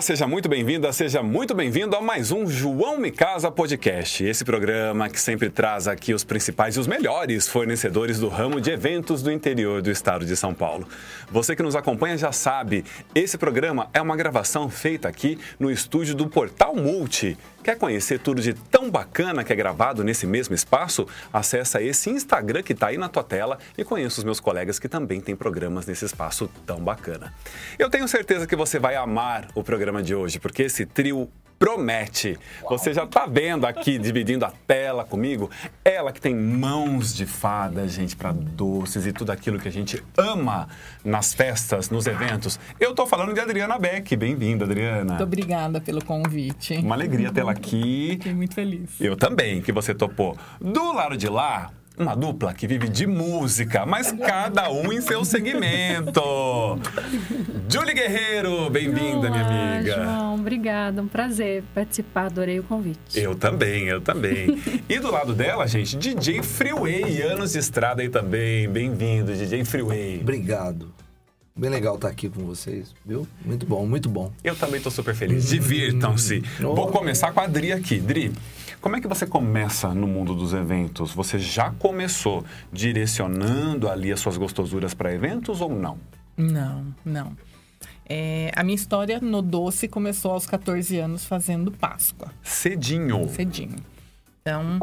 Seja 0.00 0.26
muito 0.26 0.48
bem-vinda, 0.48 0.90
seja 0.94 1.22
muito 1.22 1.54
bem-vindo 1.54 1.94
a 1.94 2.00
mais 2.00 2.32
um 2.32 2.46
João 2.46 2.96
Me 2.96 3.10
Casa 3.10 3.50
Podcast. 3.50 4.24
Esse 4.24 4.46
programa 4.46 5.10
que 5.10 5.20
sempre 5.20 5.50
traz 5.50 5.86
aqui 5.86 6.14
os 6.14 6.24
principais 6.24 6.74
e 6.74 6.80
os 6.80 6.86
melhores 6.86 7.46
fornecedores 7.46 8.18
do 8.18 8.28
ramo 8.28 8.62
de 8.62 8.70
eventos 8.70 9.22
do 9.22 9.30
interior 9.30 9.82
do 9.82 9.90
estado 9.90 10.24
de 10.24 10.34
São 10.38 10.54
Paulo. 10.54 10.88
Você 11.30 11.54
que 11.54 11.62
nos 11.62 11.76
acompanha 11.76 12.16
já 12.16 12.32
sabe, 12.32 12.82
esse 13.14 13.36
programa 13.36 13.90
é 13.92 14.00
uma 14.00 14.16
gravação 14.16 14.70
feita 14.70 15.06
aqui 15.06 15.38
no 15.58 15.70
estúdio 15.70 16.14
do 16.14 16.26
Portal 16.28 16.74
Multi. 16.74 17.36
Quer 17.62 17.76
conhecer 17.76 18.18
tudo 18.18 18.40
de 18.40 18.54
tão 18.54 18.90
bacana 18.90 19.44
que 19.44 19.52
é 19.52 19.56
gravado 19.56 20.02
nesse 20.02 20.26
mesmo 20.26 20.54
espaço? 20.54 21.06
Acesse 21.30 21.78
esse 21.82 22.08
Instagram 22.08 22.62
que 22.62 22.72
está 22.72 22.86
aí 22.86 22.96
na 22.96 23.08
tua 23.08 23.22
tela 23.22 23.58
e 23.76 23.84
conheça 23.84 24.18
os 24.18 24.24
meus 24.24 24.40
colegas 24.40 24.78
que 24.78 24.88
também 24.88 25.20
têm 25.20 25.36
programas 25.36 25.84
nesse 25.84 26.06
espaço 26.06 26.50
tão 26.64 26.80
bacana. 26.80 27.34
Eu 27.78 27.90
tenho 27.90 28.08
certeza 28.08 28.46
que 28.46 28.56
você 28.56 28.78
vai 28.78 28.96
amar 28.96 29.48
o 29.54 29.62
programa 29.62 29.89
de 30.00 30.14
hoje, 30.14 30.38
porque 30.38 30.62
esse 30.62 30.86
trio 30.86 31.28
promete. 31.60 32.38
Você 32.70 32.94
já 32.94 33.04
está 33.04 33.26
vendo 33.26 33.66
aqui, 33.66 33.98
dividindo 33.98 34.46
a 34.46 34.50
tela 34.66 35.04
comigo, 35.04 35.50
ela 35.84 36.10
que 36.10 36.18
tem 36.18 36.34
mãos 36.34 37.14
de 37.14 37.26
fada, 37.26 37.86
gente, 37.86 38.16
para 38.16 38.32
doces 38.32 39.04
e 39.04 39.12
tudo 39.12 39.30
aquilo 39.30 39.58
que 39.58 39.68
a 39.68 39.70
gente 39.70 40.02
ama 40.16 40.68
nas 41.04 41.34
festas, 41.34 41.90
nos 41.90 42.06
eventos. 42.06 42.58
Eu 42.80 42.92
estou 42.92 43.06
falando 43.06 43.34
de 43.34 43.40
Adriana 43.40 43.78
Beck. 43.78 44.16
Bem-vinda, 44.16 44.64
Adriana. 44.64 45.04
Muito 45.04 45.22
obrigada 45.22 45.82
pelo 45.82 46.02
convite. 46.02 46.78
Uma 46.78 46.94
alegria 46.94 47.30
tê-la 47.30 47.52
aqui. 47.52 48.12
Fiquei 48.12 48.32
muito 48.32 48.54
feliz. 48.54 48.98
Eu 48.98 49.14
também, 49.14 49.60
que 49.60 49.70
você 49.70 49.94
topou. 49.94 50.38
Do 50.58 50.94
lado 50.94 51.14
de 51.14 51.28
lá, 51.28 51.70
uma 51.98 52.14
dupla 52.14 52.54
que 52.54 52.66
vive 52.66 52.88
de 52.88 53.06
música, 53.06 53.84
mas 53.84 54.12
cada 54.12 54.70
um 54.70 54.92
em 54.92 55.00
seu 55.00 55.24
segmento. 55.24 56.20
Julie 57.68 57.94
Guerreiro, 57.94 58.70
bem-vinda, 58.70 59.30
minha 59.30 59.46
amiga. 59.46 59.94
João, 59.94 60.34
obrigada. 60.36 61.02
Um 61.02 61.08
prazer 61.08 61.62
participar, 61.74 62.26
adorei 62.26 62.58
o 62.58 62.62
convite. 62.62 63.18
Eu 63.18 63.34
também, 63.34 63.88
eu 63.88 64.00
também. 64.00 64.60
e 64.88 64.98
do 64.98 65.10
lado 65.10 65.34
dela, 65.34 65.66
gente, 65.66 65.96
DJ 65.96 66.42
Freeway, 66.42 67.22
anos 67.22 67.52
de 67.52 67.58
estrada 67.58 68.02
aí 68.02 68.08
também. 68.08 68.68
Bem-vindo, 68.68 69.32
DJ 69.32 69.64
Freeway. 69.64 70.20
Obrigado. 70.20 70.99
Bem 71.60 71.68
legal 71.68 71.96
estar 71.96 72.08
aqui 72.08 72.26
com 72.26 72.42
vocês, 72.46 72.94
viu? 73.04 73.28
Muito 73.44 73.66
bom, 73.66 73.86
muito 73.86 74.08
bom. 74.08 74.32
Eu 74.42 74.56
também 74.56 74.78
estou 74.78 74.90
super 74.90 75.14
feliz. 75.14 75.46
Divirtam-se. 75.46 76.40
Vou 76.58 76.88
começar 76.88 77.32
com 77.32 77.40
a 77.40 77.46
Dri 77.46 77.70
aqui. 77.70 78.00
Dri, 78.00 78.32
como 78.80 78.96
é 78.96 79.00
que 79.02 79.06
você 79.06 79.26
começa 79.26 79.92
no 79.92 80.06
mundo 80.06 80.34
dos 80.34 80.54
eventos? 80.54 81.12
Você 81.12 81.38
já 81.38 81.70
começou 81.72 82.42
direcionando 82.72 83.90
ali 83.90 84.10
as 84.10 84.20
suas 84.20 84.38
gostosuras 84.38 84.94
para 84.94 85.12
eventos 85.12 85.60
ou 85.60 85.68
não? 85.68 85.98
Não, 86.34 86.94
não. 87.04 87.36
É, 88.08 88.50
a 88.56 88.64
minha 88.64 88.74
história 88.74 89.20
no 89.20 89.42
doce 89.42 89.86
começou 89.86 90.30
aos 90.30 90.46
14 90.46 90.96
anos 90.98 91.26
fazendo 91.26 91.70
Páscoa. 91.70 92.32
Cedinho. 92.42 93.28
Cedinho. 93.28 93.76
Então, 94.40 94.80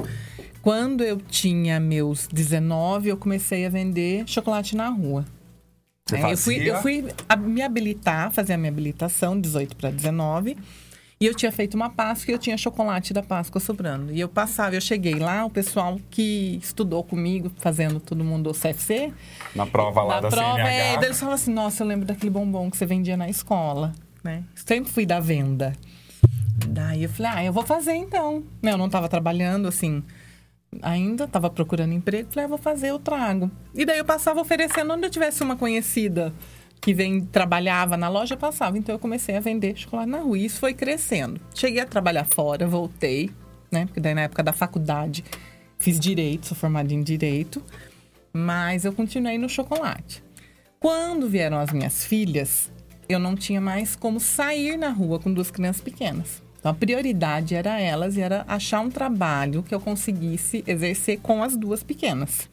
quando 0.62 1.04
eu 1.04 1.18
tinha 1.18 1.80
meus 1.80 2.28
19, 2.28 3.10
eu 3.10 3.18
comecei 3.18 3.66
a 3.66 3.70
vender 3.70 4.26
chocolate 4.28 4.76
na 4.76 4.90
rua. 4.90 5.26
É, 6.14 6.32
eu, 6.34 6.38
fui, 6.38 6.70
eu 6.70 6.82
fui 6.82 7.06
me 7.40 7.62
habilitar, 7.62 8.32
fazer 8.32 8.54
a 8.54 8.58
minha 8.58 8.72
habilitação, 8.72 9.40
18 9.40 9.76
para 9.76 9.90
19. 9.90 10.58
E 11.20 11.26
eu 11.26 11.34
tinha 11.34 11.52
feito 11.52 11.74
uma 11.74 11.90
Páscoa 11.90 12.32
e 12.32 12.36
eu 12.36 12.38
tinha 12.38 12.56
chocolate 12.56 13.12
da 13.12 13.24
Páscoa 13.24 13.60
sobrando. 13.60 14.14
E 14.14 14.20
eu 14.20 14.30
passava, 14.30 14.76
eu 14.76 14.82
cheguei 14.82 15.16
lá, 15.16 15.46
o 15.46 15.50
pessoal 15.50 16.00
que 16.12 16.60
estudou 16.62 17.04
comigo, 17.04 17.52
fazendo 17.58 18.00
todo 18.00 18.24
mundo 18.24 18.52
o 18.52 18.54
CFC, 18.54 19.12
Na 19.56 19.66
prova 19.66 20.04
lá 20.04 20.16
da 20.20 20.22
na 20.22 20.30
prova, 20.30 20.58
CNH. 20.58 20.70
é, 20.72 20.96
daí 20.98 21.06
eles 21.06 21.20
falavam 21.20 21.36
assim, 21.36 21.52
nossa, 21.52 21.82
eu 21.84 21.88
lembro 21.88 22.06
daquele 22.06 22.30
bombom 22.30 22.70
que 22.70 22.78
você 22.78 22.86
vendia 22.86 23.18
na 23.18 23.28
escola, 23.28 23.94
né? 24.24 24.44
Sempre 24.54 24.92
fui 24.92 25.08
da 25.08 25.20
venda. 25.20 25.74
Daí 26.68 27.04
eu 27.04 27.10
falei, 27.10 27.32
ah, 27.34 27.44
eu 27.46 27.54
vou 27.54 27.64
fazer 27.66 27.96
então. 27.96 28.44
Eu 28.62 28.78
não 28.78 28.86
estava 28.86 29.10
trabalhando, 29.10 29.68
assim, 29.68 30.04
ainda, 30.82 31.26
estava 31.26 31.50
procurando 31.50 31.94
emprego. 31.94 32.30
Falei, 32.32 32.46
ah, 32.46 32.50
vou 32.50 32.58
fazer, 32.58 32.90
eu 32.90 33.00
trago. 33.00 33.52
E 33.74 33.86
daí 33.86 33.98
eu 33.98 34.06
passava 34.06 34.42
oferecendo, 34.42 34.94
onde 34.94 35.06
eu 35.06 35.10
tivesse 35.10 35.44
uma 35.44 35.56
conhecida 35.56 36.34
que 36.82 36.94
vem, 36.94 37.22
trabalhava 37.22 37.98
na 37.98 38.08
loja, 38.10 38.38
passava. 38.38 38.78
Então 38.78 38.96
eu 38.96 39.00
comecei 39.00 39.36
a 39.36 39.40
vender 39.40 39.76
chocolate 39.76 40.10
na 40.10 40.20
rua. 40.20 40.38
E 40.38 40.46
isso 40.46 40.60
foi 40.60 40.74
crescendo. 40.74 41.40
Cheguei 41.54 41.82
a 41.82 41.86
trabalhar 41.86 42.26
fora, 42.26 42.68
voltei, 42.68 43.30
né? 43.72 43.86
Porque 43.86 44.00
daí 44.00 44.14
na 44.14 44.22
época 44.22 44.44
da 44.44 44.54
faculdade 44.54 45.24
fiz 45.80 46.00
direito, 46.00 46.48
sou 46.48 46.58
formada 46.58 46.94
em 46.94 47.02
direito. 47.02 47.64
Mas 48.34 48.86
eu 48.86 48.94
continuei 48.94 49.38
no 49.38 49.50
chocolate. 49.50 50.24
Quando 50.80 51.28
vieram 51.28 51.58
as 51.58 51.72
minhas 51.72 52.06
filhas, 52.06 52.72
eu 53.10 53.20
não 53.20 53.36
tinha 53.36 53.60
mais 53.60 53.96
como 53.96 54.20
sair 54.20 54.78
na 54.78 54.90
rua 54.90 55.20
com 55.20 55.34
duas 55.34 55.50
crianças 55.50 55.82
pequenas. 55.82 56.44
Então 56.68 56.76
a 56.76 56.80
prioridade 56.80 57.56
era 57.56 57.80
elas 57.80 58.18
e 58.18 58.22
era 58.22 58.44
achar 58.46 58.82
um 58.82 58.90
trabalho 58.90 59.64
que 59.64 59.74
eu 59.74 59.80
conseguisse 59.80 60.66
exercer 60.68 61.18
com 61.22 61.42
as 61.42 61.56
duas 61.56 61.82
pequenas. 61.82 62.50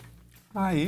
Aí, 0.55 0.87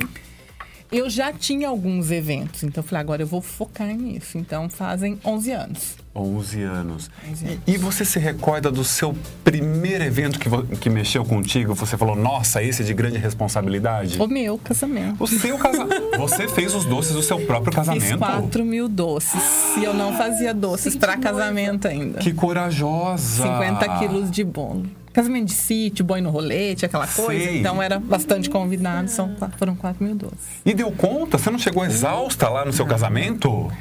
Eu 0.90 1.10
já 1.10 1.32
tinha 1.32 1.68
alguns 1.68 2.10
eventos, 2.10 2.62
então 2.62 2.82
eu 2.82 2.88
falei, 2.88 3.00
agora 3.00 3.22
eu 3.22 3.26
vou 3.26 3.42
focar 3.42 3.88
nisso. 3.88 4.38
Então 4.38 4.68
fazem 4.68 5.18
11 5.24 5.52
anos. 5.52 5.96
11 6.14 6.62
anos. 6.62 7.10
11 7.30 7.46
anos. 7.46 7.58
E 7.66 7.76
você 7.76 8.04
se 8.04 8.18
recorda 8.18 8.70
do 8.70 8.84
seu 8.84 9.14
primeiro 9.44 10.04
evento 10.04 10.38
que, 10.38 10.48
que 10.78 10.88
mexeu 10.88 11.24
contigo? 11.24 11.74
Você 11.74 11.96
falou, 11.96 12.16
nossa, 12.16 12.62
esse 12.62 12.82
é 12.82 12.84
de 12.84 12.94
grande 12.94 13.18
responsabilidade? 13.18 14.20
O 14.20 14.26
meu 14.26 14.56
casamento. 14.58 15.22
O 15.22 15.26
seu 15.26 15.58
casamento. 15.58 16.16
Você 16.18 16.48
fez 16.48 16.74
os 16.74 16.84
doces 16.84 17.12
do 17.12 17.22
seu 17.22 17.44
próprio 17.44 17.72
Fiz 17.72 17.86
casamento? 17.86 18.18
4 18.18 18.64
mil 18.64 18.88
doces. 18.88 19.76
E 19.76 19.84
eu 19.84 19.92
não 19.92 20.16
fazia 20.16 20.54
doces 20.54 20.96
para 20.96 21.16
casamento 21.16 21.86
ainda. 21.86 22.20
Que 22.20 22.32
corajosa! 22.32 23.42
50 23.42 23.98
quilos 23.98 24.30
de 24.30 24.44
bolo. 24.44 24.86
Casamento 25.16 25.46
de 25.46 25.54
sítio, 25.54 26.04
boi 26.04 26.20
no 26.20 26.28
rolete, 26.28 26.84
aquela 26.84 27.06
coisa. 27.06 27.42
Sei. 27.42 27.60
Então 27.60 27.82
era 27.82 27.98
bastante 27.98 28.50
convidado, 28.50 29.08
são, 29.08 29.34
foram 29.56 29.74
4 29.74 30.04
mil 30.04 30.14
doces. 30.14 30.60
E 30.62 30.74
deu 30.74 30.92
conta? 30.92 31.38
Você 31.38 31.50
não 31.50 31.58
chegou 31.58 31.86
exausta 31.86 32.50
lá 32.50 32.66
no 32.66 32.72
seu 32.74 32.84
casamento? 32.84 33.72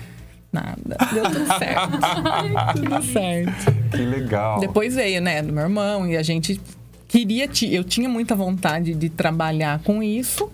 Nada. 0.50 0.98
Deu 1.12 1.26
tudo 1.26 1.46
certo. 1.60 1.90
tudo 2.80 3.04
certo. 3.04 3.90
Que 3.92 3.98
legal. 3.98 4.62
Depois 4.62 4.96
veio, 4.96 5.20
né, 5.20 5.42
do 5.42 5.52
meu 5.52 5.64
irmão, 5.64 6.08
e 6.08 6.16
a 6.16 6.24
gente 6.24 6.58
queria. 7.06 7.50
Eu 7.70 7.84
tinha 7.84 8.08
muita 8.08 8.34
vontade 8.34 8.94
de 8.94 9.10
trabalhar 9.10 9.80
com 9.80 10.02
isso. 10.02 10.50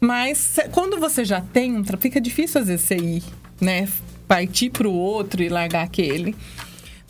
Mas 0.00 0.58
quando 0.72 0.98
você 0.98 1.26
já 1.26 1.42
tem 1.42 1.76
um. 1.76 1.84
Fica 1.98 2.18
difícil 2.22 2.62
às 2.62 2.68
vezes 2.68 2.86
você 2.86 2.96
ir, 2.96 3.22
né? 3.60 3.86
Partir 4.26 4.70
pro 4.70 4.90
outro 4.90 5.42
e 5.42 5.50
largar 5.50 5.82
aquele. 5.82 6.34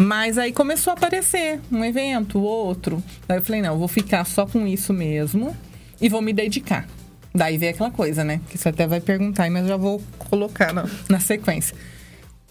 Mas 0.03 0.39
aí 0.39 0.51
começou 0.51 0.93
a 0.93 0.95
aparecer 0.95 1.61
um 1.71 1.85
evento, 1.85 2.41
outro. 2.41 3.03
Daí 3.29 3.37
eu 3.39 3.43
falei, 3.43 3.61
não, 3.61 3.75
eu 3.75 3.79
vou 3.79 3.87
ficar 3.89 4.25
só 4.25 4.47
com 4.47 4.67
isso 4.67 4.95
mesmo 4.95 5.55
e 6.01 6.09
vou 6.09 6.23
me 6.23 6.33
dedicar. 6.33 6.89
Daí 7.35 7.59
veio 7.59 7.73
aquela 7.73 7.91
coisa, 7.91 8.25
né? 8.25 8.41
Que 8.49 8.57
você 8.57 8.71
até 8.71 8.87
vai 8.87 9.01
perguntar, 9.01 9.51
mas 9.51 9.63
eu 9.65 9.69
já 9.69 9.77
vou 9.77 10.03
colocar 10.19 10.73
na, 10.73 10.87
na 11.09 11.21
sequência. 11.21 11.77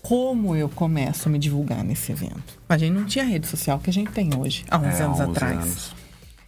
Como 0.01 0.55
eu 0.55 0.69
começo 0.69 1.27
a 1.27 1.31
me 1.31 1.39
divulgar 1.39 1.83
nesse 1.83 2.11
evento? 2.11 2.59
A 2.69 2.77
gente 2.77 2.93
não 2.93 3.05
tinha 3.05 3.25
rede 3.25 3.47
social 3.47 3.79
que 3.79 3.89
a 3.89 3.93
gente 3.93 4.11
tem 4.11 4.29
hoje, 4.37 4.63
há 4.69 4.77
11 4.77 4.87
É, 4.87 5.05
anos 5.05 5.19
11 5.19 5.31
atrás. 5.31 5.57
anos. 5.57 5.95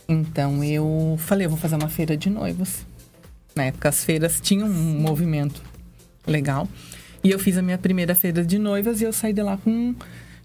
Então 0.08 0.64
eu 0.64 1.16
falei, 1.18 1.48
eu 1.48 1.50
vou 1.50 1.58
fazer 1.58 1.76
uma 1.76 1.90
feira 1.90 2.16
de 2.16 2.30
noivas. 2.30 2.86
Na 3.56 3.64
época 3.66 3.90
as 3.90 4.06
feiras 4.06 4.40
tinham 4.40 4.68
um 4.68 5.00
movimento 5.02 5.62
legal. 6.28 6.68
E 7.24 7.32
eu 7.32 7.40
fiz 7.40 7.58
a 7.58 7.62
minha 7.62 7.78
primeira 7.80 8.14
feira 8.14 8.46
de 8.46 8.60
noivas 8.60 9.02
e 9.02 9.04
eu 9.04 9.12
saí 9.12 9.34
de 9.34 9.42
lá 9.42 9.58
com 9.58 9.96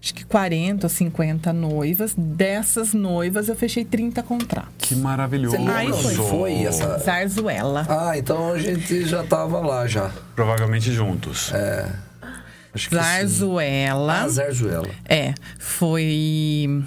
acho 0.01 0.13
que 0.13 0.25
40 0.25 0.85
ou 0.85 0.89
50 0.89 1.53
noivas. 1.53 2.13
Dessas 2.17 2.93
noivas 2.93 3.49
eu 3.49 3.55
fechei 3.55 3.83
30 3.85 4.23
contratos. 4.23 4.73
Que 4.77 4.95
maravilhoso. 4.95 5.57
Aí 5.69 5.91
foi. 5.91 6.15
foi 6.15 6.53
essa... 6.63 6.97
Zarzuela. 6.99 7.85
Ah, 7.89 8.17
então 8.17 8.53
a 8.53 8.59
gente 8.59 9.05
já 9.05 9.23
tava 9.23 9.59
lá 9.59 9.87
já. 9.87 10.11
Provavelmente 10.35 10.91
juntos. 10.91 11.51
É. 11.53 12.07
Acho 12.73 12.89
que. 12.89 12.95
Zarzuela. 12.95 14.21
Ah, 14.21 14.29
Zarzuela. 14.29 14.89
É, 15.09 15.33
foi. 15.57 16.83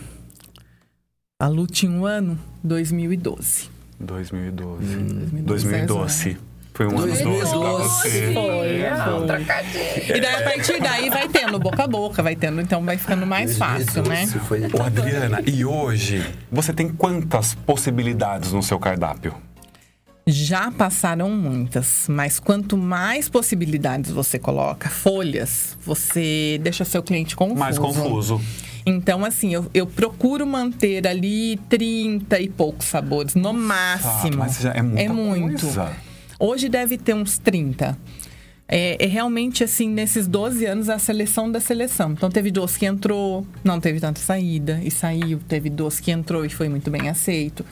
A 1.39 1.49
Lu 1.49 1.67
tinha 1.67 1.91
um 1.91 2.07
ano, 2.07 2.39
2012. 2.63 3.69
2012. 3.99 4.97
Hum, 4.97 5.43
2012. 5.43 6.39
Foi 6.81 6.87
um 6.87 6.97
ano 6.97 7.09
2012. 7.09 7.53
doce 7.53 7.59
pra 7.59 7.73
você. 7.73 8.33
Foi, 8.33 9.37
foi. 10.07 10.17
E 10.17 10.21
daí, 10.23 10.35
a 10.35 10.43
partir 10.43 10.81
daí, 10.81 11.11
vai 11.11 11.29
tendo 11.29 11.59
boca 11.59 11.85
a 11.85 11.87
boca, 11.87 12.23
vai 12.23 12.35
tendo, 12.35 12.59
então 12.59 12.83
vai 12.83 12.97
ficando 12.97 13.27
mais 13.27 13.59
fácil, 13.59 14.03
né? 14.05 14.25
2012 14.25 14.39
Foi... 14.39 14.63
Ô, 14.73 14.83
Adriana, 14.83 15.43
e 15.47 15.63
hoje 15.63 16.25
você 16.51 16.73
tem 16.73 16.89
quantas 16.89 17.55
possibilidades 17.55 18.53
no 18.53 18.63
seu 18.63 18.79
cardápio? 18.79 19.35
Já 20.27 20.71
passaram 20.71 21.29
muitas, 21.29 22.07
mas 22.09 22.41
quanto 22.41 22.79
mais 22.79 23.29
possibilidades 23.29 24.11
você 24.11 24.39
coloca, 24.39 24.89
folhas, 24.89 25.77
você 25.85 26.59
deixa 26.63 26.87
seu 26.87 27.03
cliente 27.03 27.37
confuso. 27.37 27.61
Mais 27.61 27.79
confuso. 27.79 28.41
Então, 28.87 29.23
assim, 29.23 29.53
eu, 29.53 29.67
eu 29.75 29.87
procuro 29.87 30.47
manter 30.47 31.07
ali 31.07 31.59
30 31.69 32.41
e 32.41 32.49
poucos 32.49 32.87
sabores, 32.87 33.35
no 33.35 33.53
máximo. 33.53 34.37
Ah, 34.43 34.47
mas 34.47 34.61
já 34.61 34.71
é 34.73 34.81
muita 34.81 35.13
muito. 35.13 35.61
coisa. 35.61 36.10
Hoje 36.41 36.69
deve 36.69 36.97
ter 36.99 37.15
uns 37.15 37.37
30. 37.39 37.97
é, 38.73 39.05
é 39.05 39.07
realmente 39.07 39.63
assim, 39.65 39.89
nesses 39.89 40.27
12 40.29 40.65
anos, 40.65 40.89
a 40.89 40.99
seleção 40.99 41.51
da 41.51 41.61
seleção. 41.61 42.13
Então 42.13 42.31
teve 42.31 42.51
doce 42.51 42.79
que 42.79 42.87
entrou, 42.87 43.45
não 43.65 43.79
teve 43.81 44.01
tanta 44.01 44.21
saída 44.21 44.81
e 44.83 44.91
saiu. 44.91 45.39
Teve 45.47 45.69
doce 45.69 46.01
que 46.01 46.11
entrou 46.11 46.45
e 46.45 46.49
foi 46.49 46.69
muito 46.69 46.91
bem 46.91 47.09
aceito. 47.09 47.65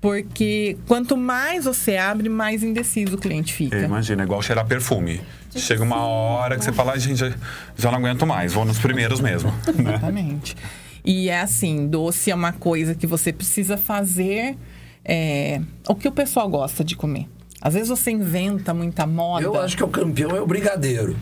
Porque 0.00 0.76
quanto 0.86 1.16
mais 1.16 1.64
você 1.64 1.96
abre, 1.96 2.28
mais 2.28 2.62
indeciso 2.62 3.16
o 3.16 3.18
cliente 3.18 3.52
fica. 3.52 3.76
Imagina, 3.80 4.22
é 4.22 4.24
igual 4.24 4.40
cheirar 4.40 4.66
perfume. 4.66 5.20
Chega 5.54 5.82
uma 5.82 5.96
hora 6.06 6.56
que 6.56 6.64
você 6.64 6.72
fala, 6.72 6.92
"Ai, 6.92 7.00
gente, 7.00 7.18
já, 7.18 7.32
já 7.76 7.90
não 7.90 7.98
aguento 7.98 8.24
mais, 8.26 8.52
vou 8.52 8.64
nos 8.64 8.78
primeiros 8.78 9.20
mesmo. 9.20 9.50
né? 9.74 9.94
Exatamente. 9.98 10.56
E 11.04 11.28
é 11.28 11.40
assim, 11.40 11.88
doce 11.88 12.30
é 12.30 12.34
uma 12.34 12.52
coisa 12.52 12.94
que 12.94 13.06
você 13.06 13.32
precisa 13.32 13.76
fazer 13.76 14.56
é, 15.04 15.60
o 15.88 15.94
que 15.94 16.06
o 16.06 16.12
pessoal 16.12 16.48
gosta 16.48 16.84
de 16.84 16.94
comer. 16.94 17.26
Às 17.60 17.74
vezes 17.74 17.88
você 17.88 18.10
inventa 18.10 18.72
muita 18.72 19.06
moda. 19.06 19.44
Eu 19.44 19.60
acho 19.60 19.76
que 19.76 19.84
o 19.84 19.88
campeão 19.88 20.30
é 20.34 20.40
o 20.40 20.46
brigadeiro. 20.46 21.16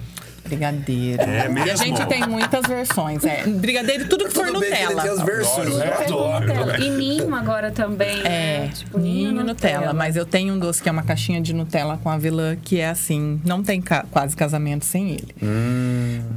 Brigadeiro. 0.49 1.23
É 1.23 1.37
E 1.37 1.41
a 1.47 1.49
mesmo? 1.49 1.85
gente 1.85 2.07
tem 2.07 2.27
muitas 2.27 2.63
versões. 2.67 3.25
É, 3.25 3.45
brigadeiro, 3.47 4.09
tudo 4.09 4.25
que 4.27 4.31
for 4.33 4.47
Tudo 4.47 4.65
ele 4.65 4.71
Nutella. 4.75 5.03
tem 5.03 5.11
as 5.11 5.23
versões. 5.23 5.69
Adoro, 5.69 5.73
Eu 5.73 5.79
né? 5.79 6.05
adoro. 6.05 6.47
Nutella. 6.47 6.79
E 6.81 6.91
ninho 6.91 7.35
agora 7.35 7.71
também. 7.71 8.19
É, 8.21 8.61
né? 8.61 8.71
Tipo, 8.75 8.99
ninho 8.99 9.45
Nutella. 9.45 9.93
Mas 9.93 10.17
eu 10.17 10.25
tenho 10.27 10.55
um 10.55 10.59
doce 10.59 10.83
que 10.83 10.89
é 10.89 10.93
uma 10.93 11.03
caixinha 11.03 11.41
de 11.41 11.53
Nutella 11.55 11.99
com 12.03 12.09
avelã, 12.11 12.57
que 12.57 12.81
é 12.81 12.89
assim, 12.89 13.41
não 13.45 13.63
tem 13.63 13.81
ca- 13.81 14.05
quase 14.11 14.35
casamento 14.37 14.85
sem 14.85 15.11
ele. 15.13 15.35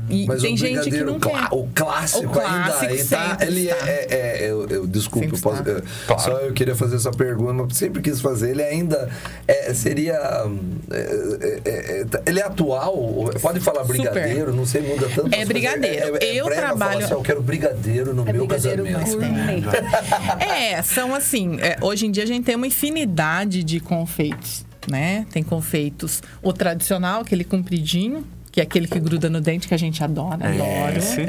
E 0.09 0.25
Mas 0.27 0.41
tem 0.41 0.53
o 0.53 0.57
gente 0.57 0.81
que 0.81 0.89
brigadeiro 0.89 1.11
não 1.13 1.19
clá- 1.19 1.47
quer. 1.49 1.55
o 1.55 1.67
clássico, 1.73 2.25
O 2.25 2.29
clássico 2.29 2.55
ainda 2.55 2.71
tá, 2.71 2.79
sempre 2.79 3.45
ele 3.47 3.69
é, 3.69 3.73
está. 3.73 3.87
é- 3.87 4.07
é- 4.09 4.51
eu, 4.51 4.67
eu- 4.67 4.87
desculpa, 4.87 5.27
eu 5.35 5.39
posso- 5.41 5.63
eu- 5.63 5.83
Claro. 6.07 6.21
só 6.21 6.31
eu 6.39 6.53
queria 6.53 6.75
fazer 6.75 6.95
essa 6.97 7.11
pergunta, 7.11 7.53
mas 7.53 7.77
sempre 7.77 8.01
quis 8.01 8.19
fazer. 8.19 8.51
Ele 8.51 8.63
ainda 8.63 9.09
é, 9.47 9.73
seria, 9.73 10.19
hum, 10.45 10.59
é, 10.91 11.59
é, 11.65 11.71
é, 11.71 12.05
ele 12.25 12.39
é 12.39 12.43
atual? 12.43 12.95
Pode 13.41 13.59
falar 13.59 13.83
brigadeiro? 14.09 14.53
Não 14.53 14.65
sei, 14.65 14.81
muda 14.81 15.07
tanto. 15.13 15.33
É 15.33 15.45
brigadeiro. 15.45 16.17
Eu 16.17 16.45
brega 16.45 16.61
falar 16.61 16.67
trabalho- 16.77 17.05
assim, 17.05 17.13
eu 17.13 17.21
quero 17.21 17.41
brigadeiro 17.41 18.13
no 18.13 18.27
É 18.27 18.33
meu 18.33 18.45
brigadeiro 18.47 18.83
casamento. 18.85 19.69
É, 20.41 20.81
são 20.81 21.13
assim. 21.15 21.57
é, 21.61 21.77
hoje 21.81 22.05
em 22.05 22.11
dia 22.11 22.23
a 22.23 22.27
gente 22.27 22.43
tem 22.45 22.55
uma 22.55 22.67
infinidade 22.67 23.63
de 23.63 23.79
confeitos, 23.79 24.65
né? 24.89 25.25
Tem 25.31 25.43
confeitos. 25.43 26.21
O 26.41 26.51
tradicional, 26.53 27.21
aquele 27.21 27.43
compridinho, 27.43 28.25
que 28.51 28.59
é 28.59 28.63
aquele 28.63 28.87
que 28.87 28.99
gruda 28.99 29.29
no 29.29 29.39
dente, 29.41 29.67
que 29.67 29.73
a 29.73 29.77
gente 29.77 30.03
adora, 30.03 30.47
adoro. 30.49 30.97
Esse. 30.97 31.27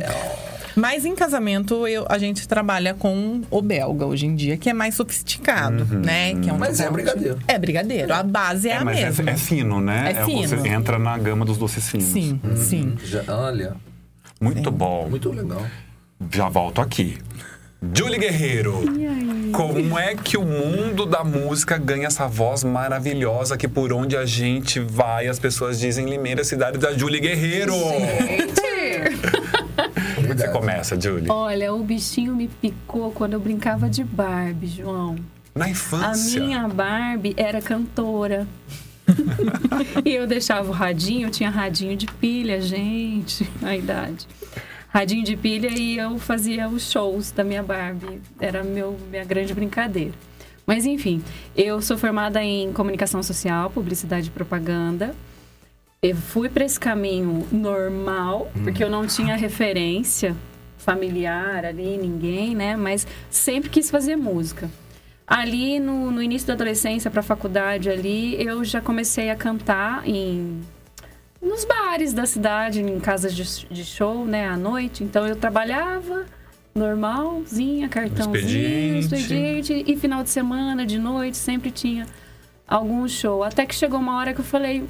Mas 0.76 1.04
em 1.04 1.14
casamento 1.14 1.86
eu- 1.86 2.06
a 2.08 2.18
gente 2.18 2.46
trabalha 2.48 2.94
com 2.94 3.42
o 3.50 3.60
belga 3.62 4.06
hoje 4.06 4.26
em 4.26 4.34
dia, 4.34 4.56
que 4.56 4.70
é 4.70 4.72
mais 4.72 4.94
sofisticado, 4.94 5.84
né? 5.98 6.34
Que 6.40 6.50
é 6.50 6.52
um 6.52 6.58
Mas 6.58 6.80
é 6.80 6.90
brigadeiro. 6.90 7.38
É 7.46 7.58
brigadeiro. 7.58 8.12
A 8.14 8.22
base 8.22 8.68
é, 8.68 8.72
É, 8.72 8.76
a 8.76 8.84
mas 8.84 8.96
mesma. 8.98 9.30
é, 9.30 9.32
é 9.34 9.36
fino, 9.36 9.80
né? 9.80 10.12
É 10.16 10.24
Você 10.24 10.56
fino. 10.56 10.66
entra 10.66 10.98
na 10.98 11.16
gama 11.18 11.44
dos 11.44 11.56
doces 11.58 11.88
finos. 11.88 12.06
Sim, 12.06 12.40
sim. 12.56 12.94
Já- 13.04 13.24
olha, 13.28 13.76
Muito 14.40 14.70
bom. 14.70 15.08
muito 15.08 15.30
legal. 15.30 15.64
Já 16.32 16.48
volto 16.48 16.80
aqui. 16.80 17.18
Julie 17.94 18.16
Guerreiro, 18.18 18.80
como 19.52 19.98
é 19.98 20.14
que 20.14 20.36
o 20.36 20.42
mundo 20.44 21.04
da 21.04 21.24
música 21.24 21.76
ganha 21.76 22.06
essa 22.06 22.28
voz 22.28 22.62
maravilhosa 22.62 23.56
que 23.56 23.66
por 23.66 23.92
onde 23.92 24.16
a 24.16 24.24
gente 24.24 24.78
vai 24.78 25.26
as 25.26 25.40
pessoas 25.40 25.80
dizem 25.80 26.06
Limeira, 26.08 26.44
cidade 26.44 26.78
da 26.78 26.92
Julie 26.92 27.20
Guerreiro? 27.20 27.74
É 27.74 28.46
que 30.34 30.40
você 30.42 30.48
começa, 30.48 31.00
Julie? 31.00 31.30
Olha, 31.30 31.72
o 31.72 31.82
bichinho 31.82 32.34
me 32.34 32.48
picou 32.48 33.10
quando 33.12 33.34
eu 33.34 33.40
brincava 33.40 33.88
de 33.88 34.02
Barbie, 34.04 34.66
João. 34.66 35.16
Na 35.54 35.66
A 35.66 35.70
infância. 35.70 36.40
minha 36.40 36.66
Barbie 36.68 37.34
era 37.36 37.60
cantora. 37.60 38.46
e 40.04 40.10
eu 40.10 40.26
deixava 40.26 40.68
o 40.70 40.72
radinho, 40.72 41.26
eu 41.28 41.30
tinha 41.30 41.50
radinho 41.50 41.96
de 41.96 42.06
pilha, 42.06 42.60
gente, 42.60 43.48
a 43.62 43.76
idade. 43.76 44.26
Radinho 44.88 45.24
de 45.24 45.36
pilha 45.36 45.68
e 45.68 45.96
eu 45.98 46.18
fazia 46.18 46.68
os 46.68 46.90
shows 46.90 47.30
da 47.30 47.42
minha 47.42 47.62
Barbie. 47.62 48.20
Era 48.38 48.62
meu, 48.62 48.96
minha 49.10 49.24
grande 49.24 49.54
brincadeira. 49.54 50.12
Mas 50.66 50.86
enfim, 50.86 51.22
eu 51.56 51.80
sou 51.82 51.98
formada 51.98 52.42
em 52.42 52.72
comunicação 52.72 53.22
social, 53.22 53.70
publicidade 53.70 54.28
e 54.28 54.30
propaganda. 54.30 55.14
Eu 56.04 56.16
fui 56.16 56.48
para 56.48 56.64
esse 56.64 56.80
caminho 56.80 57.46
normal, 57.52 58.50
porque 58.64 58.82
eu 58.82 58.90
não 58.90 59.06
tinha 59.06 59.36
referência 59.36 60.36
familiar 60.76 61.64
ali, 61.64 61.96
ninguém, 61.96 62.56
né? 62.56 62.74
Mas 62.74 63.06
sempre 63.30 63.70
quis 63.70 63.88
fazer 63.88 64.16
música. 64.16 64.68
Ali 65.24 65.78
no, 65.78 66.10
no 66.10 66.20
início 66.20 66.48
da 66.48 66.54
adolescência, 66.54 67.08
para 67.08 67.20
a 67.20 67.22
faculdade 67.22 67.88
ali, 67.88 68.34
eu 68.44 68.64
já 68.64 68.80
comecei 68.80 69.30
a 69.30 69.36
cantar 69.36 70.02
em 70.04 70.62
nos 71.40 71.64
bares 71.64 72.12
da 72.12 72.26
cidade, 72.26 72.82
em 72.82 72.98
casas 72.98 73.32
de, 73.32 73.68
de 73.72 73.84
show, 73.84 74.26
né, 74.26 74.48
à 74.48 74.56
noite. 74.56 75.04
Então 75.04 75.24
eu 75.24 75.36
trabalhava 75.36 76.26
normalzinha, 76.74 77.88
cartãozinho, 77.88 78.98
expediente, 78.98 79.84
e 79.86 79.96
final 79.96 80.24
de 80.24 80.30
semana, 80.30 80.84
de 80.84 80.98
noite, 80.98 81.36
sempre 81.36 81.70
tinha 81.70 82.08
algum 82.66 83.06
show. 83.06 83.44
Até 83.44 83.64
que 83.64 83.74
chegou 83.76 84.00
uma 84.00 84.16
hora 84.16 84.34
que 84.34 84.40
eu 84.40 84.44
falei 84.44 84.82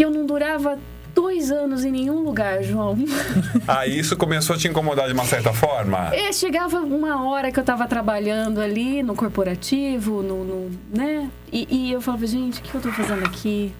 que 0.00 0.04
eu 0.06 0.10
não 0.10 0.24
durava 0.24 0.78
dois 1.14 1.50
anos 1.50 1.84
em 1.84 1.90
nenhum 1.90 2.22
lugar, 2.22 2.62
João. 2.62 2.96
Aí 3.68 3.92
isso 4.00 4.16
começou 4.16 4.56
a 4.56 4.58
te 4.58 4.66
incomodar 4.66 5.06
de 5.08 5.12
uma 5.12 5.26
certa 5.26 5.52
forma? 5.52 6.08
É, 6.14 6.32
chegava 6.32 6.78
uma 6.80 7.28
hora 7.28 7.52
que 7.52 7.60
eu 7.60 7.64
tava 7.64 7.86
trabalhando 7.86 8.62
ali 8.62 9.02
no 9.02 9.14
corporativo, 9.14 10.22
no, 10.22 10.42
no- 10.42 10.70
né? 10.90 11.28
E, 11.52 11.68
e 11.70 11.92
eu 11.92 12.00
falava, 12.00 12.26
gente, 12.26 12.60
o 12.60 12.62
que 12.62 12.74
eu 12.74 12.80
tô 12.80 12.90
fazendo 12.92 13.26
aqui? 13.26 13.74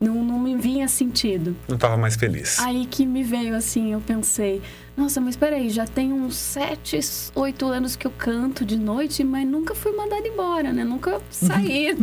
Não, 0.00 0.14
não 0.24 0.38
me 0.38 0.56
vinha 0.56 0.88
sentido. 0.88 1.54
Não 1.68 1.74
estava 1.74 1.98
mais 1.98 2.16
feliz. 2.16 2.58
Aí 2.60 2.86
que 2.86 3.04
me 3.04 3.22
veio 3.22 3.54
assim, 3.54 3.92
eu 3.92 4.00
pensei, 4.00 4.62
nossa, 4.98 5.20
mas 5.20 5.36
peraí, 5.36 5.70
já 5.70 5.86
tem 5.86 6.12
uns 6.12 6.34
sete, 6.34 6.98
oito 7.36 7.66
anos 7.66 7.94
que 7.94 8.04
eu 8.04 8.10
canto 8.10 8.64
de 8.64 8.76
noite, 8.76 9.22
mas 9.22 9.46
nunca 9.46 9.72
fui 9.72 9.92
mandada 9.92 10.26
embora, 10.26 10.72
né? 10.72 10.82
Nunca 10.82 11.20
saí 11.30 11.96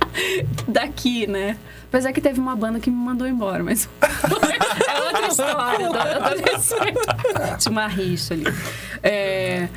daqui, 0.66 1.26
né? 1.26 1.58
Apesar 1.86 2.14
que 2.14 2.20
teve 2.20 2.40
uma 2.40 2.56
banda 2.56 2.80
que 2.80 2.88
me 2.90 2.96
mandou 2.96 3.28
embora, 3.28 3.62
mas 3.62 3.90
é 4.00 5.02
outra 5.02 5.26
história. 5.28 5.88
do 5.90 5.98
adolescente. 5.98 7.58
Tinha 7.60 7.72
uma 7.72 7.86
rixa 7.86 8.32
ali. 8.32 8.44
É, 9.02 9.68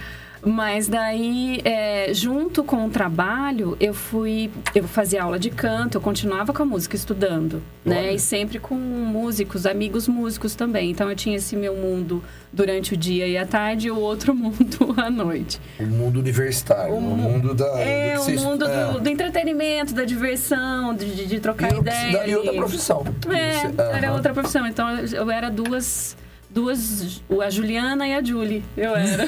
mas 0.46 0.88
daí, 0.88 1.62
é, 1.64 2.14
junto 2.14 2.64
com 2.64 2.86
o 2.86 2.90
trabalho, 2.90 3.78
eu 3.80 3.94
fui. 3.94 4.52
Eu 4.76 4.84
fazia 4.86 5.24
aula 5.24 5.40
de 5.40 5.50
canto, 5.50 5.96
eu 5.98 6.02
continuava 6.02 6.52
com 6.54 6.64
a 6.64 6.66
música 6.66 6.96
estudando, 6.96 7.62
né? 7.86 8.14
E 8.14 8.20
sempre 8.20 8.60
com 8.60 8.76
músicos, 8.76 9.66
amigos 9.66 10.08
músicos 10.08 10.56
também. 10.56 10.92
Então 10.92 11.10
eu 11.10 11.16
tinha 11.16 11.38
esse 11.38 11.56
meu 11.56 11.76
mundo 11.76 12.24
durante 12.52 12.94
o 12.94 12.98
dia 12.98 13.28
e 13.28 13.38
à 13.38 13.46
tarde 13.46 13.88
e 13.88 13.92
o 13.92 13.98
outro 13.98 14.34
mundo 14.36 14.94
à 14.98 15.10
noite. 15.10 15.62
O 15.80 15.84
mundo 15.86 16.20
universitário, 16.20 16.94
o, 16.96 17.02
mu- 17.02 17.16
mundo 17.16 17.54
da. 17.54 17.80
É, 17.80 18.16
do 18.16 18.22
o 18.22 18.40
mundo 18.42 18.66
é. 18.66 18.92
do, 18.94 19.00
do 19.00 19.10
entretenimento, 19.10 19.94
da 19.94 20.04
diversão, 20.04 20.94
de, 20.94 21.06
de- 21.16 21.26
de 21.26 21.40
trocar 21.40 21.72
E, 21.72 21.76
outra- 21.76 22.10
ideia. 22.10 22.28
e 22.28 22.36
outra 22.36 22.54
profissão. 22.54 23.04
É, 23.34 23.54
Você- 23.70 23.82
era 23.98 24.14
outra 24.14 24.34
profissão. 24.34 24.68
Então 24.68 24.90
eu- 24.98 25.08
eu 25.08 25.32
era 25.32 25.50
duas, 25.50 26.18
duas, 26.54 27.22
a 27.44 27.50
Juliana 27.50 28.08
e 28.08 28.14
a 28.14 28.24
Julie. 28.24 28.64
Eu 28.78 28.96
era. 28.96 29.26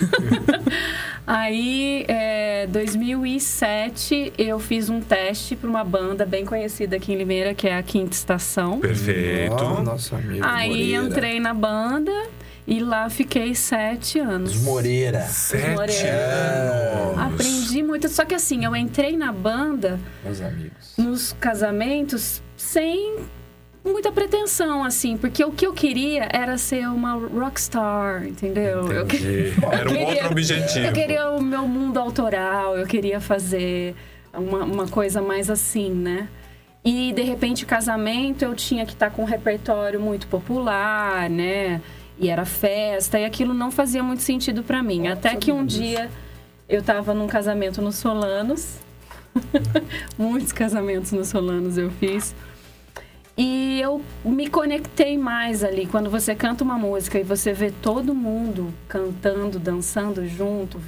Aí, 1.26 2.06
é, 2.08 2.68
2007, 2.68 4.34
eu 4.38 4.60
fiz 4.60 4.90
um 4.90 5.02
teste 5.02 5.56
para 5.56 5.68
uma 5.68 5.84
banda 5.84 6.24
bem 6.26 6.46
conhecida 6.46 6.98
aqui 6.98 7.14
em 7.14 7.18
Limeira, 7.18 7.56
que 7.56 7.68
é 7.68 7.76
a 7.76 7.82
Quinta 7.82 8.14
Estação. 8.14 8.80
Perfeito. 8.80 9.56
Ó, 9.56 9.82
nosso 9.82 10.16
amigo 10.16 10.46
Aí 10.46 10.70
Moreira. 10.70 11.04
entrei 11.04 11.40
na 11.40 11.54
banda 11.54 12.12
e 12.68 12.80
lá 12.80 13.10
fiquei 13.10 13.56
sete 13.56 14.20
anos. 14.20 14.56
Os 14.56 14.62
Moreira. 14.62 15.22
Sete 15.22 15.72
Moreira. 15.72 16.12
anos. 16.12 17.34
Aprendi 17.34 17.82
muito. 17.82 18.08
Só 18.08 18.24
que 18.24 18.36
assim, 18.36 18.64
eu 18.64 18.76
entrei 18.76 19.18
na 19.18 19.32
banda 19.32 20.00
Meus 20.24 20.42
amigos. 20.42 20.94
nos 20.96 21.34
casamentos 21.40 22.42
sem 22.56 23.16
muita 23.86 24.12
pretensão, 24.12 24.84
assim, 24.84 25.16
porque 25.18 25.44
o 25.46 25.52
que 25.52 25.66
eu 25.66 25.74
queria 25.74 26.28
era 26.32 26.58
ser 26.58 26.88
uma 26.90 27.14
rockstar, 27.14 28.26
entendeu? 28.26 28.92
Eu 28.92 29.06
que-. 29.06 29.54
Era 29.72 29.86
um 29.90 29.94
queria- 29.94 30.08
outro 30.08 30.32
objetivo. 30.32 30.86
Eu 30.88 30.94
queria 30.94 31.30
o 31.32 31.42
meu 31.42 31.68
mundo 31.68 32.00
autoral, 32.00 32.76
eu 32.78 32.86
queria 32.88 33.22
fazer 33.22 33.96
uma, 34.34 34.64
uma 34.64 34.88
coisa 34.88 35.22
mais 35.22 35.50
assim, 35.50 35.92
né? 35.92 36.28
E 36.84 37.14
de 37.14 37.22
repente, 37.24 37.66
casamento, 37.66 38.44
eu 38.44 38.54
tinha 38.54 38.86
que 38.86 38.94
estar 38.94 39.10
com 39.10 39.24
um 39.24 39.26
repertório 39.26 40.00
muito 40.00 40.28
popular, 40.28 41.30
né? 41.30 41.82
E 42.20 42.30
era 42.30 42.46
festa, 42.46 43.20
e 43.20 43.26
aquilo 43.26 43.54
não 43.54 43.72
fazia 43.72 44.02
muito 44.04 44.22
sentido 44.22 44.64
pra 44.64 44.82
mim. 44.84 45.08
Até 45.08 45.36
que 45.36 45.52
um 45.52 45.66
dia 45.66 46.10
eu 46.70 46.82
tava 46.82 47.14
num 47.14 47.28
casamento 47.28 47.82
nos 47.82 47.96
Solanos. 47.96 48.78
Muitos 50.18 50.52
casamentos 50.54 51.12
nos 51.12 51.28
Solanos 51.28 51.78
eu 51.78 51.90
fiz. 51.92 52.34
E 53.38 53.82
eu 53.82 54.02
me 54.24 54.48
conectei 54.48 55.18
mais 55.18 55.64
ali. 55.64 55.86
Quando 55.86 56.10
você 56.10 56.34
canta 56.34 56.64
uma 56.64 56.78
música 56.78 57.20
e 57.20 57.24
você 57.24 57.52
vê 57.52 57.72
todo 57.72 58.16
mundo 58.16 58.74
cantando, 58.88 59.60
dançando 59.60 60.26
junto, 60.26 60.80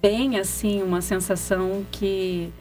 bem 0.00 0.38
assim, 0.38 0.82
uma 0.82 1.00
sensação 1.00 1.84
que 1.90 2.52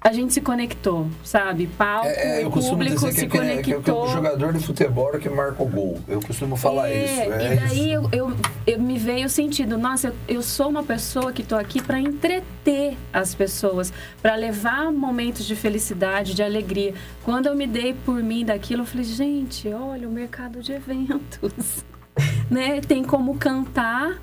a 0.00 0.12
gente 0.12 0.32
se 0.32 0.40
conectou, 0.40 1.08
sabe? 1.24 1.66
Palco, 1.66 2.06
É, 2.06 2.40
é, 2.40 2.44
eu 2.44 2.50
público 2.50 2.94
dizer 2.94 3.12
se 3.12 3.26
que, 3.26 3.32
que, 3.32 3.38
é- 3.38 3.62
que, 3.62 3.70
é 3.72 3.74
conectou. 3.74 4.04
o 4.04 4.08
jogador 4.08 4.52
de 4.52 4.60
futebol 4.64 5.10
é 5.14 5.18
que 5.18 5.28
marca 5.28 5.60
o 5.62 5.66
gol. 5.66 6.00
Eu 6.06 6.20
costumo 6.20 6.56
falar 6.56 6.88
É, 6.88 7.04
isso. 7.04 7.32
É 7.32 7.52
e 7.52 7.56
daí 7.56 7.92
isso. 7.92 8.08
eu, 8.12 8.28
eu, 8.30 8.36
eu 8.66 8.80
me 8.80 8.96
veio 8.96 9.26
o 9.26 9.28
sentido, 9.28 9.76
nossa, 9.76 10.08
eu, 10.08 10.36
eu 10.36 10.42
sou 10.42 10.68
uma 10.68 10.84
pessoa 10.84 11.32
que 11.32 11.42
estou 11.42 11.58
aqui 11.58 11.82
para 11.82 11.98
entreter 12.00 12.96
as 13.12 13.34
pessoas, 13.34 13.92
para 14.22 14.36
levar 14.36 14.92
momentos 14.92 15.44
de 15.44 15.56
felicidade, 15.56 16.32
de 16.32 16.42
alegria. 16.44 16.94
Quando 17.24 17.46
eu 17.46 17.56
me 17.56 17.66
dei 17.66 17.92
por 17.92 18.22
mim 18.22 18.44
daquilo, 18.44 18.82
eu 18.82 18.86
falei, 18.86 19.04
gente, 19.04 19.68
olha 19.68 20.08
o 20.08 20.12
mercado 20.12 20.62
de 20.62 20.72
eventos, 20.72 21.84
né? 22.48 22.80
Tem 22.80 23.02
como 23.02 23.36
cantar 23.36 24.20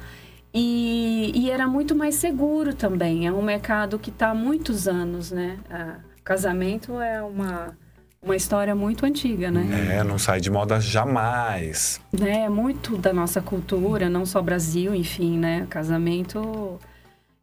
e, 0.55 1.31
e 1.35 1.51
era 1.51 1.67
muito 1.67 1.93
mais 1.93 2.15
seguro 2.15 2.73
também. 2.73 3.27
É 3.27 3.31
um 3.31 3.41
mercado 3.43 3.99
que 3.99 4.09
está 4.09 4.29
há 4.29 4.33
muitos 4.33 4.87
anos, 4.87 5.29
né? 5.31 5.57
Ah, 5.69 5.97
casamento 6.23 6.99
é 7.01 7.21
uma 7.21 7.77
uma 8.23 8.35
história 8.35 8.73
muito 8.73 9.05
antiga, 9.05 9.51
né? 9.51 9.97
É, 9.99 10.03
não 10.03 10.17
sai 10.17 10.41
de 10.41 10.49
moda 10.49 10.79
jamais. 10.79 12.01
né, 12.11 12.49
muito 12.49 12.97
da 12.97 13.13
nossa 13.13 13.39
cultura, 13.39 14.09
não 14.09 14.25
só 14.25 14.41
Brasil, 14.41 14.95
enfim, 14.95 15.37
né, 15.37 15.67
casamento. 15.69 16.79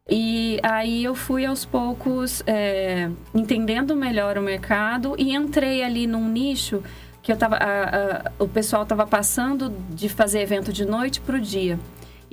E 0.09 0.59
aí 0.61 1.01
eu 1.05 1.15
fui 1.15 1.45
aos 1.45 1.63
poucos 1.63 2.43
é, 2.45 3.09
entendendo 3.33 3.95
melhor 3.95 4.37
o 4.37 4.41
mercado 4.41 5.15
e 5.17 5.33
entrei 5.33 5.81
ali 5.81 6.05
num 6.05 6.27
nicho 6.27 6.83
que 7.21 7.31
eu 7.31 7.37
tava, 7.37 7.55
a- 7.55 7.83
a- 8.27 8.31
o 8.37 8.47
pessoal 8.49 8.83
estava 8.83 9.07
passando 9.07 9.73
de 9.91 10.09
fazer 10.09 10.41
evento 10.41 10.73
de 10.73 10.83
noite 10.83 11.21
para 11.21 11.37
o 11.37 11.39
dia. 11.39 11.79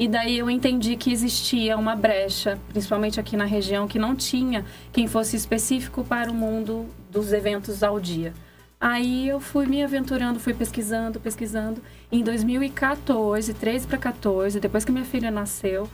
E 0.00 0.08
daí 0.08 0.38
eu 0.38 0.48
entendi 0.48 0.96
que 0.96 1.12
existia 1.12 1.76
uma 1.76 1.94
brecha, 1.94 2.58
principalmente 2.70 3.20
aqui 3.20 3.36
na 3.36 3.44
região, 3.44 3.86
que 3.86 3.98
não 3.98 4.16
tinha 4.16 4.64
quem 4.90 5.06
fosse 5.06 5.36
específico 5.36 6.02
para 6.02 6.30
o 6.30 6.34
mundo 6.34 6.86
dos 7.10 7.34
eventos 7.34 7.82
ao 7.82 8.00
dia. 8.00 8.32
Aí 8.80 9.28
eu 9.28 9.38
fui 9.38 9.66
me 9.66 9.84
aventurando, 9.84 10.40
fui 10.40 10.54
pesquisando, 10.54 11.20
pesquisando. 11.20 11.82
Em 12.10 12.24
2014, 12.24 13.52
13 13.52 13.86
para 13.86 13.98
14, 13.98 14.58
depois 14.58 14.86
que 14.86 14.90
minha 14.90 15.04
filha 15.04 15.30
nasceu, 15.30 15.86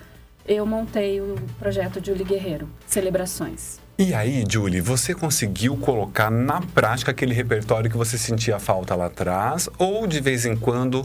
eu 0.47 0.65
montei 0.65 1.21
o 1.21 1.35
projeto 1.59 2.01
Julie 2.01 2.23
Guerreiro, 2.23 2.69
Celebrações. 2.87 3.81
E 3.99 4.15
aí, 4.15 4.45
Julie, 4.49 4.81
você 4.81 5.15
conseguiu 5.15 5.77
colocar 5.77 6.31
na 6.31 6.61
prática 6.61 7.11
aquele 7.11 7.35
repertório 7.35 7.91
que 7.91 7.97
você 7.97 8.17
sentia 8.17 8.61
falta 8.61 8.95
lá 8.95 9.07
atrás? 9.07 9.69
Ou 9.79 10.07
de 10.07 10.21
vez 10.21 10.45
em 10.45 10.55
quando 10.55 11.03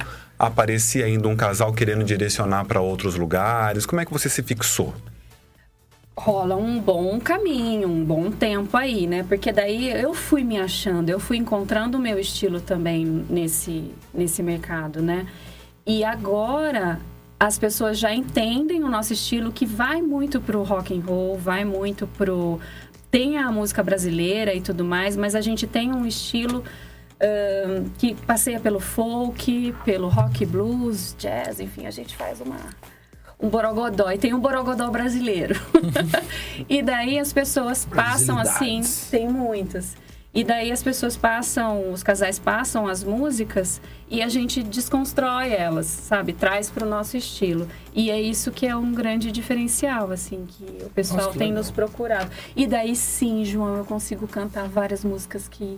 aparecia 0.48 1.06
ainda 1.06 1.28
um 1.28 1.36
casal 1.36 1.72
querendo 1.74 2.04
direcionar 2.04 2.66
para 2.66 2.82
outros 2.82 3.16
lugares? 3.16 3.86
Como 3.86 4.02
é 4.02 4.06
que 4.06 4.12
você 4.12 4.28
se 4.28 4.42
fixou? 4.42 4.94
rola 6.18 6.56
um 6.56 6.80
bom 6.80 7.20
caminho, 7.20 7.88
um 7.88 8.04
bom 8.04 8.30
tempo 8.30 8.78
aí, 8.78 9.08
né? 9.08 9.24
Porque 9.28 9.52
daí 9.52 9.90
eu 9.90 10.14
fui 10.14 10.44
me 10.44 10.60
achando, 10.60 11.10
eu 11.10 11.20
fui 11.20 11.38
encontrando 11.38 11.98
o 11.98 12.02
meu 12.02 12.20
estilo 12.20 12.62
também 12.62 13.26
nesse, 13.28 13.92
nesse 14.14 14.44
mercado, 14.44 15.02
né? 15.02 15.26
E 15.86 16.04
agora 16.04 17.00
as 17.40 17.58
pessoas 17.58 17.98
já 17.98 18.14
entendem 18.14 18.84
o 18.84 18.90
nosso 18.90 19.14
estilo 19.14 19.52
que 19.52 19.66
vai 19.66 20.00
muito 20.00 20.40
pro 20.40 20.62
rock 20.62 20.96
and 20.96 21.02
roll, 21.02 21.38
vai 21.38 21.66
muito 21.66 22.06
pro 22.06 22.60
tem 23.10 23.38
a 23.38 23.52
música 23.52 23.82
brasileira 23.82 24.54
e 24.54 24.62
tudo 24.62 24.86
mais, 24.86 25.18
mas 25.18 25.34
a 25.34 25.42
gente 25.42 25.66
tem 25.66 25.92
um 25.92 26.06
estilo 26.06 26.64
que 27.98 28.16
passeia 28.16 28.60
pelo 28.60 28.80
folk, 28.80 29.76
pelo 29.86 30.08
rock 30.08 30.46
blues, 30.46 31.16
jazz, 31.18 31.60
enfim, 31.60 31.86
a 31.86 31.92
gente 31.92 32.16
faz 32.16 32.42
uma 32.42 32.58
um 33.42 33.50
borogodó 33.50 34.12
e 34.12 34.18
tem 34.18 34.34
um 34.34 34.40
borogodó 34.40 34.90
brasileiro. 34.92 35.60
e 36.70 36.82
daí 36.84 37.18
as 37.18 37.34
pessoas 37.34 37.86
passam 37.86 38.38
assim, 38.38 38.82
tem 39.10 39.28
muitas. 39.28 39.96
E 40.34 40.46
daí 40.46 40.72
as 40.72 40.82
pessoas 40.82 41.18
passam, 41.18 41.92
os 41.92 42.04
casais 42.04 42.40
passam 42.40 42.88
as 42.88 43.04
músicas 43.04 43.82
e 44.10 44.22
a 44.22 44.30
gente 44.30 44.64
desconstrói 44.64 45.52
elas, 45.52 45.88
sabe? 45.88 46.32
Traz 46.32 46.70
para 46.70 46.86
o 46.86 46.90
nosso 46.90 47.18
estilo. 47.18 47.68
E 47.94 48.10
é 48.10 48.22
isso 48.22 48.50
que 48.50 48.66
é 48.66 48.74
um 48.74 48.94
grande 48.94 49.30
diferencial, 49.30 50.10
assim, 50.10 50.46
que 50.48 50.86
o 50.86 50.90
pessoal 50.90 51.18
Nossa, 51.18 51.32
que 51.34 51.38
tem 51.38 51.50
legal. 51.50 51.64
nos 51.64 51.72
procurado. 51.72 52.32
E 52.56 52.66
daí 52.66 52.96
sim, 52.96 53.44
João, 53.44 53.76
eu 53.76 53.84
consigo 53.84 54.26
cantar 54.26 54.70
várias 54.70 55.04
músicas 55.04 55.50
que 55.50 55.78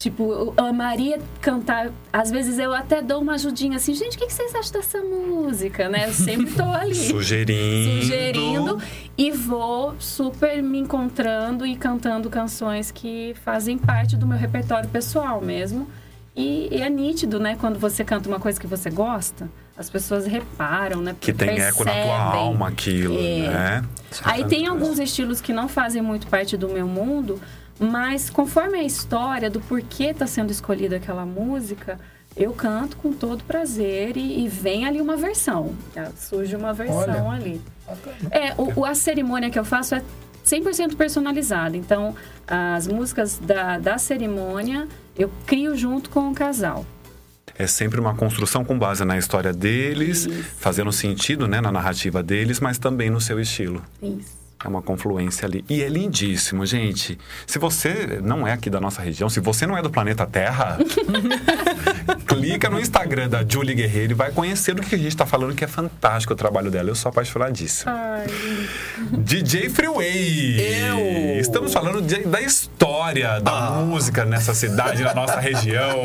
Tipo, 0.00 0.32
eu 0.32 0.54
amaria 0.64 1.18
cantar. 1.40 1.90
Às 2.12 2.30
vezes 2.30 2.56
eu 2.56 2.72
até 2.72 3.02
dou 3.02 3.20
uma 3.20 3.34
ajudinha 3.34 3.78
assim, 3.78 3.92
gente, 3.94 4.16
o 4.16 4.20
que 4.20 4.30
vocês 4.32 4.54
acham 4.54 4.70
dessa 4.74 5.00
música, 5.02 5.88
né? 5.88 6.06
Eu 6.06 6.12
sempre 6.12 6.52
tô 6.54 6.62
ali. 6.62 6.94
Sugerindo. 6.94 8.02
Sugerindo 8.02 8.82
e 9.18 9.32
vou 9.32 9.96
super 9.98 10.62
me 10.62 10.78
encontrando 10.78 11.66
e 11.66 11.74
cantando 11.74 12.30
canções 12.30 12.92
que 12.92 13.34
fazem 13.44 13.76
parte 13.76 14.16
do 14.16 14.24
meu 14.24 14.38
repertório 14.38 14.88
pessoal 14.88 15.40
mesmo. 15.40 15.88
E, 16.36 16.68
e 16.70 16.80
é 16.80 16.88
nítido, 16.88 17.40
né? 17.40 17.56
Quando 17.58 17.76
você 17.80 18.04
canta 18.04 18.28
uma 18.28 18.38
coisa 18.38 18.60
que 18.60 18.68
você 18.68 18.90
gosta, 18.90 19.50
as 19.76 19.90
pessoas 19.90 20.26
reparam, 20.28 21.00
né? 21.00 21.16
Que 21.20 21.32
tem 21.32 21.58
eco 21.58 21.82
na 21.84 21.90
tua 21.90 22.02
percebem. 22.04 22.12
alma 22.38 22.68
aquilo, 22.68 23.18
É. 23.18 23.48
né? 23.48 23.84
Aí 24.22 24.44
tem 24.44 24.68
alguns 24.68 25.00
estilos 25.00 25.40
que 25.40 25.52
não 25.52 25.66
fazem 25.68 26.00
muito 26.00 26.28
parte 26.28 26.56
do 26.56 26.68
meu 26.68 26.86
mundo, 26.86 27.40
mas 27.78 28.28
conforme 28.30 28.78
a 28.78 28.82
história 28.84 29.48
do 29.50 29.60
porquê 29.60 30.04
está 30.06 30.26
sendo 30.26 30.50
escolhida 30.50 30.96
aquela 30.96 31.24
música, 31.24 31.98
eu 32.36 32.52
canto 32.52 32.96
com 32.96 33.12
todo 33.12 33.42
prazer 33.44 34.16
e, 34.16 34.44
e 34.44 34.48
vem 34.48 34.86
ali 34.86 35.00
uma 35.00 35.16
versão. 35.16 35.74
tá? 35.94 36.10
Surge 36.16 36.54
uma 36.56 36.72
versão 36.72 37.26
Olha. 37.26 37.32
ali. 37.40 37.60
É, 38.30 38.52
o, 38.56 38.80
o- 38.80 38.84
a 38.84 38.94
cerimônia 38.94 39.50
que 39.50 39.58
eu 39.58 39.64
faço 39.64 39.94
é 39.94 40.02
100% 40.46 40.94
personalizada. 40.96 41.76
Então, 41.76 42.14
as 42.46 42.86
músicas 42.86 43.38
da, 43.38 43.78
da 43.78 43.98
cerimônia 43.98 44.86
eu 45.16 45.30
crio 45.46 45.76
junto 45.76 46.10
com 46.10 46.30
o 46.30 46.34
casal. 46.34 46.86
É 47.58 47.66
sempre 47.66 47.98
uma 47.98 48.14
construção 48.14 48.64
com 48.64 48.78
base 48.78 49.04
na 49.04 49.18
história 49.18 49.52
deles, 49.52 50.26
Isso. 50.26 50.44
fazendo 50.58 50.92
sentido 50.92 51.48
né, 51.48 51.60
na 51.60 51.72
narrativa 51.72 52.22
deles, 52.22 52.60
mas 52.60 52.78
também 52.78 53.10
no 53.10 53.20
seu 53.20 53.40
estilo. 53.40 53.82
Isso. 54.00 54.37
É 54.64 54.66
uma 54.66 54.82
confluência 54.82 55.46
ali. 55.46 55.64
E 55.68 55.82
é 55.84 55.88
lindíssimo, 55.88 56.66
gente. 56.66 57.16
Se 57.46 57.60
você 57.60 58.18
não 58.20 58.44
é 58.46 58.52
aqui 58.52 58.68
da 58.68 58.80
nossa 58.80 59.00
região, 59.00 59.28
se 59.28 59.38
você 59.38 59.66
não 59.68 59.78
é 59.78 59.82
do 59.82 59.88
planeta 59.88 60.26
Terra, 60.26 60.76
clica 62.26 62.68
no 62.68 62.80
Instagram 62.80 63.28
da 63.28 63.44
Julie 63.48 63.74
Guerreiro 63.74 64.12
e 64.12 64.14
vai 64.14 64.32
conhecer 64.32 64.74
do 64.74 64.82
que 64.82 64.94
a 64.94 64.98
gente 64.98 65.08
está 65.08 65.24
falando, 65.24 65.54
que 65.54 65.64
é 65.64 65.68
fantástico 65.68 66.32
o 66.32 66.36
trabalho 66.36 66.70
dela. 66.72 66.88
Eu 66.90 66.96
sou 66.96 67.08
apaixonadíssimo. 67.10 67.90
Ai, 67.90 68.26
DJ 69.12 69.68
Freeway! 69.70 70.60
Eu! 70.60 71.40
Estamos 71.40 71.72
falando 71.72 72.02
de- 72.02 72.26
da 72.26 72.40
história 72.40 73.40
da 73.40 73.70
música 73.70 74.24
nessa 74.24 74.54
cidade, 74.54 75.02
na 75.04 75.14
nossa 75.14 75.38
região. 75.38 75.96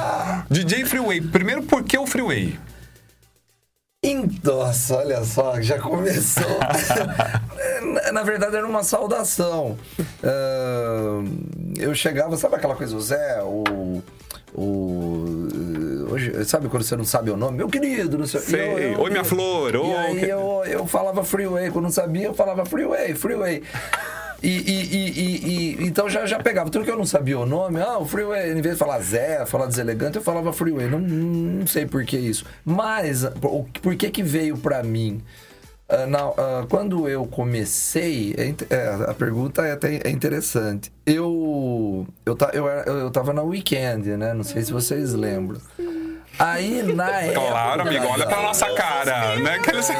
DJ 0.50 0.86
Freeway, 0.86 1.20
primeiro, 1.20 1.62
por 1.62 1.82
que 1.84 1.98
o 1.98 2.06
Freeway? 2.06 2.58
Nossa, 4.44 4.98
olha 4.98 5.24
só, 5.24 5.60
já 5.60 5.76
começou. 5.80 6.44
Na- 8.12 8.22
verdade, 8.22 8.54
era 8.56 8.64
uma 8.66 8.84
saudação. 8.84 9.76
Ah, 10.22 11.20
eu 11.76 11.92
chegava, 11.96 12.36
sabe 12.36 12.54
aquela 12.54 12.76
coisa, 12.76 12.94
o 12.96 13.00
Zé, 13.00 13.42
o. 13.42 14.00
o 14.54 16.08
hoje, 16.12 16.44
sabe 16.44 16.68
quando 16.68 16.84
você 16.84 16.96
não 16.96 17.04
sabe 17.04 17.30
o 17.32 17.36
nome? 17.36 17.56
Meu 17.56 17.68
querido, 17.68 18.16
não 18.18 18.26
sei 18.26 18.40
Sei. 18.40 18.60
eu- 18.60 18.78
eu- 18.92 19.00
Oi, 19.00 19.10
minha 19.10 19.24
flor. 19.24 19.74
E 19.74 19.78
Oi, 19.78 19.96
aí 19.96 20.20
que- 20.20 20.26
eu, 20.28 20.62
eu 20.64 20.86
falava 20.86 21.24
freeway, 21.24 21.68
quando 21.72 21.84
não 21.86 21.90
sabia, 21.92 22.26
eu 22.26 22.34
falava 22.34 22.64
freeway, 22.64 23.14
freeway. 23.16 23.64
E, 24.42 24.48
e- 24.48 25.76
e- 25.80 25.86
então 25.86 26.08
já, 26.08 26.24
já 26.26 26.38
pegava. 26.38 26.70
Tudo 26.70 26.84
que 26.84 26.90
eu 26.90 26.96
não 26.96 27.04
sabia 27.06 27.38
o 27.38 27.44
nome, 27.46 27.80
ah, 27.80 27.98
o 27.98 28.06
freeway, 28.06 28.52
em 28.52 28.60
vez 28.62 28.74
de 28.74 28.78
falar 28.78 29.00
Zé, 29.00 29.44
falar 29.46 29.66
deselegante, 29.66 30.16
eu 30.16 30.22
falava 30.22 30.52
freeway. 30.52 30.88
Não, 30.88 31.00
não 31.00 31.66
sei 31.66 31.86
por 31.86 32.04
que 32.04 32.16
isso. 32.16 32.44
Mas, 32.64 33.24
por, 33.40 33.66
por 33.82 33.96
que 33.96 34.10
que 34.10 34.22
veio 34.22 34.56
pra 34.56 34.82
mim? 34.82 35.20
Ah, 35.88 36.06
na- 36.06 36.18
ah, 36.36 36.66
quando 36.68 37.08
eu 37.08 37.26
comecei, 37.26 38.34
é 38.38 38.54
é, 38.74 39.10
a 39.10 39.14
pergunta 39.14 39.62
é 39.66 39.72
até 39.72 40.00
é 40.04 40.10
interessante. 40.10 40.92
Eu, 41.04 42.06
eu, 42.24 42.36
ta- 42.36 42.50
eu, 42.52 42.68
era- 42.68 42.88
eu 42.88 43.10
tava 43.10 43.32
na 43.32 43.42
weekend, 43.42 44.06
né? 44.16 44.34
Não 44.34 44.44
sei 44.44 44.62
se 44.62 44.72
vocês 44.72 45.14
lembram. 45.14 45.60
Aí, 46.38 46.82
na 46.84 47.10
época... 47.22 47.48
Claro, 47.48 47.82
amigo, 47.82 48.06
olha 48.06 48.24
pra 48.26 48.40
nossa 48.42 48.66
cara, 48.74 49.34
né? 49.40 49.54
Aqueles... 49.56 49.88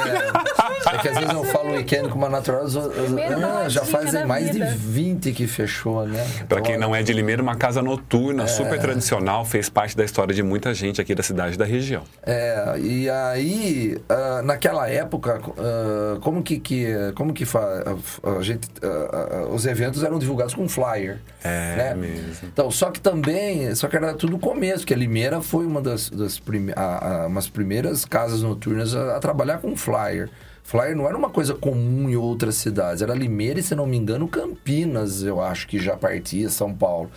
É 0.92 0.98
que 0.98 1.08
às 1.08 1.18
vezes 1.18 1.32
eu 1.34 1.44
falo 1.44 1.72
weekend 1.72 2.08
com 2.08 2.16
uma 2.18 2.28
natural, 2.28 2.64
ah, 2.64 3.68
já 3.68 3.84
fazem 3.84 4.24
mais 4.26 4.46
de 4.46 4.52
vida. 4.58 4.74
20 4.76 5.32
que 5.32 5.46
fechou, 5.46 6.06
né? 6.06 6.24
Pra 6.48 6.60
quem 6.60 6.78
não 6.78 6.94
é 6.94 7.02
de 7.02 7.12
Limeira, 7.12 7.42
uma 7.42 7.56
casa 7.56 7.82
noturna, 7.82 8.46
super 8.46 8.78
tradicional, 8.80 9.44
fez 9.44 9.68
parte 9.68 9.96
da 9.96 10.04
história 10.04 10.34
de 10.34 10.42
muita 10.42 10.72
gente 10.74 11.00
aqui 11.00 11.14
da 11.14 11.22
cidade 11.22 11.54
e 11.54 11.58
da 11.58 11.64
região. 11.64 12.02
É, 12.22 12.74
e 12.78 13.08
aí, 13.10 13.98
ah, 14.08 14.42
naquela 14.42 14.88
época, 14.88 15.40
ah, 15.58 16.18
como 16.20 16.42
que, 16.42 16.58
que, 16.58 16.86
como 17.14 17.32
que 17.32 17.44
a, 17.44 18.42
gente, 18.42 18.68
ah, 18.82 19.46
os 19.52 19.66
eventos 19.66 20.02
eram 20.02 20.18
divulgados 20.18 20.54
com 20.54 20.68
flyer. 20.68 21.18
É 21.44 21.76
né? 21.76 21.94
mesmo. 21.94 22.48
Então, 22.52 22.70
só 22.70 22.90
que 22.90 23.00
também, 23.00 23.74
só 23.74 23.88
que 23.88 23.96
era 23.96 24.14
tudo 24.14 24.38
começo, 24.38 24.86
que 24.86 24.92
a 24.94 24.96
Limeira 24.96 25.40
foi 25.40 25.66
uma 25.66 25.80
das, 25.80 26.10
das 26.10 26.38
prime, 26.38 26.72
a- 26.74 27.22
a- 27.24 27.26
umas 27.26 27.48
primeiras 27.48 28.04
casas 28.04 28.42
noturnas 28.42 28.94
a, 28.94 29.16
a 29.16 29.20
trabalhar 29.20 29.58
com 29.58 29.76
flyer. 29.76 30.28
Flyer 30.68 30.94
não 30.94 31.08
era 31.08 31.16
uma 31.16 31.30
coisa 31.30 31.54
comum 31.54 32.10
em 32.10 32.16
outras 32.16 32.56
cidades. 32.56 33.00
Era 33.00 33.14
Limeira 33.14 33.58
e, 33.58 33.62
se 33.62 33.74
não 33.74 33.86
me 33.86 33.96
engano, 33.96 34.28
Campinas, 34.28 35.22
eu 35.22 35.40
acho 35.40 35.66
que 35.66 35.78
já 35.78 35.96
partia, 35.96 36.50
São 36.50 36.74
Paulo. 36.74 37.10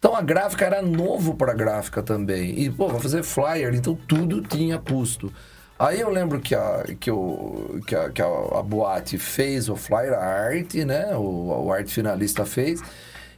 Então 0.00 0.16
a 0.16 0.20
gráfica 0.20 0.64
era 0.64 0.82
novo 0.82 1.36
para 1.36 1.54
gráfica 1.54 2.02
também. 2.02 2.58
E, 2.58 2.68
pô, 2.68 2.88
vou 2.88 2.98
fazer 2.98 3.22
flyer, 3.22 3.72
então 3.72 3.94
tudo 3.94 4.42
tinha 4.42 4.78
custo. 4.78 5.32
Aí 5.78 6.00
eu 6.00 6.10
lembro 6.10 6.40
que 6.40 6.56
a, 6.56 6.86
que, 6.98 7.08
o, 7.08 7.80
que, 7.86 7.94
a, 7.94 8.10
que 8.10 8.20
a, 8.20 8.26
a 8.26 8.62
boate 8.64 9.16
fez 9.16 9.68
o 9.68 9.76
flyer, 9.76 10.12
a 10.12 10.24
arte, 10.24 10.84
né? 10.84 11.14
O, 11.14 11.66
o 11.66 11.72
arte 11.72 11.94
finalista 11.94 12.44
fez 12.44 12.82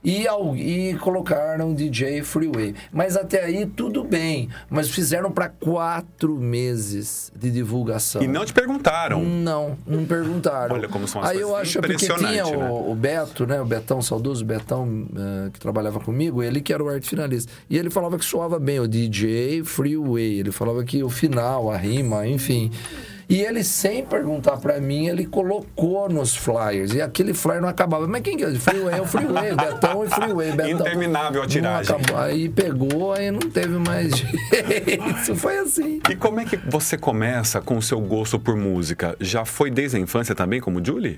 e, 0.03 0.27
e 0.57 0.95
colocaram 0.99 1.75
DJ 1.75 2.23
Freeway. 2.23 2.75
Mas 2.93 3.17
até 3.17 3.45
aí 3.45 3.67
tudo 3.67 4.03
bem. 4.03 4.49
Mas 4.69 4.89
fizeram 4.91 5.31
para 5.31 5.49
quatro 5.49 6.37
meses 6.37 7.31
de 7.37 7.51
divulgação. 7.51 8.23
E 8.23 8.29
não 8.29 8.45
te 8.45 8.53
perguntaram? 8.53 9.23
Não, 9.23 9.77
não 9.87 10.05
perguntaram. 10.05 10.75
Olha 10.75 10.89
como 10.89 11.07
são 11.07 11.21
as 11.21 11.31
Aí 11.31 11.41
eu 11.41 11.55
acho 11.55 11.81
porque 11.81 11.97
tinha 11.97 12.19
né? 12.19 12.45
o, 12.45 12.91
o 12.91 12.95
Beto, 12.95 13.47
né? 13.47 13.61
O 13.61 13.65
Betão, 13.65 14.01
saudoso 14.01 14.45
Betão, 14.45 15.07
eh, 15.15 15.51
que 15.53 15.61
trabalhava 15.61 16.01
comigo, 16.01 16.43
ele 16.43 16.61
que 16.61 16.73
era 16.73 16.83
o 16.83 16.89
arte 16.89 17.09
finalista. 17.09 17.53
E 17.69 17.77
ele 17.77 17.91
falava 17.91 18.19
que 18.19 18.25
soava 18.25 18.59
bem 18.59 18.81
o 18.81 18.89
DJ 18.89 19.63
Freeway. 19.65 20.41
Ele 20.41 20.53
falava 20.53 20.83
que 20.85 21.03
o 21.03 21.11
final, 21.11 21.71
a 21.71 21.77
rima, 21.77 22.27
enfim. 22.27 22.71
E 23.31 23.43
ele, 23.43 23.63
sem 23.63 24.05
perguntar 24.05 24.57
pra 24.57 24.81
mim, 24.81 25.07
ele 25.07 25.25
colocou 25.25 26.09
nos 26.09 26.35
flyers. 26.35 26.93
E 26.93 27.01
aquele 27.01 27.33
flyer 27.33 27.63
não 27.63 27.69
acabava. 27.69 28.09
Mas 28.09 28.23
quem 28.23 28.37
que 28.37 28.43
é? 28.43 28.53
Freeway 28.57 28.99
é 28.99 29.01
o 29.01 29.07
Freeway, 29.07 29.55
Betão 29.55 30.05
e 30.05 30.09
Freeway. 30.09 30.51
Betão. 30.51 30.81
Interminável 30.81 31.41
a 31.41 31.47
tiragem. 31.47 31.97
Aí 32.17 32.49
pegou, 32.49 33.13
aí 33.13 33.31
não 33.31 33.39
teve 33.39 33.79
mais 33.79 34.11
jeito. 34.19 35.21
Isso 35.23 35.37
foi 35.37 35.59
assim. 35.59 36.01
E 36.11 36.17
como 36.17 36.41
é 36.41 36.45
que 36.45 36.57
você 36.57 36.99
começa 36.99 37.61
com 37.61 37.79
o 37.79 37.83
seu 37.83 38.01
gosto 38.01 38.37
por 38.37 38.57
música? 38.57 39.15
Já 39.21 39.45
foi 39.45 39.71
desde 39.71 39.97
a 39.97 40.01
infância 40.01 40.35
também, 40.35 40.61
como 40.61 40.85
Julie? 40.85 41.17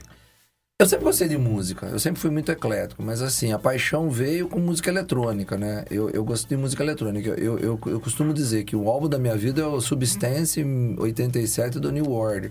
Eu 0.83 0.87
sempre 0.87 1.05
gostei 1.05 1.29
de 1.29 1.39
música, 1.39 1.87
eu 1.87 1.99
sempre 2.01 2.21
fui 2.21 2.29
muito 2.29 2.51
eclético, 2.51 3.05
mas 3.05 3.23
assim, 3.23 3.53
a 3.53 3.59
paixão 3.59 4.11
veio 4.11 4.49
com 4.49 4.59
música 4.59 4.91
eletrônica, 4.91 5.57
né? 5.57 5.85
Eu, 5.89 6.11
eu 6.11 6.25
gosto 6.25 6.49
de 6.49 6.57
música 6.57 6.83
eletrônica. 6.83 7.29
Eu, 7.39 7.57
eu, 7.57 7.79
eu 7.87 8.01
costumo 8.01 8.35
dizer 8.35 8.65
que 8.65 8.75
o 8.75 8.89
álbum 8.89 9.09
da 9.09 9.17
minha 9.17 9.37
vida 9.37 9.63
é 9.63 9.65
o 9.65 9.81
Substance 9.81 10.61
87 10.99 11.79
do 11.79 11.93
New 11.93 12.11
Order. 12.11 12.51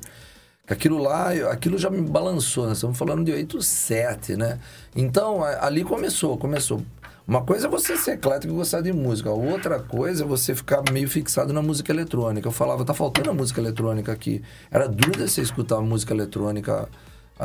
Aquilo 0.65 0.97
lá, 0.97 1.31
aquilo 1.51 1.77
já 1.77 1.89
me 1.89 2.01
balançou, 2.01 2.67
nós 2.67 2.77
estamos 2.77 2.97
falando 2.97 3.25
de 3.25 3.33
87, 3.33 4.37
né? 4.37 4.59
Então, 4.95 5.43
ali 5.43 5.83
começou, 5.83 6.37
começou. 6.37 6.81
Uma 7.27 7.41
coisa 7.41 7.67
é 7.67 7.69
você 7.69 7.97
ser 7.97 8.11
eclético 8.11 8.53
e 8.53 8.55
gostar 8.55 8.79
de 8.79 8.93
música, 8.93 9.29
outra 9.29 9.77
coisa 9.79 10.23
é 10.23 10.27
você 10.27 10.55
ficar 10.55 10.81
meio 10.89 11.09
fixado 11.09 11.51
na 11.51 11.61
música 11.61 11.91
eletrônica. 11.91 12.47
Eu 12.47 12.53
falava, 12.53 12.85
tá 12.85 12.93
faltando 12.93 13.29
a 13.29 13.33
música 13.33 13.59
eletrônica 13.59 14.09
aqui. 14.09 14.41
Era 14.71 14.87
duro 14.87 15.19
você 15.19 15.41
escutar 15.41 15.81
música 15.81 16.13
eletrônica 16.13 16.87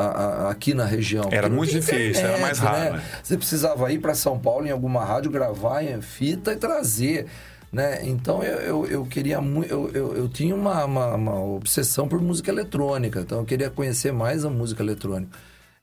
a- 0.00 0.46
a- 0.46 0.50
aqui 0.50 0.74
na 0.74 0.84
região. 0.84 1.28
Era 1.30 1.48
muito 1.48 1.70
difícil, 1.72 2.24
era 2.26 2.38
mais 2.38 2.58
raro, 2.58 2.94
né? 2.94 3.02
Você 3.22 3.36
precisava 3.36 3.90
ir 3.92 3.98
para 3.98 4.14
São 4.14 4.38
Paulo 4.38 4.66
em 4.66 4.70
alguma 4.70 5.04
rádio, 5.04 5.30
gravar 5.30 5.82
em 5.82 6.00
fita 6.02 6.52
e 6.52 6.56
trazer. 6.56 7.26
Né? 7.72 8.00
Então 8.04 8.42
eu, 8.42 8.58
eu, 8.60 8.86
eu 8.86 9.06
queria 9.06 9.40
muito. 9.40 9.70
Eu, 9.70 9.90
eu, 9.92 10.16
eu 10.16 10.28
tinha 10.28 10.54
uma, 10.54 10.84
uma, 10.84 11.14
uma 11.14 11.44
obsessão 11.44 12.08
por 12.08 12.20
música 12.22 12.50
eletrônica, 12.50 13.20
então 13.20 13.38
eu 13.40 13.44
queria 13.44 13.68
conhecer 13.68 14.12
mais 14.12 14.44
a 14.44 14.50
música 14.50 14.82
eletrônica. 14.82 15.36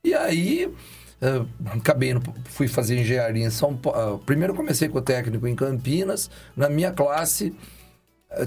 E 0.04 0.14
aí 0.14 0.74
eh, 1.22 1.42
acabei 1.78 2.16
fui 2.46 2.68
fazer 2.68 2.98
engenharia 3.00 3.46
em 3.46 3.50
São 3.50 3.76
Paulo. 3.76 4.20
Primeiro 4.26 4.54
comecei 4.56 4.88
com 4.90 4.98
o 4.98 5.02
técnico 5.02 5.46
em 5.48 5.56
Campinas. 5.56 6.30
Na 6.56 6.68
minha 6.70 6.92
classe 6.92 7.54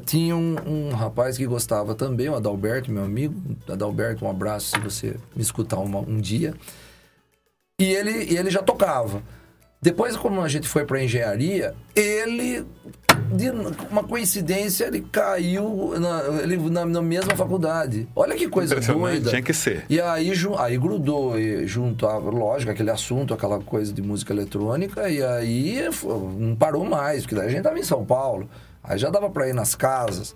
tinha 0.04 0.36
um, 0.36 0.56
um 0.66 0.90
rapaz 0.90 1.36
que 1.36 1.46
gostava 1.46 1.94
também, 1.94 2.28
o 2.28 2.34
Adalberto, 2.34 2.90
meu 2.90 3.04
amigo. 3.04 3.34
Adalberto, 3.68 4.24
um 4.24 4.30
abraço 4.30 4.70
se 4.70 4.78
você 4.80 5.16
me 5.34 5.42
escutar 5.42 5.78
uma- 5.78 6.00
um 6.00 6.20
dia. 6.20 6.54
E 7.80 7.84
ele, 7.84 8.24
e 8.32 8.36
ele 8.36 8.50
já 8.50 8.62
tocava. 8.62 9.22
Depois, 9.80 10.16
como 10.16 10.40
a 10.40 10.48
gente 10.48 10.66
foi 10.66 10.84
para 10.84 11.02
engenharia, 11.04 11.74
ele, 11.94 12.64
de 13.34 13.50
uma 13.90 14.02
coincidência, 14.02 14.86
ele 14.86 15.02
caiu 15.12 15.92
na, 16.00 16.22
ele, 16.42 16.56
na, 16.70 16.86
na 16.86 17.02
mesma 17.02 17.36
faculdade. 17.36 18.08
Olha 18.16 18.34
que 18.34 18.48
coisa 18.48 18.74
doida. 18.80 19.28
tinha 19.30 19.42
que 19.42 19.52
ser. 19.52 19.84
E 19.88 20.00
aí, 20.00 20.32
aí 20.58 20.78
grudou, 20.78 21.38
e 21.38 21.66
juntava, 21.68 22.30
lógico, 22.30 22.72
aquele 22.72 22.90
assunto, 22.90 23.34
aquela 23.34 23.60
coisa 23.60 23.92
de 23.92 24.00
música 24.00 24.32
eletrônica, 24.32 25.08
e 25.10 25.22
aí 25.22 25.82
não 26.38 26.56
parou 26.56 26.84
mais, 26.84 27.22
porque 27.22 27.34
daí 27.34 27.46
a 27.48 27.50
gente 27.50 27.62
tava 27.62 27.78
em 27.78 27.84
São 27.84 28.04
Paulo, 28.04 28.48
aí 28.86 28.98
já 28.98 29.10
dava 29.10 29.28
para 29.30 29.48
ir 29.48 29.54
nas 29.54 29.74
casas. 29.74 30.34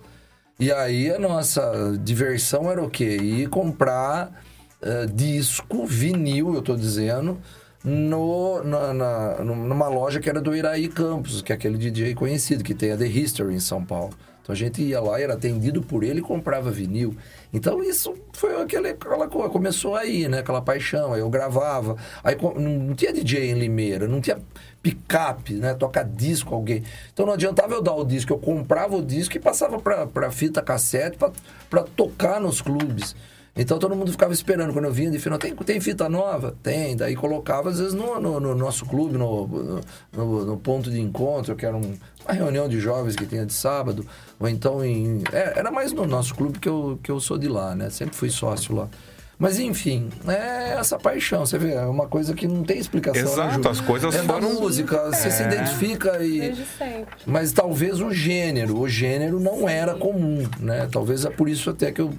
E 0.59 0.71
aí 0.73 1.11
a 1.11 1.19
nossa 1.19 1.99
diversão 2.03 2.71
era 2.71 2.83
o 2.83 2.91
quê? 2.91 3.17
Ir 3.17 3.49
comprar 3.49 4.43
eh, 4.83 5.07
disco, 5.07 5.87
vinil, 5.87 6.55
eu 6.55 6.63
tô 6.63 6.77
dizendo, 6.77 7.39
no, 7.83 8.63
na, 8.63 8.93
na- 8.93 9.37
numa 9.45 9.89
loja 9.89 10.21
que 10.21 10.29
era 10.29 10.41
do 10.41 10.55
Iraí 10.55 10.89
Campos, 10.89 11.41
que 11.43 11.53
é 11.53 11.55
aquele 11.55 11.79
DJ 11.79 12.15
conhecido, 12.15 12.63
que 12.63 12.75
tem 12.75 12.93
a 12.93 12.97
The 12.97 13.07
History 13.07 13.55
em 13.55 13.61
São 13.61 13.83
Paulo. 13.85 14.11
Então 14.43 14.53
a 14.53 14.57
gente 14.57 14.83
ia 14.83 15.01
lá, 15.01 15.21
era 15.21 15.35
atendido 15.35 15.81
por 15.83 16.03
ele 16.03 16.21
e 16.21 16.23
comprava 16.23 16.71
vinil. 16.71 17.15
Então 17.53 17.83
isso 17.83 18.15
foi 18.33 18.61
aquele, 18.61 18.89
aquela 18.91 19.29
coisa, 19.29 19.49
começou 19.51 19.95
aí, 19.97 20.29
né? 20.29 20.39
Aquela 20.41 20.61
paixão. 20.63 21.13
Aí 21.13 21.21
eu 21.21 21.29
gravava. 21.31 21.97
Aí 22.25 22.37
não 22.57 22.95
tinha 22.95 23.13
DJ 23.13 23.51
em 23.51 23.55
Limeira, 23.55 24.09
não 24.09 24.21
tinha 24.21 24.39
picape, 24.83 25.55
né? 25.55 25.75
Tocar 25.75 26.05
disco 26.05 26.55
alguém. 26.55 26.83
Então 27.13 27.27
não 27.27 27.35
adiantava 27.35 27.75
eu 27.75 27.83
dar 27.83 27.95
o 27.95 28.05
disco, 28.05 28.33
eu 28.33 28.39
comprava 28.39 28.97
o 28.97 29.03
disco 29.05 29.37
e 29.37 29.41
passava 29.41 29.79
pra, 29.79 30.07
pra 30.07 30.31
fita 30.31 30.63
cassete 30.63 31.19
pra 31.69 31.83
tocar 31.83 32.41
nos 32.41 32.61
clubes. 32.61 33.15
Então 33.57 33.79
todo 33.81 33.97
mundo 33.97 34.11
ficava 34.13 34.33
esperando 34.33 34.73
quando 34.73 34.85
eu 34.85 34.93
vinha 34.93 35.11
de 35.11 35.19
final. 35.19 35.39
Tem, 35.39 35.55
tem 35.55 35.81
fita 35.81 36.09
nova? 36.09 36.57
Tem. 36.63 36.97
Daí 36.97 37.17
colocava, 37.17 37.69
às 37.69 37.79
vezes, 37.79 37.93
no, 37.95 38.19
no- 38.21 38.39
no 38.41 38.55
nosso 38.55 38.87
clube, 38.87 39.19
no, 39.19 39.47
no- 39.47 39.81
no- 40.13 40.45
no 40.47 40.57
ponto 40.57 40.89
de 40.91 41.01
encontro, 41.01 41.57
que 41.57 41.67
era 41.67 41.77
um- 41.77 41.97
uma 42.25 42.33
reunião 42.33 42.69
de 42.69 42.79
jovens 42.79 43.17
que 43.17 43.27
tinha 43.27 43.45
de 43.45 43.53
sábado. 43.53 44.07
Ou 44.39 44.49
então 44.49 44.85
em. 44.85 45.23
é, 45.33 45.59
era 45.59 45.71
mais 45.71 45.93
no 45.93 46.07
nosso 46.07 46.35
clube 46.35 46.59
que 46.61 46.69
eu, 46.69 46.99
que 47.03 47.11
eu 47.11 47.19
sou 47.19 47.37
de 47.37 47.49
lá, 47.49 47.75
né? 47.75 47.91
Sempre 47.91 48.15
fui 48.15 48.31
sócio 48.31 48.75
lá. 48.75 48.89
Mas 49.41 49.59
enfim, 49.59 50.11
é 50.29 50.75
essa 50.79 50.99
paixão, 50.99 51.47
você 51.47 51.57
vê, 51.57 51.73
é 51.73 51.81
uma 51.87 52.07
coisa 52.07 52.35
que 52.35 52.47
não 52.47 52.63
tem 52.63 52.79
explicação. 52.79 53.23
né, 53.25 53.47
Exato, 53.55 53.69
as 53.71 53.81
coisas 53.81 54.15
é 54.15 54.19
da 54.19 54.35
foram- 54.35 54.61
música, 54.61 55.03
você 55.11 55.31
se 55.31 55.43
É. 55.43 55.47
identifica 55.47 56.23
e. 56.23 56.41
Desde 56.41 56.65
sempre. 56.67 57.07
Mas 57.27 57.51
talvez 57.51 58.01
o 58.03 58.13
gênero, 58.13 58.79
o 58.79 58.87
gênero 58.87 59.41
não 59.41 59.67
era 59.67 59.95
comum, 59.95 60.47
né? 60.61 60.87
Talvez 60.93 61.25
é 61.25 61.31
por 61.31 61.49
isso 61.49 61.71
até 61.71 61.91
que 61.91 62.03
eu 62.03 62.13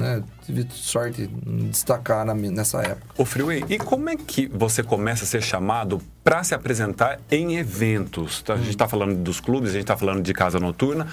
né, 0.00 0.22
tive 0.46 0.66
sorte 0.70 1.28
em 1.46 1.68
destacar 1.68 2.24
na 2.24 2.34
nessa 2.34 2.80
época. 2.80 3.06
Ô 3.18 3.26
Freeway, 3.26 3.62
e 3.68 3.76
como 3.76 4.08
é 4.08 4.16
que 4.16 4.46
você 4.48 4.82
começa 4.82 5.24
a 5.24 5.26
ser 5.26 5.42
chamado 5.42 6.00
para 6.24 6.42
se 6.42 6.54
apresentar 6.54 7.20
em 7.30 7.56
eventos? 7.58 8.40
Tá, 8.40 8.54
A 8.54 8.56
gente 8.56 8.70
está 8.70 8.88
falando 8.88 9.14
dos 9.22 9.38
clubes, 9.40 9.70
a 9.70 9.72
gente 9.74 9.82
está 9.82 9.96
falando 9.96 10.22
de 10.22 10.32
casa 10.32 10.58
noturna. 10.58 11.06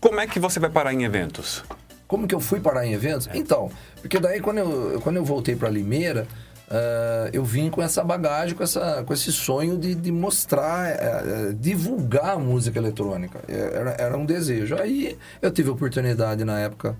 Como 0.00 0.18
é 0.18 0.26
que 0.26 0.40
você 0.40 0.58
vai 0.58 0.70
parar 0.70 0.94
em 0.94 1.04
eventos? 1.04 1.62
Como 2.06 2.26
que 2.28 2.34
eu 2.34 2.40
fui 2.40 2.60
parar 2.60 2.86
em 2.86 2.92
eventos? 2.92 3.28
Então, 3.34 3.70
porque 4.00 4.18
daí 4.20 4.40
quando 4.40 4.58
eu, 4.58 5.00
quando 5.02 5.16
eu 5.16 5.24
voltei 5.24 5.56
para 5.56 5.68
Limeira, 5.68 6.26
ah, 6.70 7.28
eu 7.32 7.44
vim 7.44 7.70
com 7.70 7.82
essa 7.82 8.02
bagagem, 8.02 8.54
com, 8.56 8.62
essa, 8.64 9.02
com 9.04 9.12
esse 9.12 9.32
sonho 9.32 9.76
de, 9.78 9.94
de 9.94 10.10
mostrar, 10.12 10.88
eh, 10.90 11.52
divulgar 11.54 12.30
a 12.34 12.38
música 12.38 12.78
eletrônica. 12.78 13.38
Era, 13.48 13.90
era 13.98 14.16
um 14.16 14.24
desejo. 14.26 14.76
Aí 14.76 15.16
eu 15.40 15.50
tive 15.50 15.68
a 15.68 15.72
oportunidade 15.72 16.44
na 16.44 16.58
época 16.60 16.96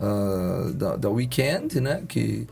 ah, 0.00 0.70
da, 0.74 0.96
da 0.96 1.08
Weekend, 1.10 1.80
né? 1.80 2.02
Que, 2.08 2.46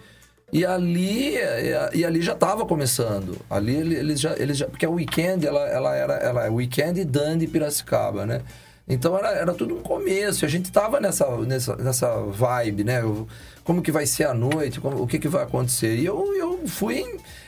e 0.52 0.64
ali, 0.66 1.36
eh, 1.36 1.90
e 1.94 2.04
ali 2.04 2.20
já 2.22 2.32
estava 2.34 2.64
começando. 2.66 3.38
Ali 3.50 3.74
ele- 3.74 3.94
eles 3.96 4.20
já, 4.20 4.36
eles 4.36 4.56
já. 4.56 4.66
Porque 4.66 4.86
a 4.86 4.90
Weekend, 4.90 5.46
ela, 5.46 5.66
ela 5.68 5.94
era 5.96 6.14
ela 6.14 6.46
é 6.46 6.50
Weekend 6.50 7.00
e 7.00 7.04
Dandy 7.04 7.46
Piracicaba, 7.46 8.24
né? 8.26 8.40
Então 8.88 9.16
era, 9.16 9.28
era 9.30 9.54
tudo 9.54 9.76
um 9.76 9.82
começo. 9.82 10.44
A 10.44 10.48
gente 10.48 10.70
tava 10.72 11.00
nessa, 11.00 11.26
nessa, 11.38 11.76
nessa 11.76 12.16
vibe, 12.22 12.84
né? 12.84 13.00
Eu- 13.00 13.26
Como 13.64 13.80
que 13.80 13.92
vai 13.92 14.04
ser 14.06 14.24
a 14.24 14.34
noite? 14.34 14.80
como- 14.80 15.00
o 15.00 15.06
que, 15.06 15.20
que 15.20 15.28
vai 15.28 15.44
acontecer? 15.44 15.96
E 15.96 16.04
eu, 16.04 16.34
eu 16.34 16.66
fui 16.66 17.04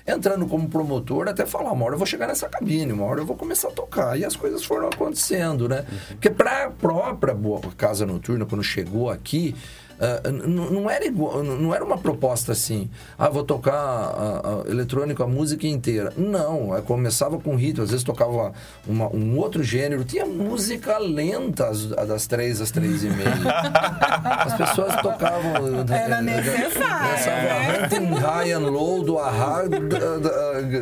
entrando 0.07 0.47
como 0.47 0.68
promotor 0.68 1.27
até 1.29 1.44
falar, 1.44 1.73
uma 1.73 1.85
hora 1.87 1.94
eu 1.94 1.99
vou 1.99 2.07
chegar 2.07 2.29
nessa 2.29 2.49
cabine, 2.49 2.92
uma 2.92 3.05
hora 3.05 3.20
eu 3.20 3.27
vou 3.27 3.37
começar 3.37 3.66
a 3.68 3.73
tocar. 3.73 4.16
E 4.18 4.25
as 4.25 4.37
coisas 4.37 4.64
foram 4.64 4.87
acontecendo, 4.88 5.68
né? 5.68 5.85
Porque 6.11 6.31
para 6.31 6.66
a 6.66 6.70
própria 6.70 7.35
boa 7.35 7.61
casa 7.77 8.07
noturna, 8.07 8.47
quando 8.47 8.62
chegou 8.62 9.11
aqui, 9.11 9.57
ah, 10.01 10.21
não 10.31 10.89
era 10.91 11.05
igual, 11.07 11.43
não 11.43 11.75
era 11.75 11.85
uma 11.85 11.99
proposta 11.99 12.53
assim, 12.53 12.89
ah, 13.19 13.29
vou 13.29 13.45
tocar 13.45 13.75
a, 13.75 14.63
a 14.67 14.71
eletrônica, 14.71 15.23
a 15.25 15.27
música 15.27 15.67
inteira. 15.67 16.13
Não, 16.17 16.77
é, 16.77 16.81
começava 16.81 17.39
com 17.39 17.55
ritmo, 17.57 17.85
às 17.85 17.91
vezes 17.91 18.05
tocava 18.05 18.53
uma- 18.87 19.09
um 19.15 19.39
outro 19.39 19.63
gênero, 19.63 20.05
tinha 20.05 20.27
música 20.27 20.99
lenta 20.99 21.69
às- 21.69 21.87
das 21.87 22.27
três 22.27 22.61
às 22.61 22.71
três 22.71 23.03
e 23.05 23.09
meia. 23.09 23.25
As 24.25 24.55
pessoas 24.55 24.95
tocavam. 24.97 25.55
Era 25.91 26.21
necessário, 26.23 26.75
Começava 27.05 27.85
Hunting 27.85 28.15
High 28.21 28.53
and 28.53 28.71
Low 28.71 29.03
do 29.03 29.19
Ahá 29.19 29.63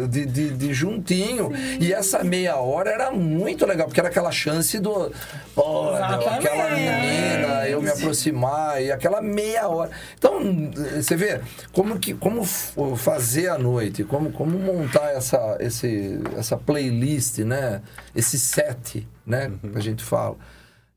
de, 0.08 0.26
de, 0.26 0.50
de 0.50 0.74
juntinho. 0.74 1.50
E 1.80 1.92
essa 1.92 2.22
meia 2.24 2.56
hora 2.56 2.90
era 2.90 3.10
muito 3.10 3.66
legal, 3.66 3.86
porque 3.86 4.00
era 4.00 4.08
aquela 4.08 4.30
chance 4.30 4.78
do. 4.78 5.10
Pô, 5.54 5.94
Exatamente. 5.94 6.28
aquela 6.48 6.70
menina, 6.70 7.00
Sim. 7.00 7.11
Aproximar, 7.92 8.82
e 8.82 8.90
aquela 8.92 9.20
meia 9.22 9.68
hora. 9.68 9.90
Então, 10.18 10.40
você 10.96 11.16
vê 11.16 11.40
como, 11.72 11.98
que, 11.98 12.14
como 12.14 12.44
fazer 12.96 13.48
a 13.48 13.58
noite, 13.58 14.04
como, 14.04 14.30
como 14.32 14.58
montar 14.58 15.10
essa, 15.12 15.56
esse, 15.60 16.18
essa 16.36 16.56
playlist, 16.56 17.38
né? 17.38 17.82
Esse 18.14 18.38
set, 18.38 19.06
né? 19.26 19.50
Que 19.72 19.78
a 19.78 19.80
gente 19.82 20.02
fala. 20.02 20.36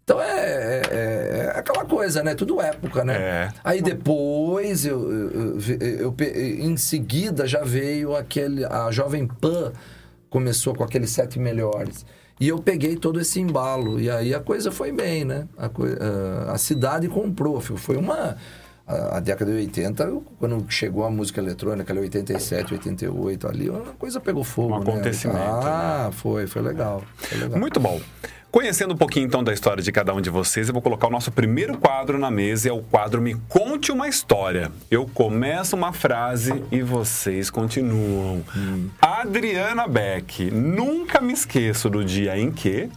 Então 0.03 0.21
é, 0.21 0.27
é- 0.29 0.81
é 0.91 1.53
aquela 1.59 1.83
coisa, 1.83 2.21
né? 2.21 2.35
Tudo 2.35 2.61
época, 2.61 3.03
né? 3.03 3.15
É. 3.17 3.49
Aí 3.63 3.81
depois, 3.81 4.85
eu, 4.85 5.11
eu- 5.11 5.59
eu- 5.79 6.15
eu 6.19 6.67
em 6.67 6.77
seguida, 6.77 7.47
já 7.47 7.63
veio 7.63 8.15
aquele. 8.15 8.63
A 8.65 8.91
Jovem 8.91 9.25
Pan 9.25 9.73
começou 10.29 10.75
com 10.75 10.83
aqueles 10.83 11.09
sete 11.09 11.39
melhores. 11.39 12.05
E 12.39 12.47
eu 12.49 12.59
peguei 12.59 12.95
todo 12.97 13.19
esse 13.19 13.39
embalo. 13.39 13.99
E 13.99 14.09
aí 14.09 14.33
a 14.33 14.39
coisa 14.39 14.71
foi 14.71 14.91
bem, 14.91 15.23
né? 15.23 15.47
A, 15.57 15.69
coi- 15.69 15.95
a- 16.51 16.57
cidade 16.57 17.07
comprou. 17.07 17.59
Foi 17.61 17.95
uma. 17.95 18.35
A, 18.87 19.17
a 19.17 19.19
década 19.19 19.49
de 19.51 19.57
80, 19.57 20.21
quando 20.37 20.63
chegou 20.69 21.05
a 21.05 21.09
música 21.09 21.41
eletrônica, 21.41 21.91
ali 21.91 22.01
87, 22.01 22.73
88, 22.75 23.47
ali, 23.47 23.67
a 23.69 23.93
coisa 23.97 24.19
pegou 24.19 24.43
fogo. 24.43 24.75
Um 24.75 24.83
né? 24.83 24.91
acontecimento, 24.91 25.39
Ah, 25.39 26.09
foi, 26.11 26.45
foi 26.45 26.61
legal. 26.61 27.01
Foi 27.15 27.37
legal. 27.39 27.57
Muito 27.59 27.79
bom. 27.79 27.99
Conhecendo 28.55 28.93
um 28.93 28.97
pouquinho 28.97 29.25
então 29.25 29.43
da 29.43 29.51
história 29.51 29.83
de 29.83 29.91
cada 29.91 30.13
um 30.13 30.21
de 30.21 30.29
vocês, 30.29 30.69
eu 30.69 30.73
vou 30.73 30.81
colocar 30.81 31.07
o 31.07 31.09
nosso 31.09 31.29
primeiro 31.29 31.77
quadro 31.77 32.17
na 32.17 32.31
mesa, 32.31 32.69
é 32.69 32.71
o 32.71 32.81
quadro 32.81 33.21
Me 33.21 33.35
Conte 33.49 33.91
uma 33.91 34.07
História. 34.07 34.71
Eu 34.89 35.05
começo 35.05 35.75
uma 35.75 35.91
frase 35.91 36.63
e 36.71 36.81
vocês 36.81 37.49
continuam. 37.49 38.45
Adriana 39.01 39.85
Beck, 39.89 40.49
nunca 40.51 41.19
me 41.19 41.33
esqueço 41.33 41.89
do 41.89 42.05
dia 42.05 42.39
em 42.39 42.49
que. 42.49 42.89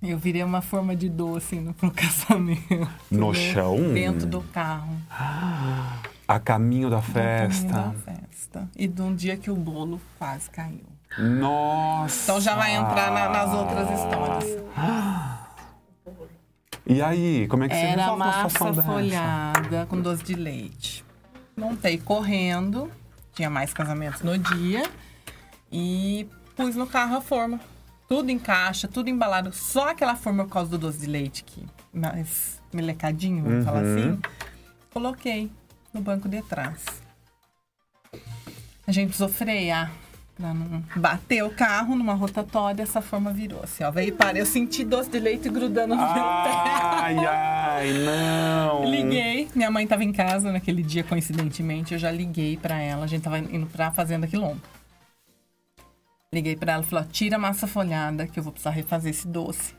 Eu 0.00 0.16
virei 0.16 0.44
uma 0.44 0.62
forma 0.62 0.94
de 0.94 1.08
doce 1.08 1.56
no 1.56 1.74
pro 1.74 1.90
casamento. 1.90 2.88
No 3.10 3.32
né? 3.32 3.52
chão? 3.52 3.92
Dentro 3.92 4.28
do 4.28 4.42
carro. 4.42 4.96
A 6.28 6.38
caminho 6.38 6.88
da 6.88 6.98
no 6.98 7.02
caminho 7.02 7.50
festa. 7.50 7.72
da 7.72 7.92
festa. 7.92 8.68
E 8.76 8.86
de 8.86 9.02
um 9.02 9.12
dia 9.12 9.36
que 9.36 9.50
o 9.50 9.56
bolo 9.56 10.00
quase 10.20 10.48
caiu. 10.48 10.91
Nossa! 11.18 12.22
Então 12.24 12.40
já 12.40 12.54
vai 12.54 12.74
entrar 12.74 13.10
na- 13.12 13.28
nas 13.28 13.52
outras 13.54 13.88
histórias. 13.90 14.62
E 16.84 17.00
aí, 17.00 17.46
como 17.48 17.64
é 17.64 17.68
que 17.68 17.74
você 17.74 17.80
Era 17.80 18.02
resolve 18.02 18.22
uma 18.22 18.32
situação 18.32 18.66
massa 18.68 18.80
dessa? 18.82 18.92
folhada 18.92 19.86
com 19.86 20.00
doce 20.00 20.24
de 20.24 20.34
leite. 20.34 21.04
Montei 21.56 21.96
correndo, 21.98 22.90
tinha 23.34 23.48
mais 23.48 23.72
casamentos 23.72 24.22
no 24.22 24.36
dia 24.36 24.82
e 25.70 26.26
pus 26.56 26.74
no 26.74 26.86
carro 26.86 27.16
a 27.16 27.20
forma. 27.20 27.60
Tudo 28.08 28.30
em 28.30 28.38
caixa, 28.38 28.88
tudo 28.88 29.08
embalado. 29.08 29.52
Só 29.52 29.90
aquela 29.90 30.16
forma 30.16 30.44
por 30.44 30.52
causa 30.52 30.70
do 30.70 30.78
doce 30.78 30.98
de 30.98 31.06
leite 31.06 31.44
que 31.44 31.64
mais 31.92 32.60
melecadinho, 32.72 33.42
vamos 33.44 33.64
falar 33.64 33.82
Uhum. 33.84 33.94
assim. 33.96 34.20
Coloquei 34.92 35.50
no 35.94 36.00
banco 36.00 36.28
de 36.28 36.42
trás. 36.42 36.84
A 38.86 38.92
gente 38.92 39.06
precisou 39.08 39.28
frear 39.28 39.90
não 40.42 40.82
bater 40.96 41.44
o 41.44 41.50
carro 41.50 41.94
numa 41.94 42.14
rotatória. 42.14 42.82
Essa 42.82 43.00
forma 43.00 43.32
virou 43.32 43.62
assim, 43.62 43.84
ó. 43.84 43.90
Veio 43.90 44.14
para 44.14 44.38
eu 44.38 44.46
senti 44.46 44.84
doce 44.84 45.10
de 45.10 45.20
leite 45.20 45.48
grudando 45.48 45.94
no 45.94 46.02
meu 46.02 46.14
pé. 46.14 46.20
Ai, 46.20 47.16
ai, 47.18 47.92
não! 48.04 48.84
Liguei. 48.84 49.48
Minha 49.54 49.70
mãe 49.70 49.86
tava 49.86 50.04
em 50.04 50.12
casa 50.12 50.50
naquele 50.50 50.82
dia, 50.82 51.04
coincidentemente. 51.04 51.94
Eu 51.94 51.98
já 51.98 52.10
liguei 52.10 52.56
pra 52.56 52.80
ela. 52.80 53.04
A 53.04 53.06
gente 53.06 53.22
tava 53.22 53.38
indo 53.38 53.66
pra 53.66 53.90
Fazenda 53.90 54.26
Quilombo. 54.26 54.60
Liguei 56.32 56.56
pra 56.56 56.72
ela 56.72 56.82
e 56.82 56.86
falei: 56.86 57.04
ó, 57.04 57.08
tira 57.12 57.36
a 57.36 57.38
massa 57.38 57.66
folhada, 57.66 58.26
que 58.26 58.38
eu 58.38 58.42
vou 58.42 58.52
precisar 58.52 58.70
refazer 58.70 59.10
esse 59.10 59.28
doce. 59.28 59.74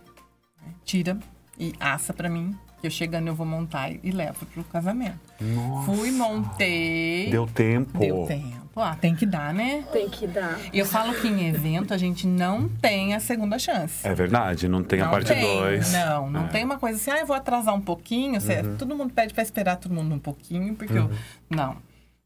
Tira 0.85 1.17
e 1.59 1.73
assa 1.79 2.13
pra 2.13 2.29
mim, 2.29 2.55
que 2.79 2.87
eu 2.87 2.91
chegando 2.91 3.27
eu 3.27 3.35
vou 3.35 3.45
montar 3.45 3.91
e 3.91 4.11
levo 4.11 4.45
pro 4.45 4.63
casamento. 4.65 5.19
Nossa. 5.41 5.91
Fui, 5.91 6.11
montei. 6.11 7.29
Deu 7.31 7.47
tempo. 7.47 7.97
Deu 7.97 8.25
tempo. 8.27 8.62
Ah, 8.75 8.95
tem 8.99 9.13
que 9.15 9.25
dar, 9.25 9.53
né? 9.53 9.83
Tem 9.93 10.09
que 10.09 10.25
dar. 10.25 10.59
E 10.73 10.79
eu 10.79 10.85
falo 10.85 11.13
que 11.13 11.27
em 11.27 11.47
evento 11.47 11.93
a 11.93 11.97
gente 11.97 12.25
não 12.25 12.67
tem 12.67 13.13
a 13.13 13.19
segunda 13.19 13.59
chance. 13.59 14.05
É 14.07 14.15
verdade, 14.15 14.67
não 14.67 14.83
tem 14.83 14.99
a 14.99 15.05
Não 15.05 15.11
parte 15.11 15.27
tem, 15.27 15.41
2. 15.59 15.91
Não, 15.93 16.29
não 16.31 16.45
É. 16.45 16.47
tem 16.47 16.63
uma 16.65 16.79
coisa 16.79 16.97
assim, 16.97 17.11
ah, 17.11 17.19
eu 17.19 17.25
vou 17.27 17.35
atrasar 17.35 17.75
um 17.75 17.81
pouquinho. 17.81 18.41
Você- 18.41 18.61
Uhum. 18.61 18.75
Todo 18.77 18.95
mundo 18.95 19.13
pede 19.13 19.31
pra 19.33 19.43
esperar 19.43 19.75
todo 19.77 19.93
mundo 19.93 20.15
um 20.15 20.19
pouquinho, 20.19 20.73
porque 20.73 20.97
eu. 20.97 21.09
Não. 21.49 21.77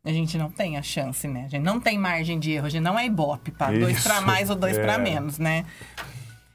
A 0.06 0.12
gente 0.14 0.38
não 0.38 0.50
tem 0.50 0.78
a 0.78 0.82
chance, 0.82 1.28
né? 1.28 1.44
A 1.48 1.50
gente 1.50 1.64
não 1.64 1.82
tem 1.82 1.98
margem 1.98 2.40
de 2.40 2.52
erro, 2.52 2.68
a 2.68 2.70
gente 2.70 2.84
não 2.84 2.98
é 2.98 3.06
ibope 3.06 3.52
para 3.52 3.78
dois 3.78 3.98
Isso, 3.98 4.08
pra 4.08 4.22
mais 4.22 4.50
ou 4.50 4.56
dois 4.56 4.78
é. 4.78 4.82
pra 4.82 4.98
menos, 4.98 5.38
né? 5.38 5.66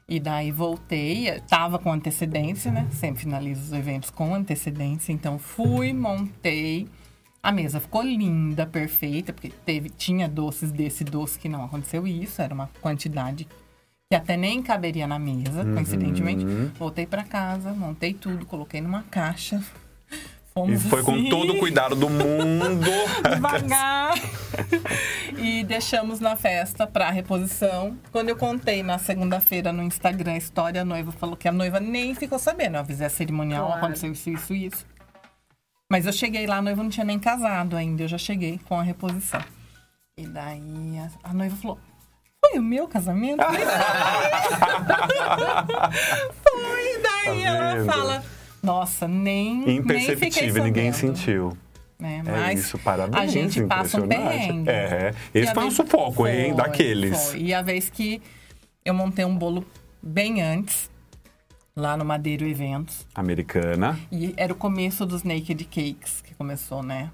E 0.09 0.19
daí 0.19 0.51
voltei, 0.51 1.39
tava 1.47 1.77
com 1.77 1.91
antecedência, 1.91 2.71
né? 2.71 2.87
Sempre 2.91 3.21
finalizo 3.21 3.61
os 3.61 3.73
eventos 3.73 4.09
com 4.09 4.33
antecedência. 4.33 5.11
Então 5.13 5.37
fui, 5.37 5.93
montei. 5.93 6.89
A 7.43 7.51
mesa 7.51 7.77
ficou 7.81 8.01
linda, 8.01 8.65
perfeita, 8.65 9.33
porque 9.33 9.49
teve, 9.65 9.89
tinha 9.89 10.29
doces 10.29 10.71
desse 10.71 11.03
doce 11.03 11.37
que 11.37 11.49
não 11.49 11.65
aconteceu 11.65 12.07
isso, 12.07 12.41
era 12.41 12.53
uma 12.53 12.69
quantidade 12.81 13.45
que 14.09 14.15
até 14.15 14.37
nem 14.37 14.63
caberia 14.63 15.05
na 15.05 15.19
mesa, 15.19 15.65
coincidentemente. 15.73 16.45
Voltei 16.79 17.05
pra 17.05 17.23
casa, 17.25 17.73
montei 17.73 18.13
tudo, 18.13 18.45
coloquei 18.45 18.79
numa 18.79 19.03
caixa. 19.03 19.61
E 20.09 20.15
Fomos 20.53 20.83
foi 20.83 21.01
com 21.03 21.15
assim, 21.15 21.29
todo 21.29 21.53
o 21.53 21.59
cuidado 21.59 21.95
do 21.97 22.09
mundo. 22.09 22.89
devagar. 23.33 24.13
e 25.37 25.63
deixamos 25.65 26.19
na 26.21 26.35
festa 26.37 26.85
pra 26.87 27.09
reposição. 27.09 27.97
Quando 28.11 28.29
eu 28.29 28.37
contei 28.37 28.83
na 28.83 28.97
segunda-feira 28.99 29.73
no 29.73 29.81
Instagram 29.83 30.33
a 30.33 30.37
história, 30.37 30.81
a 30.81 30.85
noiva 30.85 31.11
falou 31.11 31.35
que 31.35 31.47
a 31.47 31.51
noiva 31.51 31.79
nem 31.79 32.13
ficou 32.15 32.37
sabendo. 32.39 32.75
Eu 32.75 32.81
avisei 32.81 33.07
a 33.07 33.09
cerimonial, 33.09 33.65
Claro. 33.65 33.81
aconteceu 33.83 34.11
isso, 34.11 34.29
isso, 34.29 34.53
isso. 34.53 34.85
Mas 35.91 36.05
eu 36.05 36.13
cheguei 36.13 36.47
lá, 36.47 36.57
a 36.57 36.61
noiva 36.61 36.81
não 36.83 36.89
tinha 36.89 37.05
nem 37.05 37.19
casado 37.19 37.75
ainda. 37.75 38.03
Eu 38.03 38.07
já 38.07 38.17
cheguei 38.17 38.59
com 38.67 38.79
a 38.79 38.83
reposição. 38.83 39.41
E 40.17 40.25
daí 40.27 40.97
a, 40.99 41.29
a 41.29 41.33
noiva 41.33 41.55
falou: 41.55 41.79
Foi 42.39 42.57
o 42.59 42.63
meu 42.63 42.87
casamento? 42.87 43.43
Foi. 46.43 47.01
Daí 47.01 47.43
Tá 47.43 47.49
ela 47.49 47.85
fala: 47.85 48.23
Nossa, 48.61 49.07
nem. 49.07 49.57
nem 49.65 49.77
Imperceptível, 49.77 50.63
ninguém 50.63 50.91
sabendo." 50.91 51.17
sentiu. 51.17 51.57
né? 51.99 52.21
É 52.25 52.31
Mas 52.31 52.59
isso, 52.59 52.77
parabéns. 52.79 53.23
a 53.23 53.27
gente 53.27 53.63
passa 53.63 54.01
um 54.01 54.07
perrengue. 54.07 54.69
É, 54.69 55.13
esse 55.33 55.53
foi 55.53 55.63
um 55.65 55.71
sufoco, 55.71 56.27
hein, 56.27 56.53
Foi, 56.53 56.57
daqueles. 56.63 57.29
foi. 57.31 57.39
E 57.41 57.53
a 57.53 57.61
vez 57.61 57.89
que 57.89 58.21
eu 58.83 58.93
montei 58.93 59.23
um 59.25 59.37
bolo 59.37 59.65
bem 60.01 60.41
antes, 60.41 60.89
lá 61.75 61.97
no 61.97 62.05
Madeiro 62.05 62.45
Eventos, 62.45 63.05
Americana. 63.15 63.99
e 64.11 64.33
era 64.37 64.53
o 64.53 64.55
começo 64.55 65.05
dos 65.05 65.23
Naked 65.23 65.63
Cakes 65.65 66.21
que 66.21 66.33
começou, 66.35 66.83
né? 66.83 67.09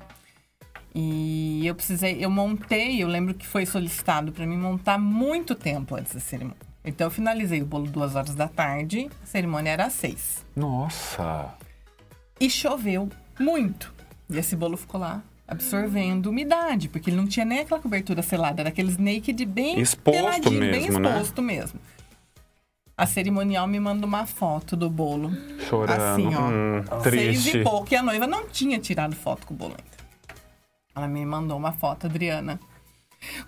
E 0.93 1.65
eu 1.65 1.75
precisei, 1.75 2.17
eu 2.23 2.29
montei, 2.29 3.01
eu 3.01 3.07
lembro 3.07 3.33
que 3.33 3.45
foi 3.45 3.65
solicitado 3.65 4.31
para 4.31 4.45
mim 4.45 4.57
montar 4.57 4.97
muito 4.97 5.53
tempo 5.55 5.95
antes 5.95 6.13
da 6.13 6.19
cerimônia. 6.19 6.57
Então 6.83 7.07
eu 7.07 7.11
finalizei 7.11 7.61
o 7.61 7.65
bolo 7.65 7.85
duas 7.87 8.15
horas 8.15 8.33
da 8.33 8.47
tarde, 8.47 9.09
a 9.23 9.25
cerimônia 9.25 9.71
era 9.71 9.85
às 9.85 9.93
seis. 9.93 10.45
Nossa. 10.55 11.53
E 12.39 12.49
choveu 12.49 13.07
muito. 13.39 13.93
E 14.29 14.37
esse 14.37 14.55
bolo 14.55 14.75
ficou 14.77 14.99
lá 14.99 15.21
absorvendo 15.47 16.27
umidade, 16.27 16.89
porque 16.89 17.09
ele 17.09 17.17
não 17.17 17.27
tinha 17.27 17.45
nem 17.45 17.59
aquela 17.59 17.79
cobertura 17.81 18.21
selada, 18.21 18.61
era 18.61 18.69
aqueles 18.69 18.97
naked 18.97 19.45
bem 19.45 19.79
Exposto 19.79 20.17
peladinho, 20.17 20.59
bem 20.59 20.71
mesmo, 20.83 20.99
né? 20.99 21.09
exposto 21.09 21.41
mesmo. 21.41 21.79
A 22.99 23.05
cerimonial 23.05 23.65
me 23.65 23.79
manda 23.79 24.05
uma 24.05 24.25
foto 24.25 24.75
do 24.75 24.89
bolo. 24.89 25.31
Chorando. 25.69 26.01
Assim, 26.01 26.35
ó. 26.35 26.49
Hum, 26.49 26.83
Seis 27.03 27.13
triste. 27.43 27.57
e 27.59 27.63
pouco. 27.63 27.93
E 27.93 27.95
a 27.95 28.03
noiva 28.03 28.27
não 28.27 28.47
tinha 28.49 28.77
tirado 28.77 29.15
foto 29.15 29.47
com 29.47 29.53
o 29.53 29.57
bolo 29.57 29.71
ainda. 29.77 29.99
Ela 30.95 31.07
me 31.07 31.25
mandou 31.25 31.57
uma 31.57 31.71
foto, 31.71 32.07
Adriana, 32.07 32.59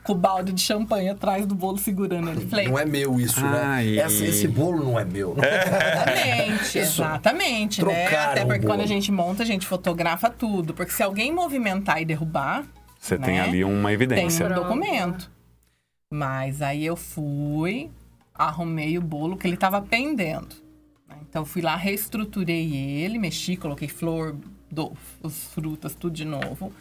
com 0.04 0.14
o 0.14 0.16
balde 0.16 0.54
de 0.54 0.62
champanhe 0.62 1.10
atrás 1.10 1.46
do 1.46 1.54
bolo 1.54 1.78
segurando 1.78 2.30
ele. 2.30 2.48
Falei, 2.48 2.70
Não 2.70 2.80
é 2.80 2.86
meu 2.86 3.20
isso, 3.20 3.42
Ai. 3.44 3.86
né? 3.88 3.96
Essa- 3.98 4.24
esse 4.24 4.48
bolo 4.48 4.86
não 4.86 4.98
é 4.98 5.04
meu. 5.04 5.36
Exatamente, 5.44 6.78
exatamente, 6.80 7.84
né? 7.86 8.08
Até 8.08 8.46
porque 8.46 8.66
quando 8.66 8.82
a 8.82 8.86
gente 8.86 9.12
monta, 9.12 9.44
a 9.44 9.46
gente 9.46 9.66
fotografa 9.68 10.30
tudo. 10.30 10.74
Porque 10.74 10.94
se 10.94 11.04
alguém 11.04 11.34
movimentar 11.34 12.02
e 12.02 12.06
derrubar, 12.06 12.64
Você 12.98 13.18
tem 13.18 13.36
né? 13.36 13.42
ali 13.42 13.64
uma 13.66 13.90
tem 13.90 13.94
evidência. 13.96 14.46
um 14.46 14.50
Pronto. 14.50 14.64
documento. 14.64 15.30
Mas 16.10 16.62
aí 16.62 16.86
eu 16.86 16.96
fui, 16.96 17.90
arrumei 18.48 18.98
o 18.98 19.02
bolo 19.02 19.38
que 19.38 19.48
ele 19.48 19.58
tava 19.58 19.82
pendendo. 19.82 20.56
né? 21.08 21.16
Então 21.30 21.44
fui 21.46 21.62
lá, 21.62 21.76
reestruturei 21.76 22.74
ele, 22.76 23.18
mexi, 23.20 23.56
coloquei 23.58 23.88
flor, 23.88 24.36
do, 24.70 24.92
os 25.22 25.46
frutas, 25.46 25.96
tudo 25.96 26.14
de 26.16 26.26
novo. 26.26 26.72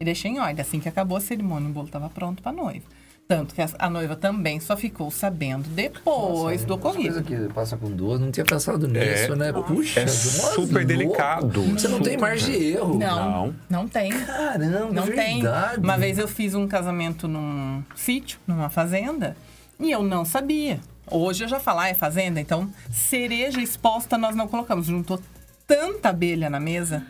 E 0.00 0.04
deixei 0.04 0.30
em 0.30 0.38
ordem. 0.38 0.60
Assim 0.60 0.78
que 0.80 0.88
acabou 0.88 1.16
a 1.16 1.20
cerimônia, 1.20 1.68
o 1.68 1.72
bolo 1.72 1.88
tava 1.88 2.08
pronto 2.10 2.42
pra 2.42 2.52
noiva. 2.52 2.84
Tanto 3.28 3.54
que 3.56 3.60
a, 3.60 3.68
a 3.80 3.90
noiva 3.90 4.14
também 4.14 4.60
só 4.60 4.76
ficou 4.76 5.10
sabendo 5.10 5.68
depois 5.70 6.64
do 6.64 6.74
Essa 6.74 6.80
coisa 6.82 7.10
ocorrido. 7.18 7.22
que 7.24 7.52
passa 7.52 7.76
com 7.76 7.90
duas, 7.90 8.20
não 8.20 8.30
tinha 8.30 8.44
pensado 8.46 8.86
nisso, 8.86 9.34
né? 9.34 9.52
Puxa, 9.52 10.00
é 10.00 10.04
nossa, 10.04 10.50
super 10.54 10.72
louco. 10.74 10.84
delicado. 10.86 11.62
Você 11.62 11.88
não 11.88 11.98
tem 12.00 12.12
Super. 12.12 12.20
margem 12.20 12.56
de 12.58 12.64
erro. 12.66 12.96
Não, 12.98 13.30
Não. 13.48 13.54
não 13.68 13.88
tem. 13.88 14.12
Caramba, 14.12 14.92
Não 14.92 15.06
tem. 15.08 15.40
verdade. 15.42 15.80
Uma 15.82 15.98
vez 15.98 16.18
eu 16.18 16.28
fiz 16.28 16.54
um 16.54 16.68
casamento 16.68 17.26
num 17.26 17.82
sítio, 17.96 18.38
numa 18.46 18.68
fazenda, 18.68 19.36
e 19.80 19.90
eu 19.90 20.04
não 20.04 20.24
sabia. 20.24 20.78
Hoje 21.10 21.44
eu 21.44 21.48
já 21.48 21.60
falo, 21.60 21.80
ah, 21.80 21.88
é 21.88 21.94
fazenda, 21.94 22.40
então 22.40 22.70
cereja 22.90 23.60
exposta 23.60 24.16
nós 24.18 24.34
não 24.34 24.48
colocamos. 24.48 24.86
Juntou 24.86 25.20
tanta 25.66 26.08
abelha 26.10 26.50
na 26.50 26.58
mesa. 26.60 27.02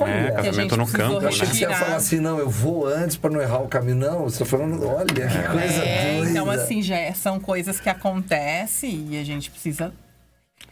É, 0.00 0.28
a 0.28 0.32
casamento 0.32 0.54
gente 0.54 0.76
no 0.76 0.86
campo, 0.90 1.20
Eu 1.22 1.28
achei 1.28 1.46
que 1.46 1.54
você 1.56 1.60
ia 1.64 1.76
falar 1.76 1.96
assim, 1.96 2.18
não, 2.18 2.38
eu 2.38 2.48
vou 2.48 2.86
antes 2.86 3.16
pra 3.16 3.30
não 3.30 3.40
errar 3.40 3.58
o 3.62 3.68
caminho. 3.68 3.96
Não, 3.96 4.22
você 4.24 4.38
tá 4.38 4.44
falando, 4.46 4.86
olha, 4.86 5.04
que 5.06 5.48
coisa 5.50 5.84
É, 5.84 6.16
doida. 6.16 6.30
então 6.30 6.50
assim, 6.50 6.80
já 6.82 6.96
é- 6.96 7.12
são 7.12 7.38
coisas 7.38 7.78
que 7.78 7.88
acontecem 7.90 9.08
e 9.10 9.18
a 9.18 9.24
gente 9.24 9.50
precisa 9.50 9.92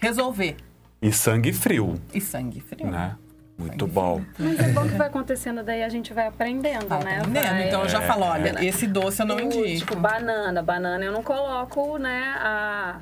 resolver. 0.01 0.57
E 1.03 1.13
sangue 1.13 1.53
frio, 1.53 2.01
E 2.15 2.21
sangue 2.21 2.61
frio. 2.61 2.87
né? 2.91 3.15
Muito 3.61 3.87
bom. 3.87 4.23
Mas 4.39 4.59
é 4.59 4.69
bom 4.73 4.83
que 4.83 4.95
vai 4.95 5.07
acontecendo, 5.09 5.63
daí 5.63 5.83
a 5.83 5.89
gente 5.89 6.13
vai 6.15 6.27
aprendendo, 6.27 6.87
Tá 6.87 6.99
né? 6.99 7.19
aprendendo. 7.19 7.45
Vai- 7.45 7.67
Então 7.69 7.83
eu 7.83 7.89
já 7.89 8.01
falo, 8.01 8.25
olha, 8.25 8.65
esse 8.65 8.87
doce 8.87 9.21
eu 9.23 9.27
não 9.27 9.37
O, 9.37 9.41
indico. 9.41 9.67
Tipo, 9.87 9.97
banana. 9.97 10.63
Banana 10.63 11.05
eu 11.05 11.13
não 11.13 11.23
coloco, 11.23 11.99
né, 11.99 12.35
a 12.39 12.97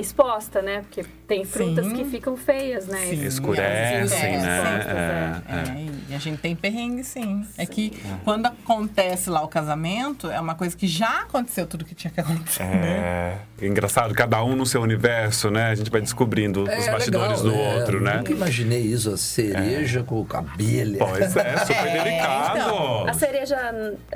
exposta, 0.00 0.60
né? 0.62 0.80
Porque 0.80 1.04
tem 1.26 1.44
frutas 1.44 1.86
Sim. 1.86 1.94
que 1.94 2.04
ficam 2.04 2.36
feias, 2.36 2.86
né? 2.86 2.98
Sim, 3.06 3.24
Escurecem, 3.24 3.66
né? 3.68 4.04
expostas, 4.04 4.86
é. 4.86 5.42
É, 5.48 5.54
É, 5.54 5.86
e 6.10 6.14
a 6.14 6.18
gente 6.18 6.38
tem 6.40 6.54
perrengue, 6.56 7.04
sim. 7.04 7.46
É 7.56 7.64
que 7.64 7.92
quando 8.24 8.46
acontece 8.46 9.30
lá 9.30 9.42
o 9.42 9.48
casamento, 9.48 10.30
é 10.30 10.40
uma 10.40 10.54
coisa 10.54 10.76
que 10.76 10.86
já 10.86 11.20
aconteceu 11.22 11.66
tudo 11.66 11.84
que 11.84 11.94
tinha 11.94 12.10
que 12.10 12.20
acontecer. 12.20 12.64
né? 12.64 13.38
É, 13.60 13.66
engraçado, 13.66 14.14
cada 14.14 14.42
um 14.44 14.54
no 14.56 14.66
seu 14.66 14.82
universo, 14.82 15.50
né? 15.50 15.70
A 15.70 15.74
gente 15.74 15.90
vai 15.90 16.00
descobrindo 16.00 16.64
os 16.64 16.86
bastidores 16.86 17.40
legal, 17.42 17.56
do 17.74 17.78
outro, 17.78 18.00
né? 18.00 18.16
Nunca 18.18 18.32
imaginei 18.32 18.80
isso, 18.82 19.10
a 19.12 19.16
cereja 19.16 20.02
com 20.02 20.26
abelha. 20.34 20.98
Pois 20.98 21.36
é, 21.36 21.56
super 21.64 21.86
É, 21.86 22.02
delicado. 22.02 22.58
então. 22.58 23.06
A 23.08 23.12
cereja, 23.14 23.56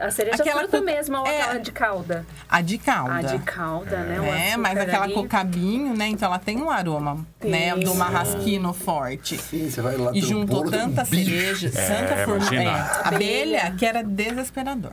a 0.01 0.11
cereja 0.11 0.43
Aquela 0.43 0.61
fruta 0.61 0.79
cu- 0.79 0.85
mesmo 0.85 1.17
ou 1.19 1.27
é. 1.27 1.41
aquela 1.43 1.59
de 1.61 1.73
calda? 1.73 2.27
A 2.49 2.61
de 2.61 2.79
calda. 2.79 3.15
A 3.15 3.23
de 3.23 3.39
calda, 3.41 3.97
né? 3.99 4.21
O 4.21 4.25
É, 4.25 4.57
mas 4.57 4.79
aquela 4.79 5.05
ali. 5.05 5.15
com 5.15 5.27
cabinho, 5.69 5.95
né? 5.95 6.09
Então 6.09 6.29
ela 6.29 6.39
tem 6.39 6.57
um 6.61 6.71
aroma, 6.71 7.27
né? 7.45 7.75
Do 7.77 7.95
marrasquino 7.95 8.73
forte. 8.73 9.37
Sim, 9.39 9.71
você 9.71 9.81
vai 9.81 9.97
lá 9.97 10.13
E 10.15 10.21
juntou 10.21 10.67
um 10.67 10.71
tanta 10.71 11.05
cereja, 11.05 11.71
tanta 11.71 12.25
forma. 12.25 12.47
imagina. 12.47 12.71
É, 12.71 13.09
abelha, 13.09 13.75
que 13.77 13.85
era 13.85 14.03
desesperador. 14.03 14.93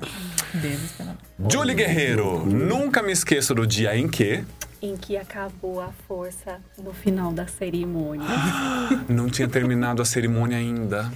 Desesperador. 0.54 1.18
Julie 1.50 1.76
Guerreiro, 1.76 2.46
nunca 2.46 3.02
me 3.02 3.12
esqueço 3.12 3.54
do 3.56 3.66
dia 3.66 3.96
em 3.96 4.08
que 4.08 4.44
Em 4.82 4.96
que 4.98 5.18
acabou 5.18 5.82
a 5.82 5.90
força 6.08 6.60
no 6.82 6.94
final 6.94 7.32
da 7.32 7.48
cerimônia. 7.48 8.28
não 9.08 9.30
tinha 9.30 9.48
terminado 9.48 10.02
a 10.02 10.06
cerimônia 10.06 10.58
ainda. 10.58 11.12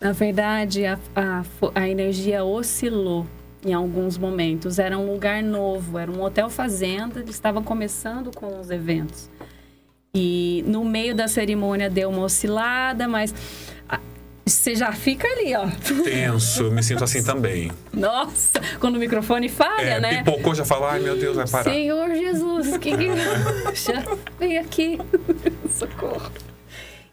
Na 0.00 0.12
verdade, 0.12 0.84
a, 0.84 0.98
a, 1.16 1.42
a 1.74 1.88
energia 1.88 2.44
oscilou 2.44 3.26
em 3.64 3.72
alguns 3.72 4.18
momentos. 4.18 4.78
Era 4.78 4.98
um 4.98 5.10
lugar 5.12 5.42
novo, 5.42 5.98
era 5.98 6.10
um 6.10 6.22
hotel 6.22 6.50
fazenda, 6.50 7.20
eles 7.20 7.34
estavam 7.34 7.62
começando 7.62 8.30
com 8.34 8.60
os 8.60 8.70
eventos. 8.70 9.30
E 10.14 10.62
no 10.66 10.84
meio 10.84 11.14
da 11.14 11.26
cerimônia 11.26 11.90
deu 11.90 12.08
uma 12.10 12.22
oscilada, 12.22 13.08
mas 13.08 13.34
ah, 13.88 13.98
você 14.46 14.74
já 14.76 14.92
fica 14.92 15.26
ali, 15.26 15.54
ó. 15.56 15.66
Tenso, 16.04 16.70
me 16.70 16.82
sinto 16.82 17.02
assim 17.02 17.24
também. 17.24 17.72
Nossa, 17.92 18.60
quando 18.78 18.94
o 18.96 18.98
microfone 19.00 19.48
falha, 19.48 19.94
É, 19.94 20.00
né? 20.00 20.22
pipocou, 20.22 20.54
já 20.54 20.64
fala, 20.64 20.92
ai 20.92 21.00
meu 21.00 21.16
Deus, 21.16 21.34
vai 21.36 21.48
parar. 21.48 21.64
Senhor 21.64 22.08
Jesus, 22.10 22.76
que 22.78 22.96
que... 22.96 23.08
já 23.74 24.04
vem 24.38 24.58
aqui. 24.58 24.98
Socorro. 25.68 26.30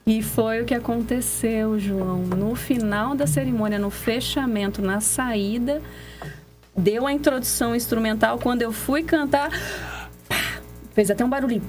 E 0.05 0.21
foi 0.21 0.61
o 0.61 0.65
que 0.65 0.73
aconteceu, 0.73 1.79
João. 1.79 2.19
No 2.19 2.55
final 2.55 3.15
da 3.15 3.25
cerimônia, 3.27 3.77
no 3.79 3.89
fechamento, 3.91 4.81
na 4.81 4.99
saída, 4.99 5.81
deu 6.75 7.05
a 7.07 7.13
introdução 7.13 7.75
instrumental. 7.75 8.39
Quando 8.39 8.61
eu 8.61 8.71
fui 8.71 9.03
cantar, 9.03 9.49
pá, 10.27 10.59
fez 10.93 11.09
até 11.11 11.23
um 11.25 11.29
barulhinho. 11.29 11.63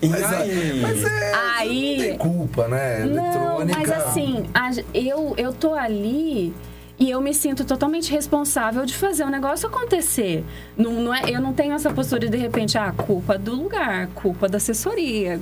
E 0.00 0.08
Mas, 0.08 0.22
é- 0.22 0.36
aí? 0.36 0.80
mas 0.82 1.04
é, 1.04 1.32
não 1.32 1.38
Aí. 1.58 1.96
tem 1.98 2.18
culpa, 2.18 2.68
né? 2.68 3.04
Não, 3.06 3.64
mas 3.66 3.90
assim, 3.90 4.44
a- 4.54 4.70
eu, 4.92 5.34
eu 5.36 5.52
tô 5.52 5.74
ali 5.74 6.54
e 6.98 7.10
eu 7.10 7.20
me 7.20 7.34
sinto 7.34 7.64
totalmente 7.64 8.10
responsável 8.12 8.84
de 8.86 8.94
fazer 8.94 9.24
o 9.24 9.30
negócio 9.30 9.68
acontecer. 9.68 10.44
Não, 10.76 10.92
não 10.92 11.14
é, 11.14 11.22
eu 11.28 11.40
não 11.40 11.52
tenho 11.52 11.74
essa 11.74 11.90
postura 11.92 12.20
de, 12.20 12.28
de 12.28 12.36
repente, 12.36 12.78
ah, 12.78 12.92
culpa 12.92 13.36
do 13.36 13.54
lugar, 13.54 14.06
culpa 14.14 14.48
da 14.48 14.58
assessoria. 14.58 15.40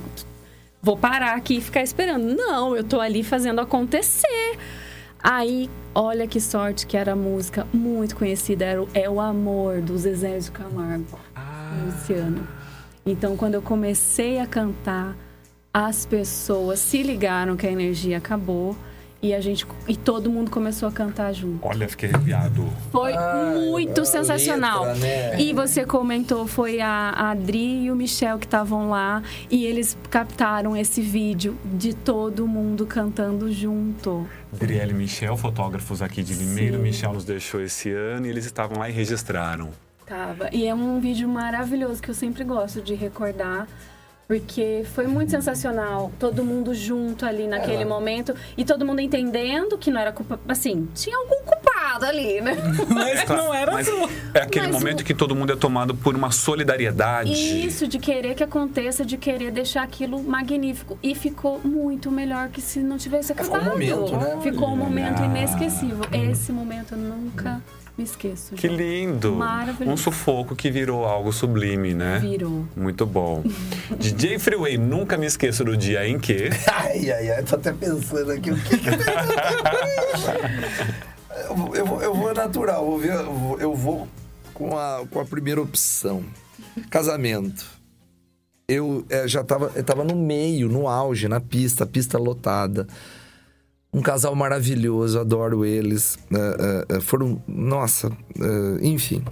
Vou 0.81 0.97
parar 0.97 1.35
aqui 1.35 1.57
e 1.57 1.61
ficar 1.61 1.81
esperando. 1.83 2.35
Não, 2.35 2.75
eu 2.75 2.83
tô 2.83 2.99
ali 2.99 3.23
fazendo 3.23 3.61
acontecer. 3.61 4.57
Aí, 5.25 5.69
olha 5.95 6.27
que 6.27 6.41
sorte 6.41 6.85
que 6.85 6.97
era 6.97 7.13
a 7.13 7.15
música 7.15 7.65
muito 7.71 8.13
conhecida, 8.13 8.65
era 8.65 8.83
o 8.83 8.89
É 8.93 9.09
o 9.09 9.21
Amor, 9.21 9.79
do 9.79 9.97
Zezé 9.97 10.37
de 10.37 10.51
Camargo, 10.51 11.17
Luciano. 11.85 12.45
Então, 13.05 13.37
quando 13.37 13.53
eu 13.53 13.61
comecei 13.61 14.37
a 14.39 14.45
cantar, 14.45 15.15
as 15.73 16.05
pessoas 16.05 16.79
se 16.79 17.01
ligaram 17.01 17.55
que 17.55 17.65
a 17.65 17.71
energia 17.71 18.17
acabou 18.17 18.75
e 19.23 19.33
a 19.33 19.39
gente 19.39 19.65
e 19.87 19.95
todo 19.95 20.29
mundo 20.29 20.51
começou 20.51 20.87
a 20.87 20.91
cantar 20.91 21.31
junto. 21.33 21.65
Olha, 21.65 21.87
fiquei 21.87 22.09
arrepiado. 22.09 22.67
Foi 22.91 23.13
Ah, 23.13 23.53
muito 23.71 24.05
sensacional. 24.05 24.83
letra, 24.83 24.99
né? 24.99 25.39
E 25.41 25.53
você 25.53 25.85
comentou, 25.85 26.45
foi 26.45 26.81
a 26.81 27.09
Adri 27.31 27.85
e 27.85 27.91
o 27.91 27.95
Michel 27.95 28.37
que 28.37 28.45
estavam 28.45 28.89
lá 28.89 29.23
e 29.49 29.65
eles 29.65 29.97
captaram 30.11 30.75
esse 30.75 31.01
vídeo 31.01 31.57
de 31.63 31.93
todo 31.93 32.45
mundo 32.45 32.85
cantando 32.85 33.49
junto. 33.51 34.27
Adriele 34.53 34.91
e 34.91 34.93
Michel, 34.93 35.37
fotógrafos 35.37 36.01
aqui 36.01 36.21
de 36.21 36.33
Limeiro. 36.33 36.77
Michel 36.79 37.13
nos 37.13 37.23
deixou 37.23 37.61
esse 37.61 37.89
ano 37.91 38.27
e 38.27 38.29
eles 38.29 38.45
estavam 38.45 38.77
lá 38.77 38.89
e 38.89 38.91
registraram. 38.91 39.69
Tava. 40.05 40.49
E 40.51 40.67
é 40.67 40.75
um 40.75 40.99
vídeo 40.99 41.29
maravilhoso 41.29 42.01
que 42.01 42.09
eu 42.09 42.13
sempre 42.13 42.43
gosto 42.43 42.81
de 42.81 42.93
recordar. 42.93 43.67
Porque 44.27 44.83
foi 44.95 45.05
muito 45.05 45.29
sensacional. 45.31 46.11
Todo 46.17 46.43
mundo 46.45 46.73
junto 46.73 47.25
ali 47.25 47.45
naquele 47.47 47.83
É. 47.83 47.85
momento. 47.85 48.33
E 48.57 48.63
todo 48.63 48.85
mundo 48.85 48.99
entendendo 49.01 49.77
que 49.77 49.91
não 49.91 49.99
era 49.99 50.11
culpa. 50.11 50.39
Assim, 50.47 50.87
tinha 50.95 51.15
algum 51.17 51.43
culpado 51.43 52.05
ali, 52.05 52.39
né? 52.41 52.55
Mas 52.89 53.27
não 53.27 53.53
era 53.53 53.71
Mas 53.71 53.85
sua. 53.87 54.09
é 54.33 54.39
aquele 54.41 54.67
Mas 54.67 54.75
momento 54.75 55.01
o- 55.01 55.03
que 55.03 55.13
todo 55.13 55.35
mundo 55.35 55.51
é 55.53 55.55
tomado 55.55 55.93
por 55.93 56.15
uma 56.15 56.31
solidariedade. 56.31 57.31
Isso, 57.33 57.87
de 57.87 57.99
querer 57.99 58.33
que 58.33 58.43
aconteça, 58.43 59.05
de 59.05 59.17
querer 59.17 59.51
deixar 59.51 59.83
aquilo 59.83 60.23
magnífico. 60.23 60.97
E 61.03 61.13
ficou 61.13 61.59
muito 61.59 62.09
melhor 62.09 62.49
que 62.49 62.61
se 62.61 62.79
não 62.79 62.97
tivesse 62.97 63.33
Ficou 63.33 63.51
um 63.51 63.55
acabado. 63.55 63.71
momento, 63.73 64.17
né? 64.17 64.39
Ficou 64.41 64.69
um 64.69 64.77
momento 64.77 65.21
Olha. 65.21 65.25
inesquecível. 65.25 66.05
Esse 66.31 66.51
momento 66.51 66.95
nunca 66.95 67.61
me 67.97 68.03
esqueço. 68.03 68.55
Que 68.55 68.67
João. 68.67 68.79
lindo! 68.79 69.35
Maravilhoso. 69.35 69.91
Um 69.91 69.97
sufoco 69.97 70.55
que 70.55 70.71
virou 70.71 71.05
algo 71.05 71.31
sublime, 71.31 71.93
né? 71.93 72.19
Virou. 72.19 72.65
Muito 72.75 73.05
bom. 73.05 73.43
DJ 73.99 74.39
Freeway, 74.39 74.77
nunca 74.77 75.17
me 75.17 75.25
esqueço 75.27 75.63
do 75.63 75.77
dia 75.77 76.07
em 76.07 76.17
que. 76.19 76.49
Ai, 76.71 77.11
ai, 77.11 77.31
ai, 77.31 77.43
tô 77.43 77.55
até 77.55 77.71
pensando 77.71 78.31
aqui 78.31 78.51
o 78.51 78.55
que 78.57 78.77
que 78.77 78.89
eu, 81.49 81.55
vou- 81.55 81.75
eu, 81.75 82.01
eu 82.01 82.13
vou 82.13 82.33
natural, 82.33 82.85
vou 82.85 82.99
ver, 82.99 83.13
eu 83.59 83.75
vou, 83.75 84.07
com, 84.53 84.77
a, 84.77 85.03
com 85.09 85.19
a 85.19 85.25
primeira 85.25 85.61
opção. 85.61 86.23
Casamento. 86.89 87.65
Eu 88.67 89.05
eh, 89.09 89.27
já 89.27 89.43
tava, 89.43 89.71
eu 89.75 89.83
tava 89.83 90.03
no 90.03 90.15
meio, 90.15 90.69
no 90.69 90.87
auge, 90.87 91.27
na 91.27 91.39
pista, 91.41 91.85
pista 91.85 92.17
lotada. 92.17 92.87
Um 93.93 94.01
casal 94.01 94.33
maravilhoso, 94.35 95.19
adoro 95.19 95.63
eles. 95.63 96.17
Eh, 96.33 96.85
eh, 96.89 96.99
foram, 96.99 97.41
nossa, 97.47 98.11
enfim. 98.81 99.23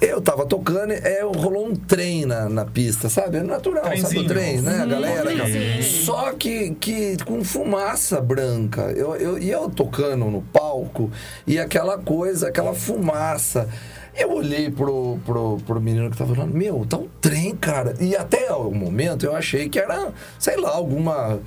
Eu 0.00 0.20
tava 0.20 0.44
tocando, 0.44 0.92
é, 0.92 1.22
rolou 1.22 1.66
um 1.66 1.74
trem 1.74 2.26
na, 2.26 2.48
na 2.48 2.64
pista, 2.64 3.08
sabe? 3.08 3.38
É 3.38 3.42
natural, 3.42 3.84
sabe 3.84 4.00
Trenzinho. 4.00 4.24
o 4.24 4.28
trem, 4.28 4.60
né? 4.60 4.82
A 4.82 4.86
galera. 4.86 5.22
trenzinho. 5.22 5.82
Só 5.82 6.32
que, 6.32 6.70
que 6.74 7.16
com 7.24 7.42
fumaça 7.42 8.20
branca. 8.20 8.82
Eu, 8.94 9.16
eu, 9.16 9.38
e 9.38 9.50
eu 9.50 9.70
tocando 9.70 10.26
no 10.26 10.42
palco, 10.42 11.10
e 11.46 11.58
aquela 11.58 11.98
coisa, 11.98 12.48
aquela 12.48 12.74
fumaça. 12.74 13.68
Eu 14.14 14.32
olhei 14.32 14.70
pro, 14.70 15.18
pro, 15.24 15.56
pro 15.66 15.80
menino 15.80 16.10
que 16.10 16.18
tava 16.18 16.34
falando, 16.34 16.54
meu, 16.54 16.84
tá 16.86 16.98
um 16.98 17.08
trem, 17.20 17.56
cara. 17.56 17.94
E 17.98 18.14
até 18.14 18.52
o 18.52 18.70
momento 18.70 19.24
eu 19.24 19.34
achei 19.34 19.70
que 19.70 19.78
era, 19.78 20.12
sei 20.38 20.56
lá, 20.58 20.70
alguma. 20.70 21.40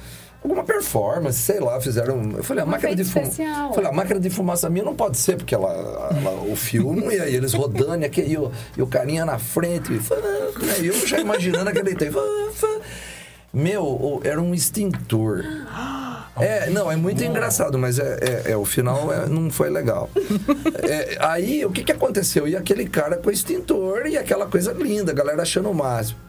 Alguma 0.45 0.63
performance, 0.63 1.39
sei 1.39 1.60
lá, 1.60 1.81
fizeram. 1.81 2.21
Eu 2.38 2.43
falei, 2.43 2.62
a 2.63 2.67
Um 2.67 2.69
máquina 2.69 2.95
de 2.95 3.03
fumaça. 3.03 3.31
Falei, 3.73 3.89
a 3.89 3.93
máquina 3.93 4.19
de 4.19 4.29
fumaça 4.29 4.69
minha 4.69 4.86
não 4.86 4.95
pode 4.95 5.17
ser, 5.17 5.38
porque 5.38 5.55
ela, 5.55 5.71
ela- 5.73 6.34
o 6.47 6.55
filme, 6.55 7.15
e 7.15 7.19
aí 7.19 7.36
eles 7.36 7.51
rodando, 7.53 8.03
e, 8.03 8.05
aquele, 8.05 8.34
e, 8.34 8.38
o, 8.38 8.51
e 8.77 8.81
o 8.84 8.86
carinha 8.86 9.25
na 9.25 9.39
frente, 9.39 9.91
e, 9.91 9.97
fã, 9.99 10.15
e 10.79 10.86
eu 10.86 11.08
já 11.08 11.19
imaginando 11.19 11.67
aquele 11.67 11.95
tempo. 11.95 12.19
Meu, 13.51 14.21
era 14.23 14.39
um 14.39 14.53
extintor. 14.53 15.43
É, 16.38 16.69
não, 16.69 16.91
é 16.91 16.95
muito 16.95 17.23
engraçado, 17.23 17.77
mas 17.79 17.97
é, 17.97 18.19
é- 18.45 18.51
é, 18.51 18.58
o 18.58 18.65
final 18.65 19.12
é, 19.12 19.25
não 19.27 19.49
foi 19.49 19.69
legal. 19.71 20.10
É, 20.84 21.17
aí, 21.21 21.65
o 21.65 21.71
que, 21.71 21.84
que 21.84 21.91
aconteceu? 21.91 22.47
E 22.47 22.55
aquele 22.55 22.88
cara 22.88 23.17
com 23.17 23.29
o 23.29 23.31
extintor 23.31 24.05
e 24.05 24.15
aquela 24.17 24.45
coisa 24.45 24.73
linda, 24.73 25.12
a 25.12 25.15
galera 25.15 25.41
achando 25.41 25.71
o 25.71 25.73
máximo. 25.73 26.19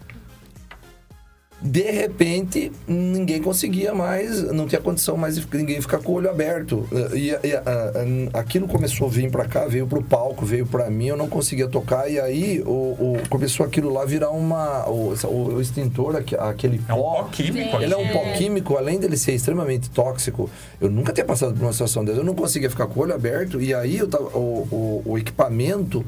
De 1.61 1.91
repente, 1.91 2.71
ninguém 2.87 3.41
conseguia 3.43 3.95
mais, 3.95 4.43
não 4.53 4.67
tinha 4.67 4.81
condição 4.81 5.17
mais 5.17 5.37
de 5.39 5.47
ninguém 5.57 5.81
ficar 5.81 5.99
com 5.99 6.13
o 6.13 6.15
olho 6.17 6.29
aberto. 6.29 6.87
E, 7.15 7.31
e, 7.31 7.55
a- 7.57 8.39
aquilo 8.39 8.69
começou 8.69 9.07
a 9.09 9.11
vir 9.11 9.31
pra 9.31 9.47
cá, 9.47 9.67
veio 9.67 9.87
pro 9.87 10.03
palco, 10.03 10.45
veio 10.45 10.67
pra 10.67 10.91
mim, 10.91 11.07
eu 11.07 11.17
não 11.17 11.29
conseguia 11.29 11.67
tocar. 11.67 12.11
E 12.11 12.21
aí 12.21 12.61
o, 12.61 12.71
o- 12.71 13.17
começou 13.31 13.65
aquilo 13.65 13.91
lá 13.91 14.05
virar 14.05 14.31
uma. 14.31 14.87
O, 14.87 15.15
o- 15.25 15.55
o 15.55 15.61
extintor, 15.61 16.17
aque- 16.17 16.37
aquele 16.37 16.79
É 16.89 16.93
um 16.93 16.99
pó. 16.99 17.23
pó 17.23 17.25
químico 17.25 17.77
Ele 17.83 17.95
é 17.95 17.97
um 17.97 18.09
pó 18.09 18.23
químico, 18.37 18.77
além 18.77 19.01
dele 19.01 19.17
ser 19.17 19.33
extremamente 19.33 19.89
tóxico. 19.91 20.51
Eu 20.79 20.91
nunca 20.91 21.11
tinha 21.11 21.25
passado 21.25 21.55
por 21.55 21.63
uma 21.63 21.73
situação 21.73 22.05
dessa. 22.05 22.19
Eu 22.21 22.25
não 22.25 22.35
conseguia 22.35 22.69
ficar 22.69 22.87
com 22.87 23.01
o 23.01 23.03
olho 23.03 23.15
aberto. 23.15 23.63
E 23.63 23.73
aí 23.75 23.97
eu 23.97 24.07
tava, 24.09 24.25
o, 24.37 24.69
o- 24.71 25.03
o 25.13 25.19
equipamento. 25.19 26.05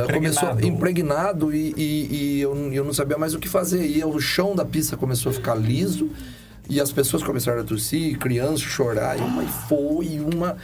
Começou 0.00 0.48
Impregnado. 0.50 0.66
impregnado 0.66 1.54
e, 1.54 1.74
e- 1.76 2.08
e 2.36 2.40
eu, 2.40 2.54
eu 2.72 2.84
não 2.84 2.92
sabia 2.92 3.18
mais 3.18 3.34
o 3.34 3.38
que 3.38 3.48
fazer. 3.48 3.84
E 3.86 4.02
o 4.04 4.18
chão 4.20 4.54
da 4.56 4.64
pista 4.64 4.96
começou 4.96 5.30
a 5.30 5.32
ficar 5.34 5.54
liso 5.54 6.08
e 6.68 6.80
as 6.80 6.90
pessoas 6.92 7.22
começaram 7.22 7.60
a 7.60 7.64
tossir, 7.64 8.18
crianças 8.18 8.60
chorar. 8.60 9.18
E 9.18 9.20
uma 9.22 9.42
foi 9.42 10.20
uma. 10.20 10.56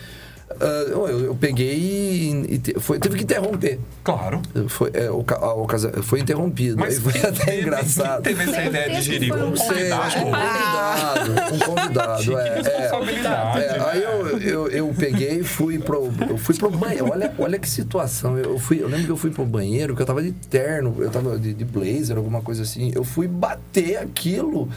Ah, 0.61 0.85
eu, 0.89 1.09
eu 1.27 1.35
peguei 1.35 1.75
e, 1.77 2.61
e 2.77 2.81
foi, 2.81 2.99
teve 2.99 3.17
que 3.17 3.25
interromper. 3.25 3.79
Claro. 4.03 4.41
Foi, 4.69 4.91
é, 4.95 5.11
o, 5.11 5.25
a 5.29 5.55
ocasião- 5.55 5.93
foi 6.03 6.21
interrompido. 6.21 6.83
Aí 6.83 6.95
foi 6.95 7.13
até 7.21 7.31
teve- 7.45 7.61
engraçado. 7.63 8.23
teve 8.23 8.43
essa 8.43 8.63
ideia 8.65 8.91
de 8.97 9.03
gerir? 9.03 9.35
Um 9.35 9.53
um 9.53 9.57
Sei, 9.57 9.93
acho 9.93 10.19
que 10.19 10.25
um 10.25 10.31
convidado? 10.31 11.35
convidado. 11.35 11.55
Um 11.55 11.59
convidado, 11.77 12.39
é. 12.39 12.49
é. 12.49 12.55
Responsabilidade. 12.63 13.61
É, 13.65 13.81
aí 13.91 14.03
eu, 14.03 14.39
eu, 14.39 14.69
eu 14.69 14.95
peguei 14.99 15.41
e 15.41 15.45
fui 15.45 15.79
pro, 15.79 16.11
eu 16.29 16.39
fui 16.39 16.55
pro 16.57 16.71
banheiro. 16.71 17.11
Olha, 17.11 17.33
olha 17.39 17.59
que 17.59 17.69
situação. 17.69 18.39
Eu, 18.39 18.59
fui, 18.59 18.83
eu 18.83 18.89
lembro 18.89 19.05
que 19.07 19.13
eu 19.13 19.17
fui 19.17 19.31
pro 19.31 19.45
banheiro, 19.45 19.95
que 19.95 20.03
eu 20.03 20.07
tava 20.07 20.23
de 20.23 20.33
terno, 20.33 20.95
eu 20.99 21.11
tava 21.11 21.39
de, 21.39 21.53
de 21.55 21.65
blazer, 21.65 22.17
alguma 22.17 22.41
coisa 22.41 22.63
assim. 22.63 22.91
Eu 22.95 23.05
fui 23.05 23.29
bater 23.29 23.99
aquilo, 23.99 24.69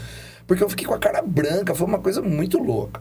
porque 0.46 0.62
eu 0.62 0.68
fiquei 0.68 0.86
com 0.86 0.94
a 0.94 0.98
cara 0.98 1.22
branca. 1.22 1.74
Foi 1.74 1.86
uma 1.86 1.98
coisa 1.98 2.20
muito 2.22 2.58
louca. 2.62 3.00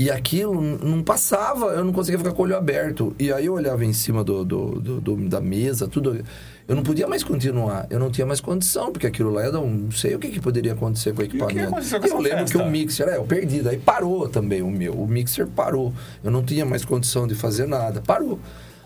E 0.00 0.10
aquilo 0.10 0.62
não 0.62 1.02
passava, 1.02 1.66
eu 1.74 1.84
não 1.84 1.92
conseguia 1.92 2.18
ficar 2.18 2.32
com 2.32 2.40
o 2.40 2.44
olho 2.46 2.56
aberto. 2.56 3.14
E 3.18 3.30
aí 3.30 3.44
eu 3.44 3.52
olhava 3.52 3.84
em 3.84 3.92
cima 3.92 4.24
do, 4.24 4.42
do- 4.46 4.80
do- 4.80 4.98
do- 5.00 5.28
da 5.28 5.42
mesa, 5.42 5.86
tudo. 5.86 6.24
Eu 6.66 6.74
não 6.74 6.82
podia 6.82 7.06
mais 7.06 7.22
continuar, 7.22 7.86
eu 7.90 7.98
não 7.98 8.10
tinha 8.10 8.26
mais 8.26 8.40
condição, 8.40 8.90
porque 8.92 9.06
aquilo 9.06 9.28
lá 9.30 9.42
era 9.44 9.60
um. 9.60 9.70
Não 9.70 9.90
sei 9.90 10.14
o 10.14 10.18
que, 10.18 10.28
que 10.28 10.40
poderia 10.40 10.72
acontecer 10.72 11.12
com 11.12 11.20
o 11.20 11.24
equipamento. 11.26 11.68
aconteceu 11.68 12.00
com 12.00 12.06
eu 12.06 12.12
essa 12.14 12.22
lembro 12.22 12.38
festa? 12.38 12.58
que 12.58 12.64
o 12.64 12.70
mixer, 12.70 13.08
é, 13.08 13.16
eu 13.18 13.24
perdi, 13.24 13.60
daí 13.60 13.76
parou 13.76 14.26
também 14.26 14.62
o 14.62 14.70
meu. 14.70 14.94
O 14.94 15.06
mixer 15.06 15.46
parou. 15.48 15.92
Eu 16.24 16.30
não 16.30 16.42
tinha 16.42 16.64
mais 16.64 16.82
condição 16.82 17.26
de 17.26 17.34
fazer 17.34 17.66
nada. 17.66 18.00
Parou. 18.00 18.38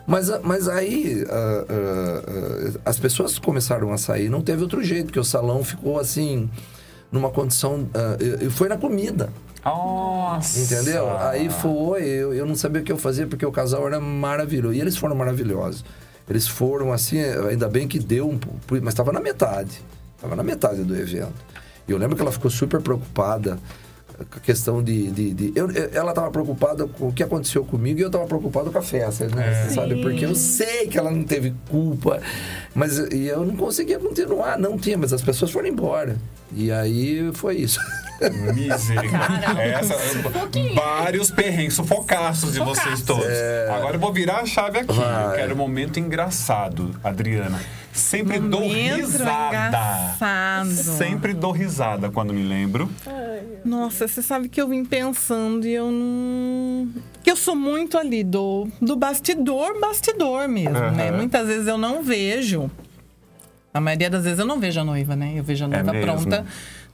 Mas, 0.08 0.28
a- 0.30 0.40
mas 0.42 0.66
aí 0.68 1.24
ah, 1.30 1.64
ah, 1.68 2.22
ah, 2.26 2.80
as 2.86 2.98
pessoas 2.98 3.38
começaram 3.38 3.92
a 3.92 3.98
sair, 3.98 4.28
não 4.28 4.40
teve 4.42 4.62
outro 4.62 4.82
jeito, 4.82 5.04
porque 5.06 5.20
o 5.20 5.24
salão 5.24 5.62
ficou 5.62 5.96
assim, 6.00 6.50
numa 7.14 7.30
condição. 7.30 7.88
ah, 7.94 8.16
e- 8.20 8.46
e 8.46 8.50
foi 8.50 8.68
na 8.68 8.76
comida. 8.76 9.30
Nossa. 9.64 10.60
Entendeu? 10.60 11.08
Aí 11.18 11.48
foi, 11.48 12.02
eu, 12.04 12.34
eu 12.34 12.44
não 12.44 12.54
sabia 12.54 12.82
o 12.82 12.84
que 12.84 12.92
eu 12.92 12.98
fazia, 12.98 13.26
porque 13.26 13.46
o 13.46 13.52
casal 13.52 13.86
era 13.86 13.98
maravilhoso. 13.98 14.74
E 14.74 14.80
eles 14.80 14.96
foram 14.96 15.14
maravilhosos. 15.16 15.84
Eles 16.28 16.46
foram 16.46 16.92
assim, 16.92 17.18
ainda 17.48 17.68
bem 17.68 17.88
que 17.88 17.98
deu 17.98 18.28
um. 18.28 18.38
Mas 18.82 18.88
estava 18.92 19.12
na 19.12 19.20
metade. 19.20 19.80
Estava 20.16 20.36
na 20.36 20.42
metade 20.42 20.82
do 20.82 20.94
evento. 20.96 21.32
E 21.88 21.92
eu 21.92 21.98
lembro 21.98 22.16
que 22.16 22.22
ela 22.22 22.32
ficou 22.32 22.50
super 22.50 22.80
preocupada 22.80 23.58
a 24.20 24.40
questão 24.40 24.82
de. 24.82 25.10
de, 25.10 25.34
de- 25.34 25.52
eu- 25.54 25.70
eu- 25.70 25.90
ela 25.92 26.10
estava 26.10 26.30
preocupada 26.30 26.86
com 26.86 27.08
o 27.08 27.12
que 27.12 27.22
aconteceu 27.22 27.64
comigo 27.64 27.98
e 27.98 28.02
eu 28.02 28.06
estava 28.08 28.24
preocupado 28.26 28.70
com 28.70 28.78
a 28.78 28.82
festa, 28.82 29.26
né? 29.28 29.64
Você 29.68 29.74
sabe? 29.74 30.00
Porque 30.02 30.24
eu 30.24 30.34
sei 30.34 30.86
que 30.86 30.96
ela 30.98 31.10
não 31.10 31.24
teve 31.24 31.52
culpa. 31.70 32.20
Mas 32.74 32.98
e 32.98 33.26
eu 33.26 33.44
não 33.44 33.56
conseguia 33.56 33.98
continuar, 33.98 34.58
não 34.58 34.78
tinha, 34.78 34.96
mas 34.98 35.12
as 35.12 35.22
pessoas 35.22 35.50
foram 35.50 35.68
embora. 35.68 36.16
E 36.52 36.70
aí 36.70 37.30
foi 37.34 37.56
isso. 37.56 37.80
Misericórdia. 38.54 39.62
Essa, 39.62 39.96
vários 40.74 41.30
perrengues, 41.30 41.74
sufocaços 41.74 42.52
de 42.52 42.60
vocês 42.60 43.02
todos. 43.02 43.26
Agora 43.74 43.96
eu 43.96 44.00
vou 44.00 44.12
virar 44.12 44.40
a 44.40 44.46
chave 44.46 44.78
aqui. 44.78 44.90
Eu 44.90 44.96
Vai. 44.96 45.36
quero 45.36 45.54
um 45.54 45.58
momento 45.58 45.98
engraçado, 45.98 46.94
Adriana. 47.02 47.60
Sempre 47.92 48.40
dou 48.40 48.60
Momento 48.62 48.96
risada. 48.96 49.66
engraçado. 49.68 50.68
Sempre 50.70 51.32
dou 51.32 51.52
risada 51.52 52.10
quando 52.10 52.34
me 52.34 52.42
lembro. 52.42 52.90
Nossa, 53.64 54.08
você 54.08 54.20
sabe 54.20 54.48
que 54.48 54.60
eu 54.60 54.68
vim 54.68 54.84
pensando 54.84 55.64
e 55.66 55.72
eu 55.74 55.90
não. 55.92 56.88
Que 57.22 57.30
eu 57.30 57.36
sou 57.36 57.54
muito 57.54 57.96
ali 57.96 58.24
do, 58.24 58.66
do 58.82 58.96
bastidor, 58.96 59.80
bastidor 59.80 60.48
mesmo, 60.48 60.90
né? 60.90 61.08
Aham. 61.08 61.16
Muitas 61.18 61.46
vezes 61.46 61.68
eu 61.68 61.78
não 61.78 62.02
vejo. 62.02 62.68
A 63.72 63.80
maioria 63.80 64.10
das 64.10 64.24
vezes 64.24 64.38
eu 64.38 64.46
não 64.46 64.58
vejo 64.60 64.80
a 64.80 64.84
noiva, 64.84 65.14
né? 65.16 65.32
Eu 65.36 65.44
vejo 65.44 65.64
a 65.64 65.68
noiva 65.68 65.92
mesmo? 65.92 66.06
pronta 66.06 66.44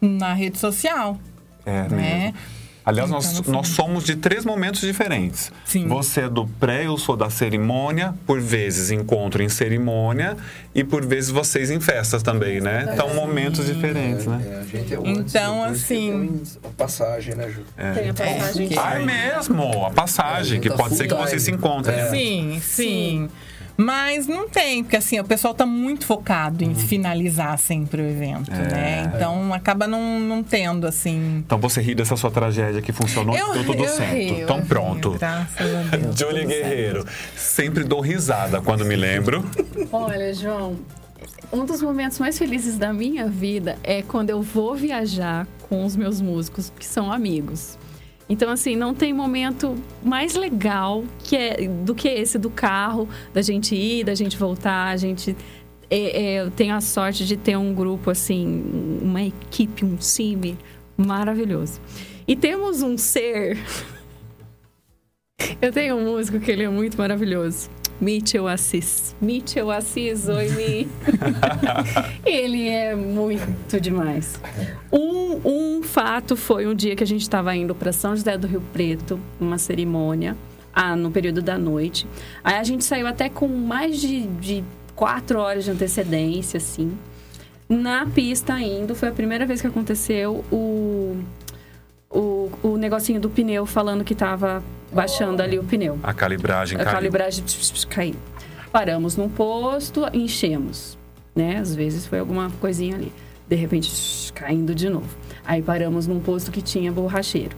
na 0.01 0.33
rede 0.35 0.59
social. 0.59 1.19
É 1.67 1.89
né? 1.89 2.23
mesmo. 2.33 2.35
Aliás, 2.83 3.11
nós, 3.11 3.39
Então, 3.39 3.53
nós 3.53 3.69
somos 3.69 4.05
de 4.05 4.17
três 4.17 4.45
momentos 4.45 4.81
diferentes. 4.81 5.53
Sim. 5.67 5.87
Você 5.87 6.23
é 6.23 6.29
do 6.29 6.47
pré, 6.47 6.87
eu 6.87 6.97
sou 6.97 7.15
da 7.15 7.29
cerimônia, 7.29 8.15
por 8.27 8.41
vezes 8.41 8.91
encontro 8.91 9.43
em 9.43 9.49
cerimônia 9.51 10.35
e 10.75 10.83
por 10.83 11.05
vezes 11.05 11.31
vocês 11.31 11.71
em 11.71 11.79
festas 11.79 12.23
também, 12.23 12.59
né? 12.61 12.89
Então, 12.91 13.15
momentos 13.15 13.67
diferentes, 13.67 14.27
né? 14.27 14.43
É, 14.51 14.57
a 14.57 14.63
gente 14.65 14.95
é 14.95 14.99
o 14.99 15.07
Então, 15.07 15.63
antes, 15.65 15.83
assim- 15.85 16.29
tem 16.63 16.71
a 16.71 16.75
passagem, 16.75 17.35
né, 17.35 17.51
Ju? 17.51 17.61
Tem 17.95 18.09
a 18.11 18.15
passagem. 18.15 18.69
que- 18.69 18.79
Ah, 18.79 18.95
é 18.99 19.05
mesmo? 19.05 19.85
A 19.87 19.91
passagem, 19.91 20.57
É, 20.59 20.61
que 20.63 20.71
pode 20.71 20.97
ser 20.97 21.07
que 21.07 21.15
vocês 21.15 21.43
se 21.43 21.51
encontrem. 21.53 21.97
É. 21.97 22.09
Sim, 22.09 22.61
sim. 22.65 23.29
Mas 23.83 24.27
não 24.27 24.49
tem, 24.49 24.83
porque 24.85 24.97
assim, 24.97 25.19
o 25.19 25.25
pessoal 25.25 25.55
tá 25.55 25.65
muito 25.65 26.05
focado 26.05 26.65
Uhum. 26.65 26.73
em 26.73 26.75
finalizar 26.75 27.59
sempre 27.59 28.03
o 28.03 28.07
evento, 28.07 28.51
É. 28.53 28.57
né? 28.73 29.13
Então 29.15 29.55
acaba 29.55 29.87
não, 29.87 30.21
não 30.21 30.43
tendo, 30.43 30.87
assim. 30.87 31.39
Então 31.47 31.59
você 31.59 31.81
ri 31.81 31.95
dessa 31.95 32.15
sua 32.17 32.31
tragédia 32.31 32.83
que 32.83 32.93
funcionou 32.93 33.35
e 33.35 33.39
deu 33.55 33.65
tudo 33.65 33.83
eu 33.85 33.89
certo. 33.89 34.13
rio, 34.15 34.35
eu 34.37 34.45
então 34.45 34.57
rio, 34.59 34.67
pronto. 34.67 35.11
graças 35.13 35.75
a 35.75 35.97
Deus. 35.97 36.19
Julie 36.19 36.43
tudo 36.43 36.51
certo. 36.51 36.63
Guerreiro. 36.69 37.07
Sempre 37.37 37.85
dou 37.85 38.01
risada 38.01 38.61
quando 38.61 38.85
me 38.85 38.97
lembro. 38.97 39.45
Olha, 39.91 40.35
João, 40.35 40.77
um 41.53 41.65
dos 41.65 41.81
momentos 41.81 42.19
mais 42.19 42.37
felizes 42.39 42.77
da 42.77 42.93
minha 42.93 43.27
vida 43.29 43.77
é 43.83 44.03
quando 44.03 44.29
eu 44.31 44.43
vou 44.43 44.75
viajar 44.75 45.47
com 45.69 45.85
os 45.85 45.97
meus 45.97 46.21
músicos, 46.21 46.71
que 46.79 46.85
são 46.85 47.11
amigos. 47.11 47.79
Então, 48.31 48.49
assim, 48.49 48.77
não 48.77 48.95
tem 48.95 49.13
momento 49.13 49.75
mais 50.05 50.37
legal 50.37 51.03
que 51.19 51.37
é, 51.37 51.67
do 51.67 51.97
que 51.97 52.07
esse 52.07 52.39
do 52.39 52.49
carro, 52.49 53.09
da 53.35 53.43
gente 53.43 53.75
ir, 53.75 54.05
da 54.05 54.15
gente 54.15 54.37
voltar, 54.37 54.87
a 54.87 54.97
gente. 54.97 55.37
é, 55.91 56.23
é, 56.23 56.41
eu 56.43 56.51
tenho 56.53 56.73
a 56.73 56.81
sorte 56.81 57.27
de 57.27 57.37
ter 57.37 57.57
um 57.57 57.75
grupo, 57.75 58.09
assim, 58.09 59.01
uma 59.03 59.21
equipe, 59.21 59.85
um 59.85 59.97
time 59.97 60.57
maravilhoso. 60.97 61.81
E 62.27 62.37
temos 62.37 62.83
um 62.83 62.97
ser. 62.97 63.59
Eu 65.61 65.73
tenho 65.73 65.97
um 65.97 66.05
músico 66.05 66.39
que 66.39 66.51
ele 66.51 66.63
é 66.63 66.69
muito 66.69 66.97
maravilhoso. 66.97 67.69
Mitchell 68.01 68.49
Assis. 68.49 69.15
Mitchell 69.21 69.71
Assis, 69.71 70.27
oi, 70.27 70.49
Mi. 70.51 70.89
ele 72.25 72.69
é 72.69 72.95
muito 72.95 73.79
demais. 73.79 74.41
Um, 74.91 75.41
um 75.45 75.83
fato 75.83 76.35
foi 76.35 76.67
um 76.67 76.75
dia 76.75 76.97
que 76.97 77.05
a 77.05 77.07
gente 77.07 77.23
estava 77.23 77.55
indo 77.55 77.75
para 77.75 77.93
São 77.93 78.17
José 78.17 78.39
do 78.39 78.47
Rio 78.47 78.63
Preto, 78.73 79.21
uma 79.39 79.59
cerimônia, 79.59 80.35
ah, 80.73 80.97
no 80.97 81.11
período 81.11 81.43
da 81.43 81.59
noite. 81.59 82.07
Aí 82.43 82.55
a 82.55 82.65
gente 82.65 82.85
saiu 82.85 83.07
até 83.07 83.29
com 83.29 83.47
mais 83.47 84.01
de, 84.01 84.27
de 84.27 84.65
quatro 84.97 85.39
horas 85.39 85.65
de 85.65 85.71
antecedência, 85.71 86.57
assim. 86.57 86.97
Na 87.69 88.07
pista 88.07 88.59
indo, 88.59 88.95
foi 88.95 89.11
a 89.11 89.13
primeira 89.13 89.45
vez 89.45 89.61
que 89.61 89.67
aconteceu 89.67 90.43
o, 90.51 91.17
o, 92.11 92.51
o 92.63 92.77
negocinho 92.77 93.21
do 93.21 93.29
pneu 93.29 93.67
falando 93.67 94.03
que 94.05 94.15
tava 94.15 94.63
baixando 94.93 95.43
ali 95.43 95.59
o 95.59 95.65
pneu. 95.65 95.99
A 96.03 96.13
calibragem 96.13 96.77
A 96.81 96.85
caiu. 96.85 96.95
calibragem 96.95 97.45
caiu. 97.89 98.17
Paramos 98.73 99.17
num 99.17 99.29
posto, 99.29 100.03
enchemos. 100.13 100.99
Né? 101.35 101.57
Às 101.59 101.75
vezes 101.75 102.07
foi 102.07 102.19
alguma 102.19 102.51
coisinha 102.61 102.97
ali. 102.97 103.13
De 103.49 103.57
repente, 103.57 104.33
caindo 104.33 104.75
de 104.75 104.89
novo. 104.89 105.09
Aí 105.45 105.61
paramos 105.61 106.07
num 106.07 106.21
posto 106.21 106.51
que 106.51 106.63
tinha 106.63 106.93
borracheiro. 106.93 107.57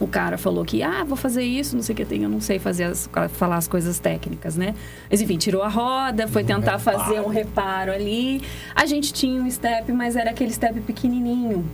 O 0.00 0.06
cara 0.06 0.38
falou 0.38 0.64
que, 0.64 0.80
ah, 0.80 1.02
vou 1.02 1.16
fazer 1.16 1.42
isso, 1.42 1.74
não 1.74 1.82
sei 1.82 1.92
o 1.92 1.96
que 1.96 2.04
tem, 2.04 2.22
eu 2.22 2.28
não 2.28 2.40
sei 2.40 2.60
fazer 2.60 2.84
as, 2.84 3.10
falar 3.32 3.56
as 3.56 3.66
coisas 3.66 3.98
técnicas, 3.98 4.56
né? 4.56 4.74
Mas 5.10 5.20
enfim, 5.20 5.36
tirou 5.36 5.60
a 5.62 5.68
roda, 5.68 6.28
foi 6.28 6.44
tentar 6.44 6.78
fazer 6.78 7.20
um 7.20 7.26
reparo 7.28 7.90
ali. 7.90 8.40
A 8.76 8.86
gente 8.86 9.12
tinha 9.12 9.42
um 9.42 9.50
step, 9.50 9.90
mas 9.92 10.14
era 10.14 10.30
aquele 10.30 10.52
step 10.52 10.80
pequenininho. 10.82 11.68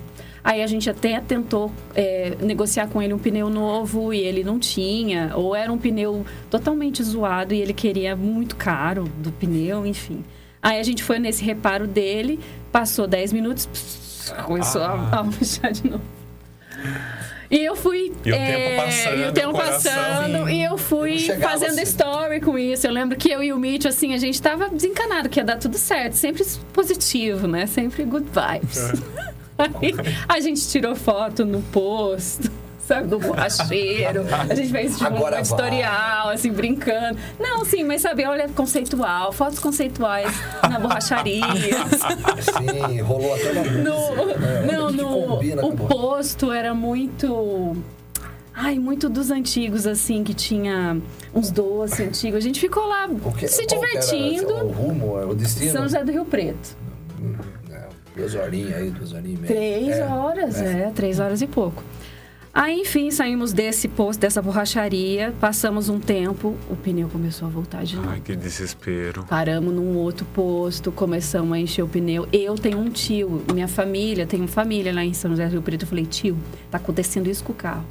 Aí 0.44 0.62
a 0.62 0.66
gente 0.66 0.90
até 0.90 1.18
tentou 1.20 1.72
é, 1.94 2.34
negociar 2.42 2.86
com 2.88 3.00
ele 3.00 3.14
um 3.14 3.18
pneu 3.18 3.48
novo 3.48 4.12
e 4.12 4.20
ele 4.20 4.44
não 4.44 4.58
tinha, 4.58 5.32
ou 5.34 5.56
era 5.56 5.72
um 5.72 5.78
pneu 5.78 6.24
totalmente 6.50 7.02
zoado 7.02 7.54
e 7.54 7.60
ele 7.62 7.72
queria 7.72 8.14
muito 8.14 8.54
caro 8.54 9.04
do 9.18 9.32
pneu, 9.32 9.86
enfim. 9.86 10.22
Aí 10.62 10.78
a 10.78 10.82
gente 10.82 11.02
foi 11.02 11.18
nesse 11.18 11.42
reparo 11.42 11.86
dele, 11.86 12.38
passou 12.70 13.06
10 13.06 13.32
minutos, 13.32 14.32
começou 14.44 14.82
Ah. 14.82 15.08
a, 15.12 15.18
a 15.20 15.22
murchar 15.22 15.72
de 15.72 15.88
novo. 15.90 16.02
E 17.50 17.58
eu 17.64 17.76
fui. 17.76 18.12
E 18.24 18.30
o 18.30 18.34
é, 18.34 18.46
tempo 18.56 18.84
passando, 18.84 19.16
E 19.18 19.24
o 19.28 19.32
tempo 19.32 19.52
passando. 19.54 20.48
E 20.50 20.62
eu 20.62 20.76
fui 20.78 21.18
fazendo 21.40 21.72
assim. 21.72 21.82
story 21.82 22.40
com 22.40 22.58
isso. 22.58 22.86
Eu 22.86 22.92
lembro 22.92 23.16
que 23.16 23.30
eu 23.30 23.42
e 23.42 23.52
o 23.52 23.58
Mitch, 23.58 23.84
assim, 23.86 24.12
a 24.14 24.18
gente 24.18 24.40
tava 24.42 24.68
desencanado 24.68 25.28
que 25.28 25.38
ia 25.38 25.44
dar 25.44 25.56
tudo 25.58 25.78
certo. 25.78 26.14
Sempre 26.14 26.44
positivo, 26.72 27.46
né? 27.46 27.66
Sempre 27.66 28.04
good 28.04 28.26
vibes. 28.26 28.92
Aí 29.58 29.94
a 30.28 30.40
gente 30.40 30.66
tirou 30.68 30.94
foto 30.96 31.44
no 31.44 31.60
posto. 31.62 32.50
Sabe, 32.86 33.08
do 33.08 33.18
borracheiro. 33.18 34.26
A 34.50 34.54
gente 34.54 34.70
fez 34.70 34.92
tipo 34.98 35.06
Agora 35.06 35.36
um 35.40 35.42
vai. 35.42 35.42
tutorial, 35.42 36.28
assim, 36.28 36.52
brincando. 36.52 37.18
Não, 37.40 37.64
sim, 37.64 37.82
mas 37.82 38.02
sabe, 38.02 38.26
olha, 38.26 38.46
conceitual, 38.50 39.32
fotos 39.32 39.58
conceituais 39.58 40.30
na 40.68 40.78
borracharia. 40.78 41.46
Sim, 42.42 43.00
rolou 43.00 43.34
até 43.34 43.52
uma. 43.52 43.62
No, 43.64 44.26
né? 44.38 44.66
não, 44.70 45.38
Que 45.38 45.54
no, 45.54 45.66
o 45.68 45.76
posto 45.88 46.52
era 46.52 46.74
muito. 46.74 47.74
Ai, 48.52 48.78
muito 48.78 49.08
dos 49.08 49.30
antigos, 49.30 49.86
assim, 49.86 50.22
que 50.22 50.34
tinha 50.34 50.98
uns 51.34 51.50
doces 51.50 52.00
antigos. 52.00 52.36
A 52.36 52.42
gente 52.42 52.60
ficou 52.60 52.86
lá 52.86 53.08
que- 53.38 53.48
se 53.48 53.64
que 53.64 53.74
era 53.74 53.86
divertindo. 53.86 54.52
o 54.54 54.68
rumo, 54.72 55.30
o 55.30 55.34
destino? 55.34 55.72
São 55.72 55.82
José 55.84 56.04
do 56.04 56.12
Rio 56.12 56.26
Preto. 56.26 56.76
Duas 58.16 58.34
horinhas 58.34 58.74
aí, 58.74 58.90
duas 58.90 59.12
horinhas 59.12 59.38
e 59.38 59.42
meia. 59.42 59.54
Três 59.54 59.98
É, 59.98 60.04
horas, 60.04 60.60
é. 60.60 60.82
é. 60.82 60.90
três 60.94 61.18
horas 61.20 61.42
e 61.42 61.46
pouco. 61.46 61.82
Aí, 62.56 62.82
enfim, 62.82 63.10
saímos 63.10 63.52
desse 63.52 63.88
posto, 63.88 64.20
dessa 64.20 64.40
borracharia, 64.40 65.34
passamos 65.40 65.88
um 65.88 65.98
tempo, 65.98 66.54
o 66.70 66.76
pneu 66.76 67.08
começou 67.08 67.48
a 67.48 67.50
voltar 67.50 67.82
de 67.82 67.96
novo. 67.96 68.08
Ai, 68.08 68.20
que 68.20 68.36
desespero. 68.36 69.24
Paramos 69.28 69.74
num 69.74 69.96
outro 69.96 70.24
posto, 70.26 70.92
começamos 70.92 71.52
a 71.52 71.58
encher 71.58 71.82
o 71.82 71.88
pneu. 71.88 72.28
Eu 72.32 72.54
tenho 72.54 72.78
um 72.78 72.88
tio, 72.88 73.42
minha 73.52 73.66
família, 73.66 74.24
tenho 74.24 74.46
família 74.46 74.94
lá 74.94 75.04
em 75.04 75.12
São 75.12 75.32
José 75.32 75.46
do 75.46 75.50
Rio 75.52 75.62
Preto. 75.62 75.82
Eu 75.82 75.88
falei, 75.88 76.06
tio, 76.06 76.36
tá 76.70 76.78
acontecendo 76.78 77.28
isso 77.28 77.42
com 77.42 77.52
o 77.52 77.56
carro. 77.56 77.84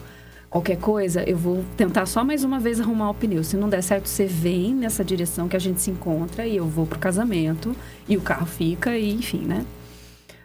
Qualquer 0.49 0.77
coisa, 0.77 1.23
eu 1.23 1.35
vou 1.35 1.65
tentar 1.75 2.05
só 2.05 2.23
mais 2.23 2.45
uma 2.45 2.57
vez 2.59 2.79
arrumar 2.79 3.09
o 3.09 3.13
pneu. 3.13 3.43
Se 3.43 3.57
não 3.57 3.67
der 3.67 3.81
certo, 3.83 4.07
você 4.07 4.25
vem 4.25 4.73
nessa 4.73 5.03
direção 5.03 5.49
que 5.49 5.57
a 5.57 5.59
gente 5.59 5.81
se 5.81 5.91
encontra 5.91 6.47
e 6.47 6.55
eu 6.55 6.65
vou 6.67 6.85
pro 6.85 6.97
casamento 6.99 7.75
e 8.07 8.15
o 8.15 8.21
carro 8.21 8.45
fica 8.45 8.95
e 8.97 9.11
enfim, 9.11 9.39
né? 9.39 9.65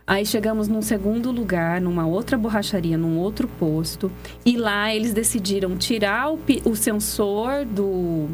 Aí 0.09 0.25
chegamos 0.25 0.69
num 0.69 0.81
segundo 0.81 1.31
lugar, 1.31 1.83
numa 1.83 2.07
outra 2.07 2.39
borracharia, 2.39 2.97
num 2.97 3.19
outro 3.19 3.47
posto. 3.47 4.11
E 4.43 4.57
lá 4.57 4.95
eles 4.95 5.13
decidiram 5.13 5.77
tirar 5.77 6.33
o, 6.33 6.41
o 6.65 6.75
sensor 6.75 7.67
do, 7.67 8.27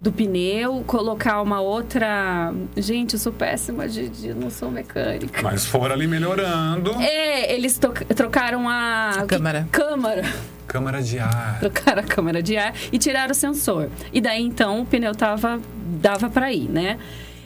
do 0.00 0.10
pneu, 0.10 0.82
colocar 0.86 1.42
uma 1.42 1.60
outra. 1.60 2.54
Gente, 2.74 3.12
eu 3.12 3.18
sou 3.18 3.30
péssima 3.30 3.86
de, 3.86 4.08
de 4.08 4.32
não 4.32 4.48
sou 4.48 4.70
mecânica. 4.70 5.42
Mas 5.42 5.66
foram 5.66 5.94
ali 5.94 6.06
melhorando. 6.06 6.92
É, 6.92 7.54
eles 7.54 7.78
trocaram 8.16 8.66
a. 8.66 9.10
A 9.10 9.26
câmara. 9.26 9.68
Câmara. 9.70 10.22
Câmara 10.66 11.02
de 11.02 11.18
ar. 11.18 11.60
Trocaram 11.60 12.00
a 12.00 12.06
câmara 12.06 12.42
de 12.42 12.56
ar 12.56 12.72
e 12.90 12.96
tiraram 12.96 13.32
o 13.32 13.34
sensor. 13.34 13.90
E 14.14 14.18
daí 14.18 14.42
então 14.42 14.80
o 14.80 14.86
pneu 14.86 15.14
tava 15.14 15.60
dava 16.00 16.30
para 16.30 16.50
ir, 16.50 16.70
né? 16.70 16.98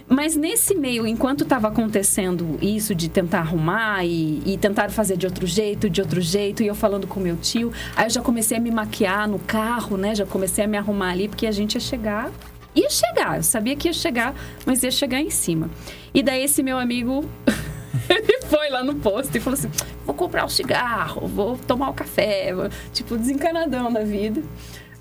Mas 0.09 0.37
nesse 0.37 0.75
meio, 0.75 1.05
enquanto 1.05 1.43
estava 1.43 1.67
acontecendo 1.67 2.59
isso 2.63 2.95
de 2.95 3.09
tentar 3.09 3.41
arrumar 3.41 4.05
e, 4.05 4.41
e 4.47 4.57
tentar 4.57 4.89
fazer 4.91 5.17
de 5.17 5.27
outro 5.27 5.47
jeito, 5.47 5.91
de 5.91 6.01
outro 6.01 6.21
jeito, 6.21 6.63
e 6.63 6.67
eu 6.69 6.77
falando 6.77 7.09
com 7.09 7.19
meu 7.19 7.37
tio, 7.37 7.73
aí 7.97 8.07
eu 8.07 8.11
já 8.11 8.23
comecei 8.23 8.57
a 8.57 8.61
me 8.61 8.71
maquiar 8.71 9.29
no 9.29 9.41
carro, 9.41 9.97
né? 9.97 10.15
Já 10.15 10.25
comecei 10.25 10.65
a 10.65 10.69
me 10.69 10.77
arrumar 10.77 11.11
ali, 11.11 11.29
porque 11.29 11.47
a 11.47 11.51
gente 11.51 11.75
ia 11.75 11.81
chegar. 11.81 12.31
Ia 12.75 12.89
chegar, 12.89 13.39
eu 13.39 13.43
sabia 13.43 13.75
que 13.75 13.89
ia 13.89 13.93
chegar, 13.93 14.35
mas 14.65 14.83
ia 14.83 14.91
chegar 14.91 15.21
em 15.21 15.31
cima. 15.31 15.69
E 16.15 16.23
daí 16.23 16.45
esse 16.45 16.63
meu 16.63 16.79
amigo 16.79 17.25
ele 18.09 18.43
foi 18.43 18.71
lá 18.71 18.85
no 18.85 18.95
posto 18.95 19.35
e 19.37 19.41
falou 19.41 19.59
assim: 19.59 19.71
vou 20.05 20.15
comprar 20.15 20.45
um 20.45 20.49
cigarro, 20.49 21.27
vou 21.27 21.57
tomar 21.57 21.91
um 21.91 21.95
café, 21.95 22.53
tipo, 22.93 23.17
desencanadão 23.17 23.93
da 23.93 24.05
vida. 24.05 24.41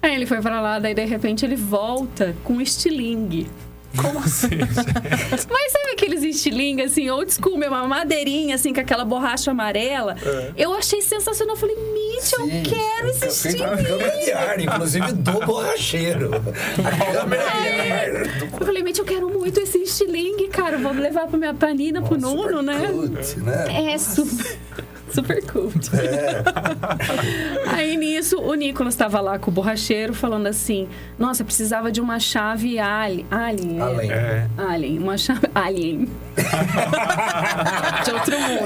Aí 0.02 0.16
ele 0.16 0.26
foi 0.26 0.42
pra 0.42 0.62
lá, 0.62 0.80
daí 0.80 0.96
de 0.96 1.06
repente 1.06 1.46
ele 1.46 1.56
volta 1.56 2.36
com 2.44 2.54
um 2.54 2.62
estilingue. 2.62 3.48
Como 4.02 4.20
assim? 4.20 4.50
Mas 5.50 5.72
sabe 5.72 5.92
aqueles 5.94 6.24
estilingue, 6.24 6.84
assim, 6.84 7.10
old 7.10 7.34
school, 7.34 7.58
mesmo, 7.58 7.76
uma 7.76 7.88
madeirinha, 7.88 8.56
assim, 8.56 8.74
com 8.74 8.80
aquela 8.82 9.06
borracha 9.06 9.52
amarela? 9.52 10.16
Eu 10.58 10.74
achei 10.74 11.02
sensacional. 11.02 11.56
Eu 11.56 11.60
falei, 11.60 11.76
Mitch, 11.76 12.32
eu 12.34 12.48
quero 12.64 13.10
esse 13.10 13.28
estilingue. 13.28 13.84
câmera 13.84 14.18
de 14.24 14.32
ar, 14.32 14.60
inclusive 14.60 15.12
do 15.14 15.32
borracheiro. 15.46 16.32
A 16.84 17.14
câmera 17.14 17.44
de 17.44 17.92
ar. 17.92 18.24
do- 18.50 18.56
Eu 18.62 18.66
falei, 18.66 18.84
Mitch, 18.84 18.98
eu 19.00 19.06
quero 19.06 19.30
muito 19.30 19.60
esse 19.60 19.78
estilingue, 19.80 20.48
cara. 20.50 20.78
Vou 20.78 20.92
levar 20.94 21.28
pra 21.28 21.38
minha 21.38 21.54
panina, 21.54 22.02
pro 22.02 22.20
Super 22.20 22.52
Nuno, 22.52 22.62
né? 22.62 22.88
cult, 22.92 23.40
né? 23.40 23.94
É 23.94 23.98
super, 23.98 24.58
super 25.16 25.44
cult. 25.46 25.90
É. 25.96 26.44
Aí 27.68 27.98
nisso, 27.98 28.38
o 28.40 28.54
Nicolas 28.54 28.94
estava 28.94 29.20
lá 29.22 29.40
com 29.40 29.50
o 29.50 29.54
borracheiro 29.54 30.14
falando 30.14 30.48
assim: 30.48 30.88
Nossa, 31.18 31.44
precisava 31.44 31.92
de 31.92 32.00
uma 32.02 32.20
chave 32.20 32.78
ali- 32.80 33.26
Alien. 33.32 33.78
é? 33.80 33.82
Além. 33.82 34.12
É. 34.12 34.48
Alien, 34.58 35.00
uma 35.00 35.18
chave. 35.18 35.48
Alien. 35.56 36.10
de 38.04 38.12
outro 38.12 38.40
mundo. 38.40 38.60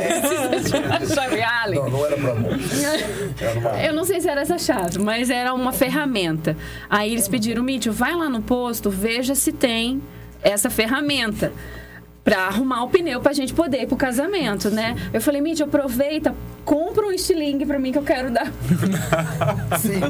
Precisa 0.60 0.80
de 0.80 0.86
uma 0.86 1.06
chave 1.06 1.42
Alien. 1.42 1.82
Não, 1.84 1.90
não 1.90 2.06
era 2.06 2.18
pra 2.18 2.34
uma... 2.34 3.82
Eu 3.82 3.94
não 3.94 4.04
sei 4.04 4.20
se 4.22 4.28
era 4.30 4.42
essa 4.42 4.58
chave, 4.58 5.00
mas 5.00 5.30
era 5.30 5.54
uma 5.54 5.72
ferramenta. 5.72 6.58
Aí 6.90 7.12
eles 7.12 7.28
pediram, 7.28 7.64
Mítico, 7.64 7.94
vai 7.94 8.14
lá 8.16 8.30
no 8.30 8.42
posto, 8.42 8.90
veja 8.90 9.36
se 9.36 9.52
tem 9.52 10.02
essa 10.42 10.70
ferramenta. 10.70 11.52
Pra 12.24 12.48
arrumar 12.48 12.84
o 12.84 12.90
pneu 12.90 13.22
pra 13.22 13.34
gente 13.34 13.54
poder 13.54 13.84
ir 13.84 13.88
pro 13.88 13.96
casamento, 13.98 14.70
né? 14.70 14.96
Eu 15.14 15.22
falei, 15.22 15.42
Mítico, 15.42 15.68
aproveita, 15.68 16.36
compra 16.66 17.06
um 17.06 17.12
estilingue 17.12 17.66
pra 17.66 17.80
mim 17.80 17.92
que 17.92 17.98
eu 17.98 18.04
quero 18.04 18.30
dar. 18.32 18.52
Sim. 19.80 20.02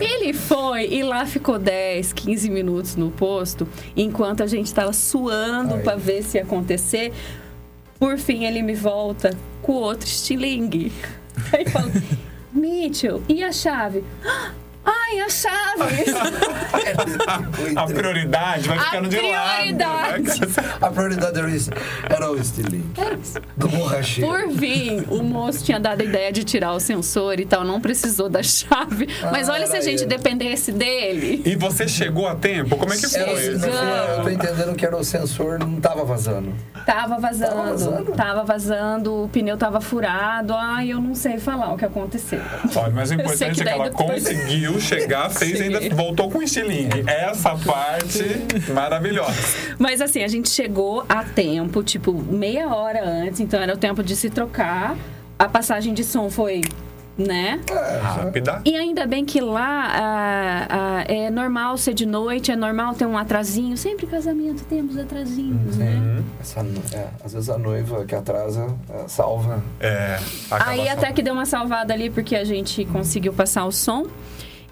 Ele 0.00 0.32
foi 0.32 0.86
e 0.88 1.02
lá 1.02 1.24
ficou 1.24 1.58
10, 1.58 2.12
15 2.12 2.50
minutos 2.50 2.96
no 2.96 3.10
posto, 3.10 3.66
enquanto 3.96 4.42
a 4.42 4.46
gente 4.46 4.72
tava 4.72 4.92
suando 4.92 5.78
pra 5.78 5.96
ver 5.96 6.22
se 6.22 6.38
ia 6.38 6.42
acontecer. 6.44 7.12
Por 7.98 8.18
fim, 8.18 8.44
ele 8.44 8.60
me 8.60 8.74
volta 8.74 9.30
com 9.62 9.72
outro 9.72 10.06
estilingue. 10.06 10.92
Aí 11.52 11.64
fala, 11.68 11.90
Mitchell, 12.52 13.22
e 13.28 13.42
a 13.42 13.52
chave? 13.52 14.04
Ai, 14.84 15.20
a 15.20 15.28
chave! 15.28 16.04
A 17.76 17.86
prioridade 17.86 18.68
vai 18.68 18.78
ficando 18.78 19.08
de 19.08 19.20
lado. 19.20 19.56
prioridade. 19.56 20.40
né? 20.40 20.46
A 20.80 20.90
prioridade 20.90 21.38
era 21.38 21.50
isso. 21.50 21.70
Era 22.08 22.30
o 22.30 22.36
estilingue. 22.36 22.84
Do 23.56 23.68
borracheiro. 23.68 24.30
Por 24.30 24.50
fim, 24.58 25.04
o 25.08 25.22
moço 25.22 25.64
tinha 25.64 25.80
dado 25.80 26.00
a 26.02 26.04
ideia 26.04 26.30
de 26.32 26.44
tirar 26.44 26.72
o 26.72 26.80
sensor 26.80 27.40
e 27.40 27.44
tal, 27.46 27.64
não 27.64 27.80
precisou 27.80 28.28
da 28.28 28.42
chave. 28.42 29.08
Mas 29.32 29.48
Ah, 29.48 29.52
olha 29.54 29.66
se 29.66 29.76
a 29.76 29.80
gente 29.80 30.00
ele. 30.00 30.06
dependesse 30.06 30.70
dele. 30.72 31.42
E 31.44 31.56
você 31.56 31.88
chegou 31.88 32.26
a 32.28 32.34
tempo? 32.34 32.76
Como 32.76 32.92
é 32.92 32.96
que 32.96 33.08
foi? 33.08 33.58
final, 33.58 33.74
eu 34.18 34.22
tô 34.22 34.28
entendendo 34.30 34.74
que 34.74 34.84
era 34.86 34.96
o 34.96 35.04
sensor, 35.04 35.58
não 35.58 35.80
tava 35.80 36.04
vazando. 36.04 36.52
Tava 36.86 37.18
vazando, 37.18 37.50
Tava 37.54 37.70
vazando? 37.70 38.12
tava 38.12 38.44
vazando, 38.44 39.24
o 39.24 39.28
pneu 39.28 39.56
tava 39.56 39.80
furado. 39.80 40.52
Ai, 40.54 40.90
eu 40.92 41.00
não 41.00 41.14
sei 41.14 41.38
falar 41.38 41.72
o 41.72 41.78
que 41.78 41.84
aconteceu. 41.84 42.40
Olha, 42.76 42.92
mas 42.92 43.10
o 43.10 43.14
importante 43.14 43.60
é 43.60 43.64
que 43.64 43.68
ela 43.70 43.84
depois- 43.90 44.24
conseguiu 44.74 44.80
chegar, 44.80 45.30
fez 45.30 45.60
e 45.60 45.62
ainda 45.64 45.94
voltou 45.94 46.30
com 46.30 46.42
estilingue. 46.42 47.04
Essa 47.06 47.56
parte 47.56 48.24
maravilhosa. 48.72 49.34
Mas 49.78 50.00
assim, 50.00 50.22
a 50.22 50.28
gente 50.28 50.48
chegou 50.50 51.04
a 51.08 51.24
tempo, 51.24 51.82
tipo, 51.82 52.12
meia 52.12 52.68
hora 52.68 53.04
antes, 53.04 53.40
então 53.40 53.60
era 53.60 53.74
o 53.74 53.76
tempo 53.76 54.02
de 54.02 54.16
se 54.16 54.30
trocar. 54.30 54.96
A 55.36 55.48
passagem 55.48 55.92
de 55.92 56.04
som 56.04 56.30
foi, 56.30 56.60
né? 57.18 57.60
Rápida. 58.00 58.62
E 58.64 58.76
ainda 58.76 59.04
bem 59.04 59.24
que 59.24 59.40
lá 59.40 59.88
ah, 59.92 60.66
ah, 60.70 61.04
é 61.08 61.28
normal 61.28 61.76
ser 61.76 61.92
de 61.92 62.06
noite, 62.06 62.52
é 62.52 62.56
normal 62.56 62.94
ter 62.94 63.04
um 63.04 63.18
atrasinho. 63.18 63.76
Sempre 63.76 64.06
casamento 64.06 64.64
temos 64.64 64.96
atrasinhos, 64.96 65.76
né? 65.76 66.22
Essa, 66.40 66.60
é, 66.92 67.08
às 67.24 67.32
vezes 67.32 67.50
a 67.50 67.58
noiva 67.58 68.04
que 68.04 68.14
atrasa 68.14 68.68
é, 68.88 69.08
salva. 69.08 69.62
É. 69.80 70.18
Aí 70.50 70.82
até 70.82 70.92
salvando. 70.92 71.14
que 71.14 71.22
deu 71.22 71.34
uma 71.34 71.46
salvada 71.46 71.92
ali, 71.92 72.10
porque 72.10 72.36
a 72.36 72.44
gente 72.44 72.84
conseguiu 72.86 73.32
passar 73.32 73.64
o 73.64 73.72
som. 73.72 74.06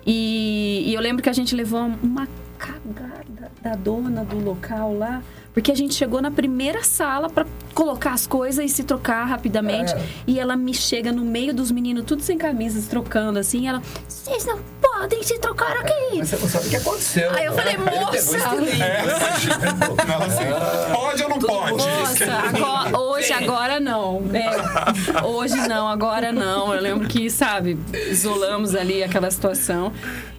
E, 0.07 0.85
e 0.87 0.95
eu 0.95 1.01
lembro 1.01 1.23
que 1.23 1.29
a 1.29 1.33
gente 1.33 1.55
levou 1.55 1.81
uma 2.03 2.29
cagada 2.59 3.51
da 3.63 3.75
dona 3.75 4.25
do 4.25 4.39
local 4.39 4.97
lá. 4.97 5.23
Porque 5.55 5.71
a 5.71 5.75
gente 5.75 5.95
chegou 5.95 6.23
na 6.23 6.31
primeira 6.31 6.83
sala 6.83 7.29
pra 7.29 7.45
colocar 7.75 8.13
as 8.13 8.27
coisas 8.27 8.65
e 8.65 8.69
se 8.69 8.85
trocar 8.85 9.25
rapidamente. 9.25 9.93
É. 9.93 10.03
E 10.27 10.41
ela 10.41 10.57
me 10.57 10.73
chega 10.73 11.13
no 11.13 11.23
meio 11.25 11.53
dos 11.53 11.71
meninos, 11.71 12.05
tudo 12.07 12.23
sem 12.23 12.39
camisas, 12.39 12.87
trocando 12.87 13.39
assim. 13.39 13.65
E 13.65 13.67
ela, 13.67 13.83
vocês 14.09 14.47
não 14.47 14.59
podem 14.81 15.23
se 15.23 15.39
trocar 15.39 15.77
aqui. 15.77 16.17
Mas 16.19 16.31
você 16.31 16.37
não 16.37 16.49
sabe 16.49 16.67
o 16.67 16.71
que 16.71 16.77
aconteu. 16.77 17.31
Aí 17.35 17.45
eu 17.45 17.53
falei, 17.55 17.75
Ele 17.75 17.83
pegou 17.85 18.01
moça! 18.01 18.19
estilingue. 18.19 18.79
Não, 20.09 20.23
assim, 20.23 20.93
pode 20.93 21.23
ou 21.23 21.29
não 21.29 21.39
pode? 21.39 21.77
Nossa, 21.77 22.25
agora- 22.49 22.99
hoje, 22.99 23.33
agora 23.33 23.81
não. 23.81 24.23
É, 24.35 25.25
hoje 25.25 25.57
não, 25.69 25.89
agora 25.89 26.33
não. 26.33 26.75
Eu 26.75 26.81
lembro 26.81 27.09
que, 27.09 27.31
sabe, 27.31 27.79
isolamos 28.11 28.75
ali 28.75 29.03
aquela 29.03 29.31
situação. 29.31 29.93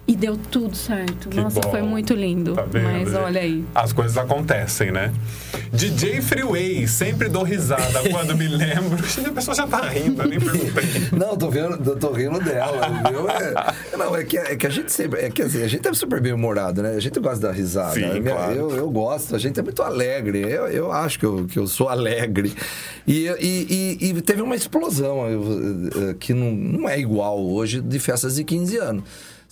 E 0.06 0.14
deu 0.14 0.36
tudo 0.36 0.76
certo. 0.76 1.30
Que 1.30 1.36
Nossa, 1.38 1.60
bom. 1.60 1.70
foi 1.70 1.80
muito 1.80 2.12
lindo. 2.12 2.54
Tá 2.54 2.62
vendo, 2.62 2.84
Mas 2.84 3.08
gente? 3.08 3.16
olha 3.16 3.40
aí. 3.40 3.64
As 3.74 3.90
coisas 3.90 4.18
acontecem, 4.18 4.92
né? 4.92 5.10
DJ 5.72 6.20
Freeway, 6.20 6.86
sempre 6.86 7.26
dou 7.30 7.42
risada 7.42 8.00
quando 8.10 8.36
me 8.36 8.46
lembro. 8.46 8.98
A 9.26 9.32
pessoa 9.32 9.54
já 9.54 9.66
tá 9.66 9.80
rindo, 9.88 10.20
eu 10.22 10.28
nem 10.28 10.38
perguntei. 10.38 10.84
Não, 11.18 11.34
tô 11.38 11.48
vendo, 11.50 11.78
eu 11.90 11.96
tô 11.96 12.12
rindo 12.12 12.38
dela, 12.40 12.86
viu? 13.10 13.28
É, 13.30 13.96
não, 13.96 14.14
é 14.14 14.24
que, 14.24 14.36
é 14.36 14.54
que 14.56 14.66
a 14.66 14.70
gente 14.70 14.92
sempre. 14.92 15.20
É 15.20 15.30
que 15.30 15.40
assim, 15.42 15.62
a 15.62 15.68
gente 15.68 15.86
é 15.88 15.94
super 15.94 16.20
bem 16.20 16.32
humorado, 16.34 16.82
né? 16.82 16.90
A 16.90 17.00
gente 17.00 17.18
gosta 17.18 17.46
da 17.46 17.52
risada. 17.52 17.94
Sim, 17.94 18.20
minha- 18.20 18.34
claro. 18.34 18.52
eu, 18.54 18.70
eu 18.76 18.90
gosto, 18.90 19.34
a 19.34 19.38
gente 19.38 19.58
é 19.58 19.62
muito 19.62 19.82
alegre. 19.82 20.40
Eu, 20.42 20.66
eu 20.68 20.92
acho 20.92 21.18
que 21.18 21.24
eu, 21.24 21.46
que 21.46 21.58
eu 21.58 21.66
sou 21.66 21.88
alegre. 21.88 22.52
E, 23.06 23.26
e, 23.40 23.98
e- 24.00 24.08
e 24.10 24.22
teve 24.22 24.42
uma 24.42 24.54
explosão 24.54 25.26
eu, 25.28 25.42
eh, 26.10 26.14
que 26.20 26.34
não, 26.34 26.52
não 26.52 26.88
é 26.88 26.98
igual 26.98 27.40
hoje 27.40 27.80
de 27.80 27.98
festas 27.98 28.34
de 28.36 28.44
15 28.44 28.76
anos. 28.76 29.04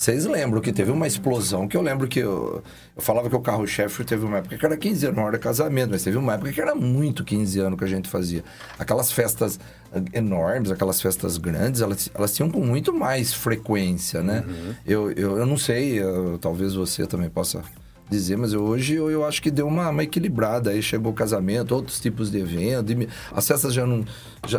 Vocês 0.03 0.27
lembram 0.27 0.61
que 0.61 0.73
teve 0.73 0.91
uma 0.91 1.07
explosão, 1.07 1.69
que 1.69 1.77
eu 1.77 1.81
lembro 1.81 2.09
que 2.09 2.19
eu, 2.19 2.61
eu 2.97 3.01
falava 3.01 3.31
que 3.31 3.37
o 3.37 3.41
carro-chefe 3.41 4.03
teve 4.03 4.25
uma 4.27 4.39
época 4.39 4.59
que 4.59 4.67
era 4.67 4.77
15 4.77 5.07
anos, 5.07 5.17
uma 5.17 5.27
hora 5.29 5.39
de 5.39 5.45
casamento, 5.45 5.91
mas 5.93 6.03
teve 6.03 6.17
uma 6.19 6.35
época 6.35 6.53
que 6.53 6.61
era 6.61 6.75
muito 6.75 7.23
15 7.23 7.61
anos 7.61 7.79
que 7.79 7.85
a 7.85 7.87
gente 7.87 8.09
fazia. 8.09 8.43
Aquelas 8.81 9.13
festas 9.13 9.61
eh, 9.95 10.03
enormes, 10.15 10.73
aquelas 10.73 11.01
festas 11.01 11.39
grandes, 11.39 11.83
elas, 11.83 12.11
elas 12.17 12.35
tinham 12.35 12.51
com 12.51 12.59
muito 12.59 12.93
mais 12.93 13.33
frequência, 13.33 14.25
né? 14.25 14.43
Eu, 14.85 15.13
eu, 15.13 15.37
eu 15.39 15.47
não 15.47 15.57
sei, 15.57 16.03
eu- 16.03 16.37
talvez 16.37 16.75
você 16.75 17.07
também 17.07 17.31
possa 17.31 17.63
dizer, 18.11 18.37
mas 18.37 18.53
eu- 18.53 18.63
hoje 18.65 18.95
eu, 18.95 19.09
eu 19.09 19.25
acho 19.25 19.41
que 19.41 19.53
deu 19.53 19.69
uma, 19.69 19.89
uma 19.89 20.03
equilibrada. 20.03 20.71
Aí 20.71 20.83
chegou 20.83 21.13
o 21.13 21.15
casamento, 21.15 21.77
outros 21.77 22.01
tipos 22.01 22.29
de 22.29 22.39
evento, 22.41 22.93
as 23.33 23.47
festas 23.47 23.73
já 23.73 23.87
não. 23.87 24.05
Já 24.45 24.59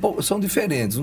pouco, 0.00 0.22
são 0.22 0.40
diferentes. 0.40 0.98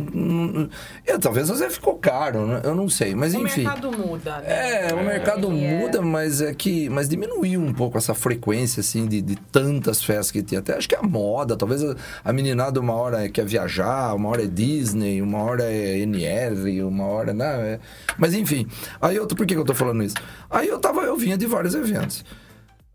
É, 1.06 1.18
talvez 1.20 1.48
vezes 1.60 1.76
ficou 1.76 1.96
caro, 1.96 2.48
né? 2.48 2.62
eu 2.64 2.74
não 2.74 2.90
sei, 2.90 3.14
mas 3.14 3.36
O 3.36 3.40
enfim. 3.42 3.64
mercado 3.64 3.92
muda, 3.92 4.40
né? 4.40 4.88
É, 4.90 4.94
o 4.96 5.04
mercado 5.06 5.52
muda, 5.52 6.02
mas 6.02 6.42
é 6.42 6.52
que. 6.54 6.90
Mas 6.90 7.08
diminuiu 7.08 7.62
um 7.62 7.72
pouco 7.72 8.00
essa 8.00 8.16
frequência, 8.16 8.80
assim, 8.82 9.06
de, 9.06 9.22
de 9.22 9.36
tantas 9.36 10.04
festas 10.04 10.32
que 10.32 10.42
tem. 10.42 10.58
Até 10.58 10.76
acho 10.76 10.90
que 10.90 10.96
é 10.96 10.98
a 11.00 11.04
moda, 11.04 11.56
talvez 11.56 11.84
a, 11.84 11.96
a 12.24 12.34
meninada 12.34 12.80
uma 12.80 12.94
hora 12.94 13.30
quer 13.30 13.46
viajar, 13.46 14.16
uma 14.16 14.30
hora 14.30 14.44
é 14.44 14.48
Disney, 14.48 15.22
uma 15.22 15.44
hora 15.44 15.64
é 15.64 16.00
NR, 16.00 16.82
uma 16.82 17.06
hora. 17.06 17.32
Né? 17.32 17.74
É- 17.74 17.80
Mas 18.18 18.34
enfim. 18.34 18.68
Aí 19.00 19.16
eu. 19.18 19.28
Por 19.28 19.46
que, 19.46 19.54
que 19.54 19.60
eu 19.60 19.66
tô 19.66 19.76
falando 19.76 20.04
isso? 20.04 20.16
Aí 20.50 20.68
eu 20.68 20.80
tava, 20.80 21.02
eu 21.02 21.16
vinha 21.16 21.38
de 21.38 21.46
vários 21.46 21.76
eventos. 21.76 22.26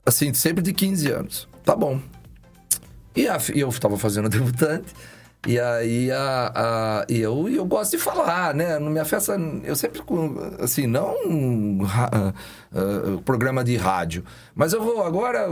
Assim, 0.05 0.35
sempre 0.35 0.63
de 0.63 0.73
15 0.73 1.11
anos. 1.13 1.49
Tá 1.65 1.77
bom. 1.77 2.01
E, 3.15 3.29
a, 3.29 3.39
e 3.55 3.61
eu 3.61 3.71
tava 3.73 3.97
fazendo 3.97 4.29
debutante. 4.31 4.93
E 5.47 5.59
aí, 5.59 6.13
a, 6.13 6.53
a, 6.55 7.07
e 7.09 7.19
eu, 7.19 7.49
eu 7.49 7.65
gosto 7.65 7.93
de 7.93 7.99
falar, 7.99 8.55
né? 8.55 8.79
Na 8.79 8.91
minha 8.91 9.07
festa, 9.07 9.39
eu 9.65 9.75
sempre, 9.75 10.03
assim, 10.59 10.87
não 10.87 11.15
um 11.27 11.83
ah, 11.87 12.35
ah, 12.75 13.21
programa 13.25 13.65
de 13.65 13.75
rádio, 13.75 14.23
mas 14.55 14.75
eu 14.75 14.83
vou 14.83 15.03
agora, 15.03 15.49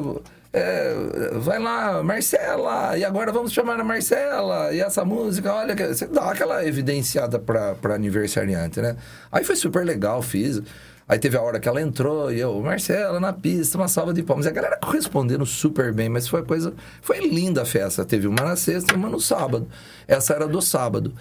é, 0.53 0.95
vai 1.37 1.59
lá, 1.59 2.03
Marcela, 2.03 2.99
e 2.99 3.05
agora 3.05 3.33
vamos 3.33 3.51
chamar 3.51 3.81
a 3.81 3.85
Marcela, 3.85 4.75
e 4.75 4.81
essa 4.81 5.07
música, 5.07 5.55
olha, 5.55 5.75
você 5.75 6.07
dá 6.07 6.33
aquela 6.33 6.67
evidenciada 6.67 7.39
pra 7.39 7.95
aniversariante, 7.95 8.83
né? 8.83 8.95
Aí 9.33 9.43
foi 9.43 9.57
super 9.57 9.87
legal, 9.87 10.21
fiz. 10.21 10.61
Aí 11.09 11.19
teve 11.19 11.39
a 11.39 11.43
hora 11.43 11.59
que 11.59 11.67
ela 11.67 11.81
entrou 11.81 12.31
e 12.31 12.39
eu, 12.39 12.61
Marcela, 12.61 13.19
na 13.19 13.33
pista, 13.33 13.79
uma 13.79 13.89
salva 13.89 14.13
de 14.13 14.23
palmas. 14.23 14.45
E 14.45 14.51
a 14.51 14.53
galera 14.53 14.77
correspondendo 14.77 15.47
super 15.47 15.93
bem, 15.93 16.09
mas 16.09 16.29
foi 16.29 16.43
coisa. 16.43 16.75
Foi 17.01 17.19
linda 17.27 17.63
a 17.63 17.65
festa. 17.65 18.05
Teve 18.05 18.27
uma 18.27 18.45
na 18.45 18.57
sexta 18.57 18.93
e 18.93 18.97
uma 18.97 19.09
no 19.09 19.19
sábado. 19.19 19.67
Essa 20.07 20.35
era 20.35 20.47
do 20.47 20.61
sábado. 20.61 21.15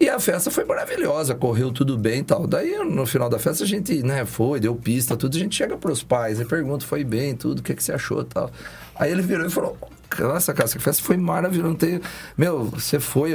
E 0.00 0.08
a 0.08 0.18
festa 0.20 0.48
foi 0.48 0.64
maravilhosa, 0.64 1.34
correu 1.34 1.72
tudo 1.72 1.98
bem 1.98 2.20
e 2.20 2.24
tal. 2.24 2.46
Daí, 2.46 2.78
no 2.84 3.04
final 3.04 3.28
da 3.28 3.38
festa, 3.38 3.64
a 3.64 3.66
gente, 3.66 4.00
né, 4.02 4.24
foi, 4.24 4.60
deu 4.60 4.74
pista, 4.74 5.16
tudo. 5.16 5.36
A 5.36 5.40
gente 5.40 5.56
chega 5.56 5.76
pros 5.76 6.02
pais 6.02 6.40
e 6.40 6.44
pergunta, 6.44 6.86
foi 6.86 7.02
bem, 7.02 7.34
tudo, 7.34 7.58
o 7.58 7.62
que, 7.62 7.74
que 7.74 7.82
você 7.82 7.92
achou 7.92 8.24
tal. 8.24 8.50
Aí 8.94 9.10
ele 9.10 9.22
virou 9.22 9.44
e 9.44 9.50
falou, 9.50 9.76
nossa, 10.20 10.52
cara, 10.52 10.68
essa 10.68 10.80
festa 10.80 11.02
foi 11.02 11.16
maravilhosa. 11.16 11.68
Não 11.68 11.76
tem... 11.76 12.00
Meu, 12.36 12.64
você 12.64 12.98
foi, 12.98 13.32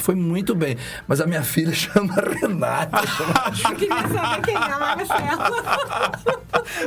foi 0.00 0.14
muito 0.14 0.54
bem. 0.54 0.76
Mas 1.06 1.20
a 1.20 1.26
minha 1.26 1.42
filha 1.42 1.72
chama 1.74 2.14
Renata. 2.14 3.06
Chama 3.06 3.70
Eu 3.70 3.76
queria 3.76 4.08
saber 4.08 4.42
quem 4.42 4.54
é 4.54 4.58
a 4.58 4.78
Marcela. 4.78 5.50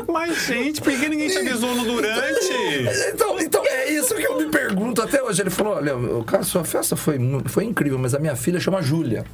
Mas, 0.07 0.45
gente, 0.45 0.81
por 0.81 0.91
que 0.91 1.09
ninguém 1.09 1.29
te 1.29 1.37
avisou 1.37 1.75
no 1.75 1.83
durante? 1.83 2.53
Então, 3.13 3.39
então 3.39 3.65
é 3.65 3.89
isso 3.91 4.15
que 4.15 4.23
eu 4.23 4.37
me 4.37 4.49
pergunto 4.49 5.01
até 5.01 5.21
hoje. 5.21 5.41
Ele 5.41 5.49
falou: 5.49 5.75
olha, 5.75 5.95
o 5.95 6.23
cara, 6.23 6.43
sua 6.43 6.63
festa 6.63 6.95
foi, 6.95 7.17
foi 7.45 7.65
incrível, 7.65 7.97
mas 7.97 8.13
a 8.13 8.19
minha 8.19 8.35
filha 8.35 8.59
chama 8.59 8.81
Júlia. 8.81 9.25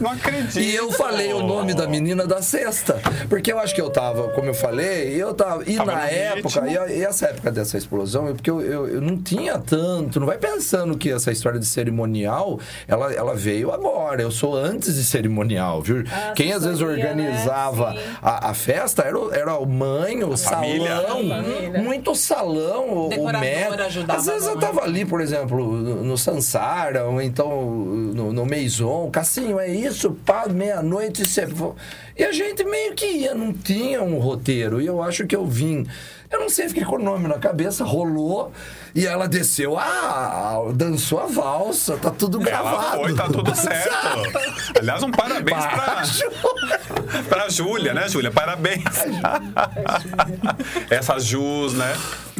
Não 0.00 0.10
acredito. 0.10 0.58
E 0.58 0.74
eu 0.74 0.90
falei 0.92 1.32
o 1.32 1.42
nome 1.46 1.74
da 1.74 1.86
menina 1.86 2.26
da 2.26 2.42
sexta. 2.42 3.00
Porque 3.28 3.52
eu 3.52 3.58
acho 3.58 3.74
que 3.74 3.80
eu 3.80 3.90
tava, 3.90 4.28
como 4.30 4.48
eu 4.48 4.54
falei, 4.54 5.14
eu 5.14 5.34
tava. 5.34 5.62
E 5.66 5.76
Tava 5.76 5.92
na 5.92 6.06
época, 6.06 6.66
e, 6.66 6.98
e 6.98 7.04
essa 7.04 7.26
época 7.26 7.50
dessa 7.50 7.78
explosão, 7.78 8.28
é 8.28 8.32
porque 8.32 8.50
eu, 8.50 8.60
eu, 8.60 8.88
eu 8.88 9.00
não 9.00 9.16
tinha 9.16 9.31
tanto. 9.66 10.18
Não 10.20 10.26
vai 10.26 10.38
pensando 10.38 10.96
que 10.96 11.10
essa 11.10 11.30
história 11.32 11.58
de 11.58 11.66
cerimonial, 11.66 12.58
ela, 12.86 13.12
ela 13.12 13.34
veio 13.34 13.72
agora. 13.72 14.22
Eu 14.22 14.30
sou 14.30 14.56
antes 14.56 14.94
de 14.96 15.04
cerimonial, 15.04 15.82
viu? 15.82 16.04
Quem 16.34 16.52
às 16.52 16.64
vezes 16.64 16.80
né? 16.80 16.86
organizava 16.86 17.92
Sim. 17.92 17.98
a, 18.22 18.50
a 18.50 18.54
festa 18.54 19.02
era, 19.02 19.18
o- 19.18 19.32
era 19.32 19.56
o 19.58 19.66
mãe, 19.66 20.22
o 20.24 20.36
família. 20.36 20.96
salão. 20.96 21.28
família. 21.28 21.82
Muito 21.82 22.14
salão, 22.14 22.88
o, 22.90 23.08
o 23.08 23.28
ajudava 23.28 24.18
Às 24.18 24.26
vezes 24.26 24.46
eu 24.48 24.58
tava 24.58 24.82
ali, 24.82 25.04
por 25.04 25.20
exemplo, 25.20 25.72
no 25.72 26.02
no 26.12 26.18
Sansara, 26.18 27.06
ou 27.06 27.20
então 27.22 27.64
no, 27.64 28.32
no 28.32 28.44
Maison. 28.44 29.10
Cassinho, 29.10 29.58
é 29.58 29.68
isso, 29.68 30.10
pá, 30.26 30.46
meia-noite 30.48 31.24
você. 31.26 31.46
vo- 31.46 31.74
E 32.18 32.24
a 32.24 32.32
gente 32.32 32.64
meio 32.64 32.94
que 32.94 33.06
ia, 33.06 33.34
não 33.34 33.52
tinha 33.52 34.02
um 34.02 34.18
roteiro. 34.18 34.80
E 34.80 34.86
eu 34.86 35.02
acho 35.02 35.26
que 35.26 35.34
eu 35.36 35.46
vim. 35.46 35.86
Eu 36.30 36.40
não 36.40 36.48
sei, 36.48 36.68
fiquei 36.68 36.84
com 36.84 36.96
o 36.96 37.02
nome 37.02 37.28
na 37.28 37.38
cabeça, 37.38 37.84
rolou. 37.84 38.52
E 38.94 39.06
ela 39.06 39.21
desceu, 39.26 39.78
ah, 39.78 40.62
dançou 40.74 41.20
a 41.20 41.26
valsa, 41.26 41.96
tá 41.96 42.10
tudo 42.10 42.38
gravado. 42.38 42.76
Ela 42.76 43.04
foi, 43.04 43.14
tá 43.14 43.28
tudo 43.28 43.54
certo. 43.56 43.90
Aliás, 44.78 45.02
um 45.02 45.10
parabéns 45.10 45.64
pra, 45.66 47.22
pra 47.28 47.48
Júlia, 47.48 47.94
né, 47.94 48.08
Júlia? 48.08 48.30
Parabéns. 48.30 48.84
Essa 50.90 51.18
Jus, 51.18 51.74
né? 51.74 51.94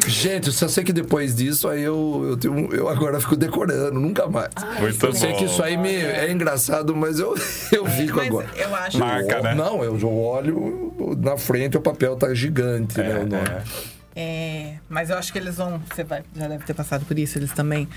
Gente, 0.07 0.47
eu 0.47 0.53
só 0.53 0.67
sei 0.67 0.83
que 0.83 0.91
depois 0.91 1.35
disso, 1.35 1.67
aí 1.69 1.81
eu, 1.83 2.25
eu, 2.29 2.37
tenho, 2.37 2.73
eu 2.73 2.89
agora 2.89 3.19
fico 3.19 3.35
decorando, 3.35 3.99
nunca 3.99 4.27
mais. 4.27 4.49
Muito 4.79 5.05
eu 5.05 5.13
sei 5.13 5.31
bom. 5.31 5.37
que 5.37 5.45
isso 5.45 5.63
aí 5.63 5.77
me, 5.77 5.93
é 5.95 6.29
engraçado, 6.31 6.95
mas 6.95 7.19
eu, 7.19 7.35
eu 7.71 7.85
fico 7.85 8.17
Mas 8.17 8.27
agora. 8.27 8.49
eu 8.55 8.75
acho 8.75 8.97
Marca, 8.99 9.41
né? 9.41 9.55
Não, 9.55 9.83
eu 9.83 10.17
olho 10.17 11.15
na 11.17 11.37
frente, 11.37 11.77
o 11.77 11.81
papel 11.81 12.15
tá 12.15 12.33
gigante, 12.33 12.97
né? 12.97 13.19
O 13.19 13.27
nome. 13.27 13.47
É, 13.47 13.61
mas 14.89 15.09
eu 15.09 15.17
acho 15.17 15.31
que 15.31 15.39
eles 15.39 15.55
vão. 15.55 15.81
Você 15.89 16.03
vai, 16.03 16.23
já 16.35 16.47
deve 16.47 16.63
ter 16.65 16.73
passado 16.73 17.05
por 17.05 17.17
isso, 17.17 17.37
eles 17.37 17.51
também. 17.51 17.87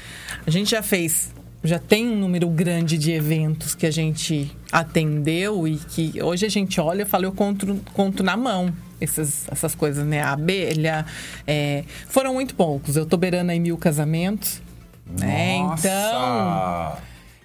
A 0.46 0.50
gente 0.50 0.70
já 0.70 0.82
fez. 0.82 1.34
Já 1.64 1.78
tem 1.78 2.06
um 2.06 2.16
número 2.16 2.48
grande 2.48 2.96
de 2.96 3.10
eventos 3.10 3.74
que 3.74 3.86
a 3.86 3.90
gente 3.90 4.56
atendeu 4.70 5.66
e 5.66 5.76
que 5.76 6.22
hoje 6.22 6.46
a 6.46 6.48
gente 6.48 6.80
olha 6.80 7.02
e 7.02 7.04
fala, 7.04 7.24
eu 7.24 7.32
conto, 7.32 7.80
conto 7.92 8.22
na 8.22 8.36
mão 8.36 8.72
essas, 9.00 9.48
essas 9.50 9.74
coisas, 9.74 10.06
né? 10.06 10.22
A 10.22 10.32
abelha. 10.32 11.04
é, 11.46 11.84
foram 12.08 12.34
muito 12.34 12.54
poucos. 12.54 12.96
Eu 12.96 13.04
tô 13.04 13.16
beirando 13.16 13.50
aí 13.50 13.58
mil 13.58 13.76
casamentos. 13.76 14.62
Né? 15.06 15.56
Então. 15.56 16.96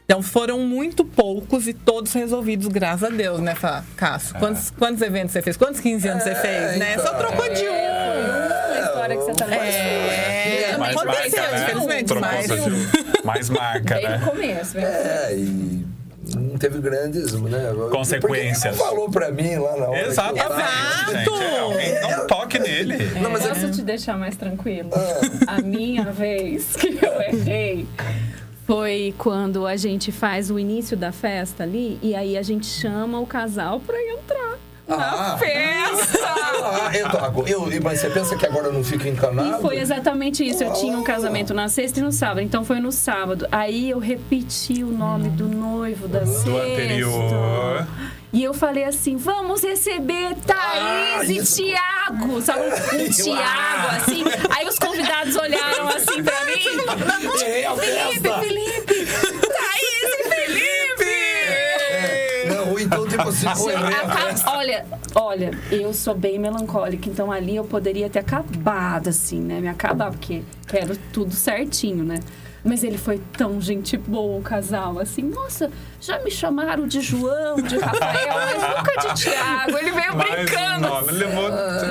Então 0.06 0.22
foram 0.22 0.60
muito 0.60 1.06
poucos 1.06 1.68
e 1.68 1.74
todos 1.74 2.12
resolvidos, 2.14 2.68
graças 2.68 3.04
a 3.04 3.10
Deus, 3.10 3.40
né, 3.40 3.56
Fá- 3.56 3.84
Cássio? 3.96 4.36
Quantos, 4.40 4.70
quantos 4.72 5.02
eventos 5.02 5.32
você 5.32 5.42
fez? 5.42 5.56
Quantos 5.56 5.80
15 5.80 6.08
anos 6.08 6.24
você 6.24 6.36
fez, 6.36 6.78
né? 6.78 6.98
Só 6.98 7.14
trocou 7.14 7.48
de 7.54 7.64
um. 7.68 7.74
A 7.74 8.80
história 8.84 9.16
que 9.18 9.24
você 9.24 9.34
tá 9.34 9.46
É, 9.56 10.76
Mais 10.78 10.98
aconteceu, 10.98 11.42
marca, 11.42 11.56
né? 11.58 11.64
infelizmente, 11.64 12.06
Trocou 12.08 12.28
mas... 12.30 12.48
Ju. 12.48 13.24
Mais 13.24 13.50
marca, 13.50 13.96
Desde 13.96 14.08
o 14.08 14.18
né? 14.20 14.26
começo, 14.26 14.74
vem 14.74 14.84
É, 14.84 15.34
e 15.34 15.86
não 16.36 16.58
teve 16.58 16.80
grandes, 16.80 17.32
né? 17.34 17.72
Consequências. 17.92 18.78
Não 18.78 18.86
falou 18.86 19.10
pra 19.10 19.32
mim 19.32 19.56
lá 19.56 19.78
na 19.78 19.86
hora. 19.90 20.08
Exato. 20.08 20.36
gente. 20.36 21.94
É, 21.96 22.18
um 22.18 22.28
toque 22.28 22.60
nele. 22.60 22.98
Não, 23.22 23.30
mas 23.30 23.46
Posso 23.48 23.66
é- 23.66 23.70
te 23.72 23.82
deixar 23.82 24.18
mais 24.18 24.36
tranquilo? 24.36 24.90
A 25.48 25.62
minha 25.62 26.06
vez 26.12 26.76
que 26.76 27.00
eu 27.02 27.22
errei 27.22 27.88
foi 28.76 29.14
quando 29.18 29.68
a 29.68 29.76
gente 29.76 30.14
faz 30.14 30.50
o 30.50 30.58
início 30.58 30.96
da 30.96 31.12
festa 31.12 31.64
ali 31.64 32.00
e 32.02 32.16
aí 32.16 32.38
a 32.38 32.42
gente 32.42 32.66
chama 32.66 33.20
o 33.20 33.26
casal 33.28 33.82
pra 33.82 33.98
entrar 34.02 34.58
Ah. 34.88 34.96
na 34.98 35.38
festa. 35.38 36.20
Ah, 36.26 37.26
agora- 37.26 37.50
eu, 37.50 37.68
mas 37.84 38.00
você 38.00 38.10
pensa 38.10 38.38
que 38.38 38.46
agora 38.46 38.68
eu 38.68 38.74
não 38.74 38.82
fico 38.84 39.06
encanado? 39.08 39.58
E 39.58 39.62
foi 39.62 39.78
exatamente 39.78 40.46
isso. 40.48 40.64
Eu 40.64 40.72
tinha 40.72 40.98
um 40.98 41.04
casamento 41.04 41.54
na 41.54 41.68
sexta 41.68 42.00
e 42.00 42.04
no 42.04 42.12
sábado. 42.14 42.40
Então 42.42 42.64
foi 42.64 42.80
no 42.80 42.92
sábado. 42.94 43.46
Aí 43.52 43.90
eu 43.90 44.00
repeti 44.00 44.84
o 44.86 44.88
nome 44.92 45.28
do 45.30 45.50
noivo 45.50 46.08
da 46.08 46.26
sexta. 46.26 46.50
Do 46.50 46.58
anterior. 46.58 47.88
E 48.34 48.44
eu 48.44 48.54
falei 48.54 48.84
assim: 48.86 49.18
vamos 49.18 49.62
receber 49.64 50.36
Thaís 50.46 51.20
Ah, 51.20 51.24
e 51.26 51.38
isso. 51.38 51.58
Tiago. 51.58 52.42
Sabe, 52.42 52.62
um 52.68 53.10
Tiago, 53.12 53.96
assim. 53.98 54.24
Aí 54.58 54.68
os 54.68 54.80
convidados 54.80 55.36
olharam 55.36 55.90
assim 55.90 56.24
pra 56.24 56.46
mim. 56.46 56.52
A 57.68 57.76
Felipe. 57.76 58.30
Felipe! 58.40 59.06
Thaís 59.06 60.04
e 60.04 60.30
Felipe! 60.30 61.12
É, 61.12 62.46
não, 62.56 62.72
ou 62.72 62.80
então, 62.80 63.08
tipo 63.08 63.28
assim, 63.30 63.48
acaba- 63.48 64.16
festa. 64.16 64.50
olha, 64.52 64.86
Olha, 65.14 65.52
eu 65.72 65.94
sou 65.94 66.16
bem 66.16 66.40
melancólica, 66.40 67.10
então 67.10 67.32
ali 67.32 67.56
eu 67.58 67.64
poderia 67.66 68.10
ter 68.10 68.20
acabado, 68.20 69.10
assim, 69.10 69.40
né? 69.42 69.60
Me 69.60 69.68
acabar, 69.68 70.10
porque 70.12 70.42
quero 70.68 70.96
tudo 71.14 71.34
certinho, 71.34 72.04
né? 72.06 72.16
Mas 72.64 72.84
ele 72.84 72.98
foi 72.98 73.20
tão 73.36 73.60
gente 73.60 73.98
boa, 73.98 74.38
o 74.38 74.42
casal, 74.44 75.00
assim, 75.00 75.24
nossa, 75.24 75.72
já 76.00 76.20
me 76.20 76.30
chamaram 76.30 76.86
de 76.88 77.02
João, 77.02 77.56
de 77.56 77.76
Rafael, 77.80 78.28
mas 78.36 78.78
nunca 78.78 79.14
de 79.16 79.22
Tiago. 79.22 79.78
Ele 79.80 79.92
veio 79.92 80.16
Mas 80.16 80.30
brincando. 80.32 80.86
o 80.88 80.90
nome 80.92 81.12
levou 81.12 81.50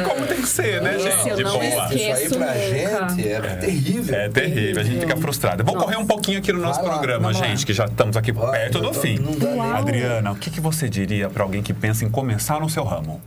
como 0.09 0.27
tem 0.29 0.41
que 0.41 0.47
ser, 0.49 0.81
né, 0.81 0.95
Esse 0.97 1.11
gente? 1.11 1.29
eu 1.31 1.39
não 1.45 1.53
Boa. 1.59 1.65
esqueço. 1.65 2.23
Isso 2.27 2.35
aí 2.35 2.39
pra 2.39 2.47
nunca. 2.55 3.09
gente 3.09 3.29
é, 3.29 3.57
terrível. 3.57 4.15
É 4.15 4.29
terrível, 4.29 4.81
a 4.81 4.85
gente 4.85 5.01
fica 5.01 5.17
frustrado. 5.17 5.65
Vamos 5.65 5.83
correr 5.83 5.97
um 5.97 6.07
pouquinho 6.07 6.39
aqui 6.39 6.53
no 6.53 6.61
nosso 6.61 6.81
lá, 6.83 6.89
programa, 6.91 7.33
gente, 7.33 7.67
que 7.67 7.73
já 7.73 7.87
estamos 7.87 8.17
aqui 8.17 8.33
perto 8.33 8.79
do 8.81 8.89
tô- 8.93 8.95
fim. 9.01 9.19
não 9.19 9.61
Adriana, 9.75 10.31
o 10.31 10.37
que, 10.37 10.51
que 10.51 10.61
você 10.61 10.89
diria 10.89 11.29
para 11.29 11.43
alguém 11.43 11.63
que 11.65 11.75
pensa 11.75 12.05
em 12.05 12.09
começar 12.11 12.61
no 12.61 12.69
seu 12.71 12.85
ramo? 12.85 13.21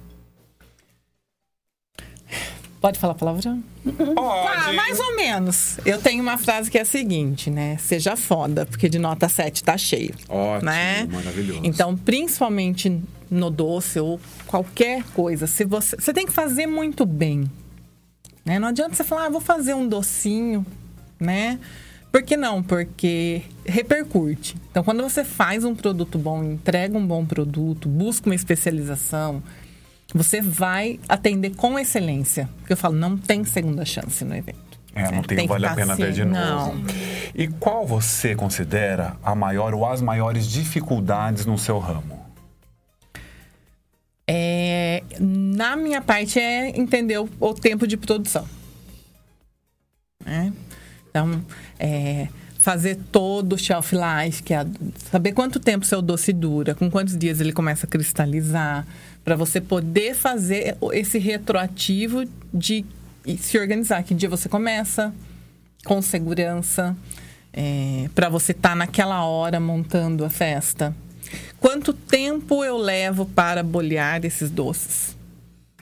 Pode 2.84 3.00
falar 3.00 3.16
palavrão? 3.16 3.64
Pode. 3.86 4.14
Ah, 4.18 4.74
mais 4.74 5.00
ou 5.00 5.16
menos. 5.16 5.78
Eu 5.86 6.02
tenho 6.02 6.22
uma 6.22 6.38
frase 6.38 6.70
que 6.70 6.78
é 6.78 6.82
a 6.82 6.86
seguinte, 6.86 7.50
né? 7.50 7.78
Seja 7.78 8.18
foda, 8.18 8.66
porque 8.66 8.90
de 8.90 9.00
nota 9.00 9.30
7 9.30 9.64
tá 9.64 9.78
cheio. 9.78 10.14
Ótimo, 10.28 10.70
né? 10.70 11.08
maravilhoso. 11.10 11.62
Então, 11.64 11.96
principalmente 11.96 13.02
no 13.32 13.50
doce 13.50 14.02
ou 14.02 14.20
qualquer 14.46 15.02
coisa, 15.14 15.48
se 15.48 15.64
você, 15.64 15.96
você 15.96 16.12
tem 16.12 16.26
que 16.26 16.34
fazer 16.34 16.68
muito 16.68 17.06
bem. 17.06 17.50
Né? 18.44 18.60
Não 18.60 18.68
adianta 18.68 18.96
você 18.96 19.06
falar, 19.06 19.28
ah, 19.28 19.30
vou 19.30 19.40
fazer 19.40 19.74
um 19.74 19.88
docinho, 19.88 20.66
né? 21.18 21.62
Por 22.12 22.22
que 22.22 22.36
não? 22.36 22.62
Porque 22.62 23.44
repercute. 23.66 24.58
Então, 24.70 24.84
quando 24.84 25.02
você 25.02 25.24
faz 25.24 25.64
um 25.64 25.74
produto 25.74 26.18
bom, 26.20 26.44
entrega 26.44 26.98
um 26.98 27.08
bom 27.08 27.26
produto, 27.26 27.88
busca 27.88 28.28
uma 28.30 28.36
especialização, 28.36 29.42
você 30.14 30.41
vai 30.41 30.99
atender 31.09 31.55
com 31.55 31.78
excelência. 31.80 32.49
Porque 32.59 32.74
eu 32.74 32.78
falo, 32.78 32.95
não 32.95 33.18
tem 33.18 33.43
segunda 33.43 33.84
chance 33.86 34.24
no 34.24 34.36
evento. 34.36 34.74
É, 34.95 35.11
não 35.11 35.24
tem, 35.24 35.39
que 35.39 35.47
vale 35.47 35.66
a 35.66 35.70
tá 35.70 35.76
pena 35.76 35.95
ver 35.95 36.03
assim, 36.03 36.14
de 36.14 36.26
novo. 36.26 36.76
Não. 36.76 36.86
E 37.34 37.47
qual 37.47 37.86
você 37.86 38.36
considera 38.36 39.18
a 39.24 39.34
maior 39.34 39.74
ou 39.74 39.86
as 39.86 40.01
maiores 40.01 40.47
dificuldades 40.47 41.45
no 41.45 41.57
seu 41.57 41.80
ramo? 41.80 42.24
É, 44.28 45.03
na 45.20 45.76
minha 45.76 46.01
parte 46.01 46.39
é 46.39 46.70
entender 46.80 47.18
o, 47.20 47.28
o 47.39 47.53
tempo 47.53 47.88
de 47.88 47.97
produção. 47.97 48.47
né? 50.24 50.53
Então, 51.09 51.43
é, 51.80 52.28
fazer 52.59 52.97
todo 53.11 53.53
o 53.53 53.57
shelf 53.57 53.93
life, 53.93 54.41
que 54.41 54.53
é 54.53 54.66
saber 55.11 55.34
quanto 55.34 55.59
tempo 55.59 55.86
seu 55.86 56.01
doce 56.01 56.32
dura, 56.32 56.74
com 56.74 56.89
quantos 56.89 57.18
dias 57.18 57.41
ele 57.41 57.51
começa 57.51 57.86
a 57.86 57.89
cristalizar, 57.89 58.88
para 59.24 59.36
você 59.36 59.61
poder 59.61 60.15
fazer 60.15 60.78
esse 60.91 61.17
retroativo 61.17 62.26
de 62.53 62.86
se 63.39 63.57
organizar. 63.57 64.03
Que 64.03 64.13
dia 64.13 64.30
você 64.30 64.49
começa, 64.49 65.13
com 65.86 66.01
segurança, 66.01 66.95
para 68.13 68.30
você 68.30 68.51
estar 68.51 68.76
naquela 68.76 69.24
hora 69.26 69.59
montando 69.59 70.26
a 70.26 70.30
festa. 70.30 70.93
Quanto 71.59 71.93
tempo 71.93 72.63
eu 72.63 72.78
levo 72.78 73.26
para 73.26 73.63
bolhar 73.63 74.26
esses 74.26 74.49
doces? 74.49 75.15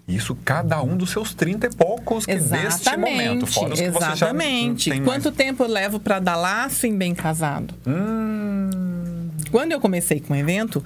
Isso 0.08 0.36
cada 0.44 0.82
um 0.82 0.98
dos 0.98 1.10
seus 1.12 1.34
30 1.34 1.68
e 1.68 1.70
poucos 1.76 2.26
que 2.26 2.36
deste 2.36 2.98
momento, 2.98 3.48
fora 3.48 3.74
os 3.74 3.80
que 3.80 3.90
você 3.90 4.00
já 4.00 4.12
exatamente. 4.14 4.90
Quanto 5.02 5.26
mais... 5.26 5.36
tempo 5.36 5.64
eu 5.64 5.68
levo 5.68 6.00
para 6.00 6.20
dar 6.20 6.36
laço 6.36 6.86
em 6.86 6.98
bem 6.98 7.16
casado? 7.16 7.74
Hum, 7.88 9.30
Quando 9.52 9.72
eu 9.72 9.80
comecei 9.80 10.20
com 10.20 10.34
o 10.34 10.36
evento, 10.36 10.84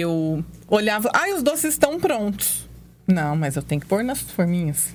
eu 0.00 0.44
olhava, 0.68 1.10
ah, 1.12 1.34
os 1.34 1.42
doces 1.42 1.74
estão 1.74 1.98
prontos. 2.00 2.68
Não, 3.06 3.36
mas 3.36 3.56
eu 3.56 3.62
tenho 3.62 3.80
que 3.80 3.86
pôr 3.86 4.02
nas 4.02 4.20
forminhas. 4.20 4.94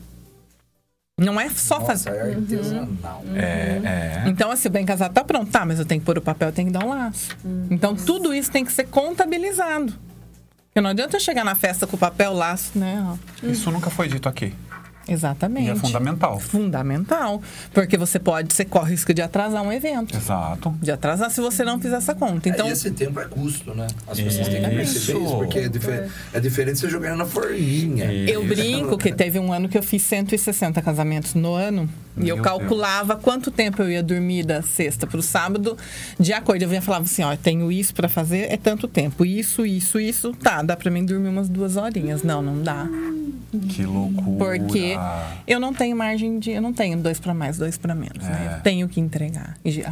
Não 1.19 1.39
é 1.39 1.49
só 1.49 1.79
Nossa, 1.79 1.87
fazer. 1.87 2.09
é 2.11 2.33
artesanal. 2.33 3.23
é, 3.35 3.43
é. 3.43 4.23
Então, 4.27 4.49
assim, 4.49 4.69
o 4.69 4.71
bem 4.71 4.85
casado 4.85 5.13
tá 5.13 5.23
pronto. 5.23 5.51
Tá, 5.51 5.65
mas 5.65 5.77
eu 5.77 5.85
tenho 5.85 5.99
que 5.99 6.05
pôr 6.05 6.17
o 6.17 6.21
papel, 6.21 6.47
eu 6.47 6.53
tenho 6.53 6.67
que 6.69 6.73
dar 6.73 6.85
um 6.85 6.89
laço. 6.89 7.35
Então, 7.69 7.93
tudo 7.93 8.33
isso 8.33 8.49
tem 8.49 8.63
que 8.63 8.71
ser 8.71 8.85
contabilizado. 8.85 9.93
Porque 10.67 10.79
não 10.81 10.91
adianta 10.91 11.17
eu 11.17 11.19
chegar 11.19 11.43
na 11.43 11.55
festa 11.55 11.85
com 11.85 11.97
o 11.97 11.99
papel, 11.99 12.31
laço, 12.33 12.77
né? 12.79 13.17
Isso 13.43 13.69
nunca 13.69 13.89
foi 13.89 14.07
dito 14.07 14.29
aqui. 14.29 14.53
Exatamente. 15.07 15.67
E 15.67 15.71
é 15.71 15.75
fundamental. 15.75 16.39
Fundamental. 16.39 17.41
Porque 17.73 17.97
você 17.97 18.19
pode, 18.19 18.53
você 18.53 18.63
corre 18.65 18.85
o 18.85 18.89
risco 18.91 19.13
de 19.13 19.21
atrasar 19.21 19.63
um 19.63 19.71
evento. 19.73 20.15
Exato. 20.15 20.73
De 20.81 20.91
atrasar 20.91 21.31
se 21.31 21.41
você 21.41 21.63
não 21.63 21.79
fizer 21.79 21.95
essa 21.97 22.13
conta. 22.13 22.47
Então, 22.47 22.67
e 22.67 22.71
esse 22.71 22.91
tempo 22.91 23.19
é 23.19 23.25
custo, 23.25 23.73
né? 23.73 23.87
As 24.07 24.19
pessoas 24.19 24.47
têm 24.47 24.61
que 24.61 24.69
perceber 24.69 24.81
Isso. 24.83 25.11
isso, 25.23 25.37
porque 25.37 25.59
é, 25.59 25.67
difer- 25.69 26.09
é 26.33 26.39
diferente 26.39 26.79
você 26.79 26.89
jogar 26.89 27.15
na 27.15 27.25
forminha. 27.25 28.05
eu 28.11 28.43
brinco 28.45 28.97
que 28.97 29.11
teve 29.11 29.39
um 29.39 29.51
ano 29.51 29.67
que 29.67 29.77
eu 29.77 29.83
fiz 29.83 30.01
160 30.03 30.81
casamentos 30.81 31.33
no 31.33 31.53
ano. 31.53 31.89
E 32.17 32.27
eu 32.27 32.35
Meu 32.35 32.43
calculava 32.43 33.15
quanto 33.15 33.49
tempo 33.49 33.81
eu 33.81 33.91
ia 33.91 34.03
dormir 34.03 34.43
da 34.43 34.61
sexta 34.61 35.07
para 35.07 35.19
o 35.19 35.21
sábado. 35.21 35.77
De 36.19 36.33
acordo, 36.33 36.61
eu 36.63 36.69
vinha 36.69 36.81
falava 36.81 37.05
assim: 37.05 37.23
ó, 37.23 37.33
eu 37.33 37.37
tenho 37.37 37.71
isso 37.71 37.93
para 37.93 38.09
fazer, 38.09 38.51
é 38.51 38.57
tanto 38.57 38.87
tempo. 38.87 39.25
Isso, 39.25 39.65
isso, 39.65 39.99
isso. 39.99 40.33
Tá, 40.33 40.61
dá 40.61 40.75
para 40.75 40.91
mim 40.91 41.05
dormir 41.05 41.29
umas 41.29 41.47
duas 41.47 41.77
horinhas. 41.77 42.23
Não, 42.23 42.41
não 42.41 42.61
dá. 42.61 42.87
Que 43.69 43.83
loucura. 43.83 44.37
Porque 44.37 44.95
eu 45.47 45.59
não 45.59 45.73
tenho 45.73 45.95
margem 45.95 46.39
de. 46.39 46.51
Eu 46.51 46.61
não 46.61 46.73
tenho 46.73 46.97
dois 46.97 47.19
para 47.19 47.33
mais, 47.33 47.57
dois 47.57 47.77
para 47.77 47.95
menos. 47.95 48.23
Né? 48.23 48.49
É. 48.51 48.57
Eu 48.57 48.61
tenho 48.61 48.89
que 48.89 48.99
entregar. 48.99 49.57
E 49.63 49.83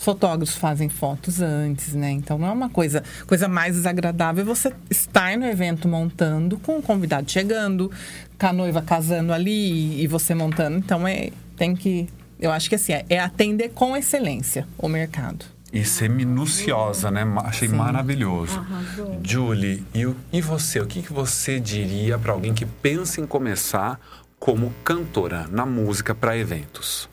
fotógrafos 0.00 0.56
fazem 0.56 0.88
fotos 0.88 1.42
antes, 1.42 1.94
né? 1.94 2.10
Então 2.10 2.38
não 2.38 2.48
é 2.48 2.52
uma 2.52 2.70
coisa, 2.70 3.04
coisa 3.26 3.46
mais 3.46 3.76
desagradável 3.76 4.44
você 4.46 4.72
estar 4.88 5.36
no 5.36 5.44
evento 5.44 5.86
montando, 5.86 6.58
com 6.58 6.78
o 6.78 6.82
convidado 6.82 7.30
chegando, 7.30 7.90
com 8.38 8.46
a 8.46 8.52
noiva 8.52 8.80
casando 8.80 9.30
ali 9.30 10.02
e 10.02 10.06
você 10.06 10.34
montando. 10.34 10.78
Então 10.78 11.06
é, 11.06 11.30
tem 11.60 11.76
que. 11.76 12.08
Eu 12.40 12.50
acho 12.50 12.70
que 12.70 12.74
assim, 12.74 12.94
é, 12.94 13.04
é 13.10 13.18
atender 13.20 13.68
com 13.74 13.94
excelência 13.94 14.66
o 14.78 14.88
mercado. 14.88 15.44
E 15.70 15.84
ser 15.84 16.08
minuciosa, 16.08 17.10
né? 17.10 17.22
Achei 17.44 17.68
maravilhoso. 17.68 18.58
Arrasou. 18.58 19.20
Julie, 19.22 19.84
e, 19.94 20.06
o- 20.06 20.16
e 20.32 20.40
você? 20.40 20.80
O 20.80 20.86
que, 20.86 21.02
que 21.02 21.12
você 21.12 21.60
diria 21.60 22.18
para 22.18 22.32
alguém 22.32 22.54
que 22.54 22.64
pensa 22.64 23.20
em 23.20 23.26
começar 23.26 24.00
como 24.38 24.72
cantora 24.82 25.46
na 25.48 25.66
música 25.66 26.14
para 26.14 26.36
eventos? 26.36 27.08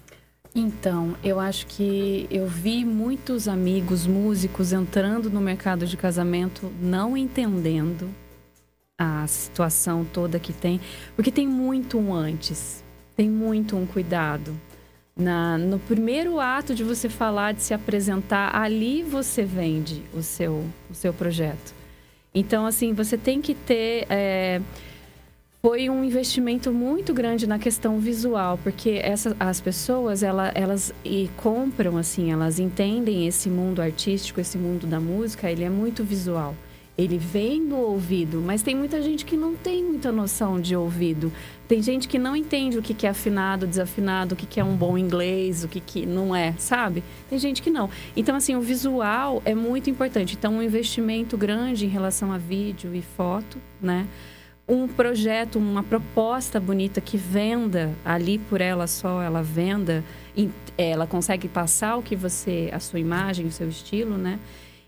Então, 0.55 1.13
eu 1.23 1.39
acho 1.41 1.67
que 1.67 2.25
eu 2.31 2.47
vi 2.47 2.83
muitos 2.85 3.47
amigos 3.49 4.07
músicos 4.07 4.71
entrando 4.71 5.29
no 5.29 5.41
mercado 5.41 5.85
de 5.85 5.95
casamento 5.97 6.71
não 6.81 7.15
entendendo 7.17 8.09
a 8.97 9.27
situação 9.27 10.03
toda 10.05 10.39
que 10.39 10.51
tem, 10.53 10.79
porque 11.15 11.31
tem 11.31 11.47
muito 11.47 11.99
um 11.99 12.11
antes, 12.13 12.83
tem 13.17 13.29
muito 13.29 13.75
um 13.75 13.85
cuidado. 13.85 14.55
Na, 15.15 15.57
no 15.57 15.79
primeiro 15.79 16.39
ato 16.39 16.75
de 16.75 16.83
você 16.83 17.09
falar, 17.09 17.53
de 17.53 17.63
se 17.63 17.73
apresentar, 17.73 18.55
ali 18.55 19.01
você 19.01 19.43
vende 19.43 20.03
o 20.13 20.21
seu, 20.21 20.63
o 20.89 20.93
seu 20.93 21.11
projeto. 21.11 21.73
Então, 22.33 22.67
assim, 22.67 22.93
você 22.93 23.17
tem 23.17 23.41
que 23.41 23.55
ter. 23.55 24.05
é, 24.11 24.61
foi 25.59 25.89
um 25.89 26.03
investimento 26.03 26.71
muito 26.71 27.15
grande 27.15 27.47
na 27.47 27.57
questão 27.57 27.99
visual, 27.99 28.59
porque 28.63 29.01
essa, 29.03 29.35
as 29.39 29.59
pessoas 29.59 30.21
ela, 30.21 30.51
elas 30.53 30.93
e 31.03 31.29
compram 31.35 31.97
assim, 31.97 32.31
elas 32.31 32.59
entendem 32.59 33.27
esse 33.27 33.49
mundo 33.49 33.81
artístico, 33.81 34.39
esse 34.39 34.57
mundo 34.57 34.85
da 34.85 34.99
música, 34.99 35.51
ele 35.51 35.63
é 35.63 35.69
muito 35.69 36.03
visual. 36.03 36.55
Ele 36.97 37.17
vem 37.17 37.67
do 37.67 37.75
ouvido, 37.75 38.39
mas 38.39 38.61
tem 38.61 38.75
muita 38.75 39.01
gente 39.01 39.25
que 39.25 39.35
não 39.35 39.55
tem 39.55 39.83
muita 39.83 40.11
noção 40.11 40.59
de 40.59 40.75
ouvido. 40.75 41.31
Tem 41.67 41.81
gente 41.81 42.07
que 42.07 42.17
não 42.17 42.35
entende 42.35 42.77
o 42.77 42.81
que 42.81 42.93
que 42.93 43.05
é 43.05 43.09
afinado, 43.09 43.67
desafinado, 43.67 44.35
o 44.35 44.37
que 44.37 44.45
que 44.45 44.59
é 44.59 44.63
um 44.63 44.75
bom 44.75 44.97
inglês, 44.97 45.63
o 45.63 45.67
que 45.67 45.81
que 45.81 46.05
não 46.05 46.33
é, 46.33 46.53
sabe? 46.57 47.03
Tem 47.29 47.37
gente 47.37 47.61
que 47.61 47.69
não. 47.69 47.89
Então, 48.15 48.35
assim, 48.35 48.55
o 48.55 48.61
visual 48.61 49.41
é 49.43 49.53
muito 49.53 49.89
importante. 49.89 50.35
Então, 50.37 50.53
um 50.53 50.63
investimento 50.63 51.37
grande 51.37 51.85
em 51.85 51.89
relação 51.89 52.31
a 52.31 52.37
vídeo 52.37 52.95
e 52.95 53.01
foto, 53.01 53.57
né? 53.81 54.07
um 54.67 54.87
projeto, 54.87 55.57
uma 55.57 55.81
proposta 55.81 56.59
bonita 56.59 56.99
que 56.99 57.15
venda 57.15 57.93
ali 58.03 58.37
por 58.37 58.59
ela 58.59 58.85
só, 58.85 59.21
ela 59.21 59.41
venda, 59.41 60.03
e 60.35 60.49
ela 60.77 61.07
consegue 61.07 61.47
passar 61.47 61.95
o 61.95 62.03
que 62.03 62.15
você, 62.15 62.69
a 62.73 62.79
sua 62.79 62.99
imagem, 62.99 63.45
o 63.45 63.51
seu 63.51 63.69
estilo, 63.69 64.17
né? 64.17 64.39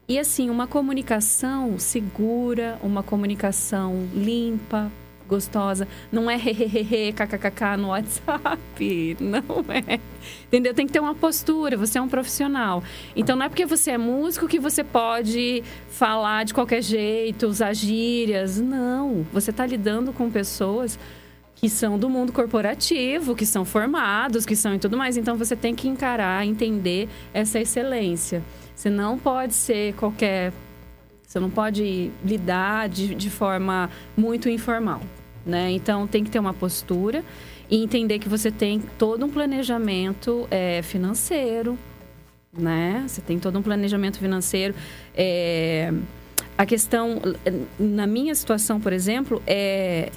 E 0.07 0.19
assim, 0.19 0.49
uma 0.49 0.67
comunicação 0.67 1.79
segura, 1.79 2.77
uma 2.83 3.01
comunicação 3.01 4.07
limpa, 4.13 4.91
gostosa, 5.29 5.87
não 6.11 6.29
é 6.29 6.35
hehehe, 6.35 7.13
kkkk 7.13 7.77
no 7.77 7.89
WhatsApp, 7.89 9.17
não 9.21 9.63
é. 9.69 9.99
Entendeu? 10.47 10.73
Tem 10.73 10.85
que 10.85 10.91
ter 10.91 10.99
uma 10.99 11.15
postura, 11.15 11.77
você 11.77 11.97
é 11.97 12.01
um 12.01 12.09
profissional. 12.09 12.83
Então 13.15 13.35
não 13.35 13.45
é 13.45 13.49
porque 13.49 13.65
você 13.65 13.91
é 13.91 13.97
músico 13.97 14.47
que 14.47 14.59
você 14.59 14.83
pode 14.83 15.63
falar 15.89 16.43
de 16.43 16.53
qualquer 16.53 16.81
jeito, 16.81 17.47
usar 17.47 17.73
gírias, 17.73 18.59
não. 18.59 19.25
Você 19.31 19.51
está 19.51 19.65
lidando 19.65 20.11
com 20.11 20.29
pessoas 20.29 20.99
que 21.59 21.69
são 21.69 21.99
do 21.99 22.09
mundo 22.09 22.31
corporativo, 22.31 23.35
que 23.35 23.45
são 23.45 23.65
formados, 23.65 24.45
que 24.45 24.55
são 24.55 24.73
e 24.73 24.79
tudo 24.79 24.97
mais. 24.97 25.17
Então 25.17 25.35
você 25.35 25.55
tem 25.55 25.75
que 25.75 25.87
encarar, 25.89 26.45
entender 26.45 27.09
essa 27.33 27.59
excelência. 27.59 28.41
Você 28.73 28.89
não 28.89 29.17
pode 29.17 29.53
ser 29.53 29.93
qualquer. 29.95 30.53
Você 31.27 31.37
não 31.37 31.49
pode 31.49 32.11
lidar 32.23 32.87
de, 32.87 33.13
de 33.13 33.29
forma 33.29 33.89
muito 34.15 34.47
informal. 34.47 35.01
Né? 35.45 35.71
Então 35.71 36.07
tem 36.07 36.23
que 36.23 36.29
ter 36.29 36.39
uma 36.39 36.53
postura 36.53 37.23
e 37.69 37.83
entender 37.83 38.19
que 38.19 38.27
você 38.27 38.51
tem 38.51 38.81
todo 38.97 39.25
um 39.25 39.29
planejamento 39.29 40.47
é, 40.49 40.81
financeiro, 40.81 41.77
né? 42.51 43.03
Você 43.07 43.21
tem 43.21 43.39
todo 43.39 43.57
um 43.59 43.61
planejamento 43.61 44.19
financeiro. 44.19 44.73
É... 45.15 45.93
A 46.57 46.65
questão, 46.65 47.21
na 47.79 48.05
minha 48.05 48.35
situação, 48.35 48.81
por 48.81 48.91
exemplo, 48.91 49.41
é 49.47 50.11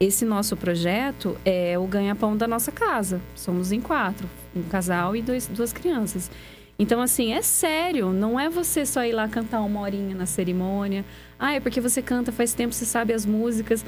esse 0.00 0.24
nosso 0.24 0.56
projeto 0.56 1.36
é 1.44 1.76
o 1.78 1.86
ganha-pão 1.86 2.36
da 2.36 2.46
nossa 2.46 2.70
casa. 2.70 3.20
Somos 3.34 3.72
em 3.72 3.80
quatro, 3.80 4.28
um 4.54 4.62
casal 4.62 5.16
e 5.16 5.22
dois, 5.22 5.46
duas 5.46 5.72
crianças. 5.72 6.30
Então, 6.78 7.00
assim, 7.00 7.32
é 7.32 7.42
sério, 7.42 8.12
não 8.12 8.38
é 8.38 8.48
você 8.48 8.86
só 8.86 9.04
ir 9.04 9.12
lá 9.12 9.26
cantar 9.26 9.60
uma 9.62 9.80
horinha 9.80 10.14
na 10.14 10.26
cerimônia. 10.26 11.04
Ah, 11.36 11.54
é 11.54 11.60
porque 11.60 11.80
você 11.80 12.00
canta 12.00 12.30
faz 12.30 12.52
tempo, 12.52 12.72
você 12.72 12.84
sabe 12.84 13.12
as 13.12 13.26
músicas. 13.26 13.84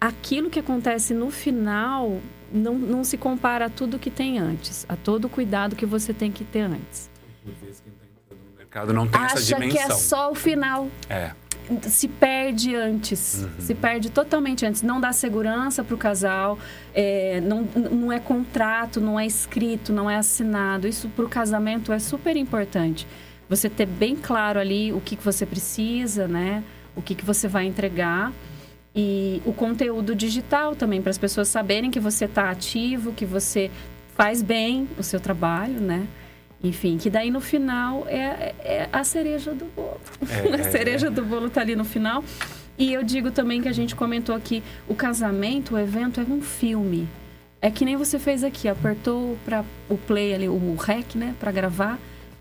Aquilo 0.00 0.50
que 0.50 0.58
acontece 0.60 1.14
no 1.14 1.30
final 1.30 2.20
não, 2.52 2.74
não 2.74 3.02
se 3.04 3.16
compara 3.16 3.66
a 3.66 3.70
tudo 3.70 3.98
que 3.98 4.10
tem 4.10 4.38
antes, 4.38 4.84
a 4.88 4.94
todo 4.96 5.24
o 5.24 5.28
cuidado 5.28 5.74
que 5.74 5.86
você 5.86 6.12
tem 6.12 6.30
que 6.30 6.44
ter 6.44 6.60
antes. 6.60 7.08
Por 7.42 7.52
vezes 7.54 7.80
quem 7.80 7.92
está 7.92 8.04
entrando 8.04 8.50
no 8.52 8.56
mercado 8.58 8.92
não 8.92 9.06
tem 9.06 9.20
Acha 9.20 9.34
essa 9.36 9.42
dimensão. 9.54 9.70
que 9.70 9.78
é 9.78 9.90
só 9.96 10.30
o 10.30 10.34
final. 10.34 10.88
É. 11.08 11.30
se 11.88 12.06
perde 12.06 12.76
antes, 12.76 13.42
Uhum. 13.42 13.50
se 13.66 13.74
perde 13.74 14.08
totalmente 14.10 14.64
antes. 14.64 14.82
Não 14.82 15.00
dá 15.00 15.12
segurança 15.12 15.82
para 15.82 15.94
o 15.96 15.98
casal, 15.98 16.56
é, 16.94 17.40
não, 17.40 17.62
não 17.62 18.12
é 18.12 18.20
contrato, 18.20 19.00
não 19.00 19.18
é 19.18 19.26
escrito, 19.26 19.92
não 19.92 20.08
é 20.08 20.14
assinado. 20.16 20.86
Isso 20.86 21.08
para 21.08 21.24
o 21.24 21.28
casamento 21.28 21.92
é 21.92 21.98
super 21.98 22.36
importante. 22.36 23.04
Você 23.48 23.68
ter 23.68 23.86
bem 23.86 24.14
claro 24.14 24.60
ali 24.60 24.92
o 24.92 25.00
que, 25.00 25.16
que 25.16 25.24
você 25.24 25.44
precisa, 25.44 26.28
né? 26.28 26.62
O 26.94 27.02
que, 27.02 27.14
que 27.16 27.24
você 27.24 27.48
vai 27.48 27.64
entregar. 27.66 28.32
E 28.96 29.42
o 29.44 29.52
conteúdo 29.52 30.14
digital 30.14 30.74
também, 30.74 31.02
para 31.02 31.10
as 31.10 31.18
pessoas 31.18 31.48
saberem 31.48 31.90
que 31.90 32.00
você 32.00 32.24
está 32.24 32.50
ativo, 32.50 33.12
que 33.12 33.26
você 33.26 33.70
faz 34.14 34.40
bem 34.42 34.88
o 34.98 35.02
seu 35.02 35.20
trabalho, 35.20 35.78
né? 35.78 36.06
Enfim, 36.64 36.96
que 36.96 37.10
daí 37.10 37.30
no 37.30 37.40
final 37.40 38.06
é, 38.08 38.54
é 38.58 38.88
a 38.90 39.04
cereja 39.04 39.52
do 39.52 39.66
bolo. 39.66 40.00
É, 40.26 40.54
a 40.60 40.70
cereja 40.70 41.10
do 41.10 41.22
bolo 41.22 41.50
tá 41.50 41.60
ali 41.60 41.76
no 41.76 41.84
final. 41.84 42.24
E 42.78 42.90
eu 42.90 43.02
digo 43.02 43.30
também 43.30 43.60
que 43.60 43.68
a 43.68 43.72
gente 43.72 43.94
comentou 43.94 44.34
aqui, 44.34 44.62
o 44.88 44.94
casamento, 44.94 45.74
o 45.74 45.78
evento 45.78 46.18
é 46.18 46.24
um 46.24 46.40
filme. 46.40 47.06
É 47.60 47.70
que 47.70 47.84
nem 47.84 47.96
você 47.96 48.18
fez 48.18 48.42
aqui, 48.42 48.66
apertou 48.66 49.36
para 49.44 49.62
o 49.90 49.98
play 49.98 50.34
ali, 50.34 50.48
o 50.48 50.74
rec, 50.74 51.14
né, 51.14 51.34
para 51.38 51.52
gravar, 51.52 51.98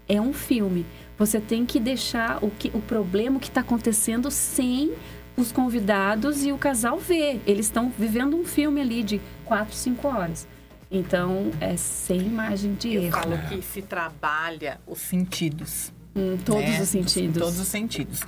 é 0.08 0.20
um 0.22 0.34
filme. 0.34 0.86
Você 1.18 1.40
tem 1.40 1.66
que 1.66 1.80
deixar 1.80 2.40
o 2.42 2.50
que 2.50 2.70
o 2.74 2.82
problema 2.82 3.40
que 3.40 3.48
está 3.48 3.62
acontecendo 3.62 4.30
sem 4.30 4.94
os 5.38 5.52
convidados 5.52 6.44
e 6.46 6.52
o 6.52 6.58
casal 6.58 6.98
ver. 7.00 7.42
Eles 7.46 7.66
estão 7.68 7.92
vivendo 7.98 8.36
um 8.36 8.46
filme 8.46 8.82
ali 8.82 9.04
de 9.04 9.22
quatro, 9.44 9.76
cinco 9.76 10.08
horas. 10.08 10.48
Então, 10.90 11.52
é 11.60 11.76
sem 11.76 12.22
margem 12.30 12.74
de 12.76 12.94
Eu 12.94 13.04
erro. 13.04 13.12
falo 13.12 13.38
que 13.50 13.62
se 13.62 13.82
trabalha 13.82 14.80
os 14.88 15.00
sentidos. 15.00 15.92
Em 16.16 16.38
todos 16.38 16.62
né? 16.64 16.82
os 16.82 16.88
sentidos. 16.90 17.38
Em 17.38 17.40
todos 17.40 17.60
os 17.60 17.68
sentidos. 17.68 18.22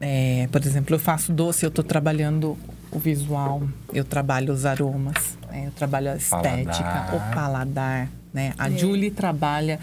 É, 0.00 0.48
por 0.50 0.60
exemplo, 0.62 0.94
eu 0.96 0.98
faço 0.98 1.32
doce, 1.32 1.64
eu 1.64 1.68
estou 1.68 1.84
trabalhando 1.84 2.58
o 2.90 2.98
visual, 2.98 3.62
eu 3.94 4.04
trabalho 4.04 4.52
os 4.52 4.66
aromas, 4.66 5.38
né? 5.48 5.66
eu 5.68 5.70
trabalho 5.70 6.10
a 6.10 6.16
estética, 6.16 6.82
Paladar. 6.82 7.14
o 7.14 7.34
paladar. 7.34 8.08
Né? 8.34 8.52
A 8.58 8.68
É. 8.68 8.76
Julie 8.76 9.10
trabalha 9.12 9.78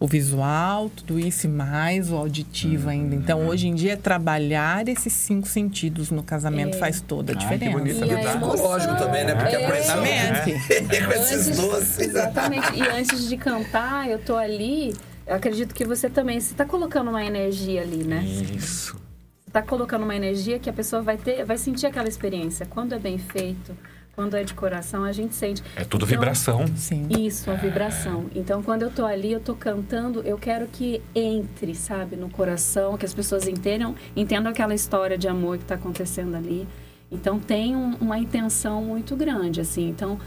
o 0.00 0.06
visual, 0.06 0.88
tudo 0.90 1.18
isso 1.18 1.46
e 1.46 1.50
mais 1.50 2.10
o 2.12 2.16
auditivo 2.16 2.88
ainda. 2.88 3.14
Então, 3.16 3.46
hoje 3.48 3.66
em 3.66 3.74
dia, 3.74 3.96
trabalhar 3.96 4.86
esses 4.88 5.12
cinco 5.12 5.48
sentidos 5.48 6.10
no 6.10 6.22
casamento 6.22 6.78
faz 6.78 7.00
toda 7.00 7.32
a 7.32 7.34
Ai, 7.34 7.38
que 7.38 7.44
diferença. 7.44 7.78
bonito, 7.78 7.98
E 7.98 8.02
a 8.02 8.06
verdade. 8.06 8.36
emoção. 8.36 8.64
Lógico 8.66 8.96
também, 8.96 9.24
né? 9.24 9.34
Porque 9.34 9.56
a 9.56 9.66
pressão 9.66 10.04
Exatamente. 10.06 11.04
com 11.06 11.12
esses 11.12 11.56
doces. 11.56 11.98
Exatamente. 11.98 12.74
E 12.76 12.82
antes 12.88 13.28
de 13.28 13.36
cantar, 13.36 14.08
eu 14.08 14.18
tô 14.20 14.36
ali. 14.36 14.94
Eu 15.26 15.34
acredito 15.34 15.74
que 15.74 15.84
você 15.84 16.08
também. 16.08 16.38
Você 16.40 16.54
tá 16.54 16.64
colocando 16.64 17.08
uma 17.10 17.24
energia 17.24 17.82
ali, 17.82 18.04
né? 18.04 18.22
Isso. 18.24 18.96
Você 19.44 19.50
tá 19.52 19.62
colocando 19.62 20.04
uma 20.04 20.14
energia 20.14 20.58
que 20.60 20.70
a 20.70 20.72
pessoa 20.72 21.02
vai 21.02 21.16
ter, 21.16 21.44
vai 21.44 21.58
sentir 21.58 21.86
aquela 21.86 22.08
experiência. 22.08 22.66
Quando 22.66 22.94
é 22.94 22.98
bem 23.00 23.18
feito, 23.18 23.76
quando 24.18 24.34
é 24.36 24.42
de 24.42 24.52
coração, 24.52 25.04
a 25.04 25.12
gente 25.12 25.32
sente. 25.36 25.62
É 25.76 25.84
tudo 25.84 26.04
Então, 26.04 26.08
vibração. 26.18 26.64
Sim. 26.76 27.06
Isso, 27.08 27.48
a 27.52 27.54
vibração. 27.54 28.24
Então, 28.34 28.64
quando 28.64 28.82
eu 28.82 28.90
tô 28.90 29.06
ali, 29.06 29.30
eu 29.30 29.38
tô 29.38 29.54
cantando, 29.54 30.22
eu 30.24 30.36
quero 30.36 30.66
que 30.66 31.00
entre, 31.14 31.72
sabe, 31.76 32.16
no 32.16 32.28
coração, 32.28 32.98
que 32.98 33.06
as 33.06 33.14
pessoas 33.14 33.46
entendam, 33.46 33.94
entendam 34.16 34.50
aquela 34.50 34.74
história 34.74 35.16
de 35.16 35.28
amor 35.28 35.56
que 35.58 35.64
tá 35.64 35.76
acontecendo 35.76 36.34
ali. 36.34 36.66
Então, 37.12 37.38
tem 37.38 37.76
um- 37.76 37.94
uma 38.00 38.18
intenção 38.18 38.82
muito 38.82 39.14
grande, 39.14 39.60
assim. 39.60 39.88
Então, 39.88 40.18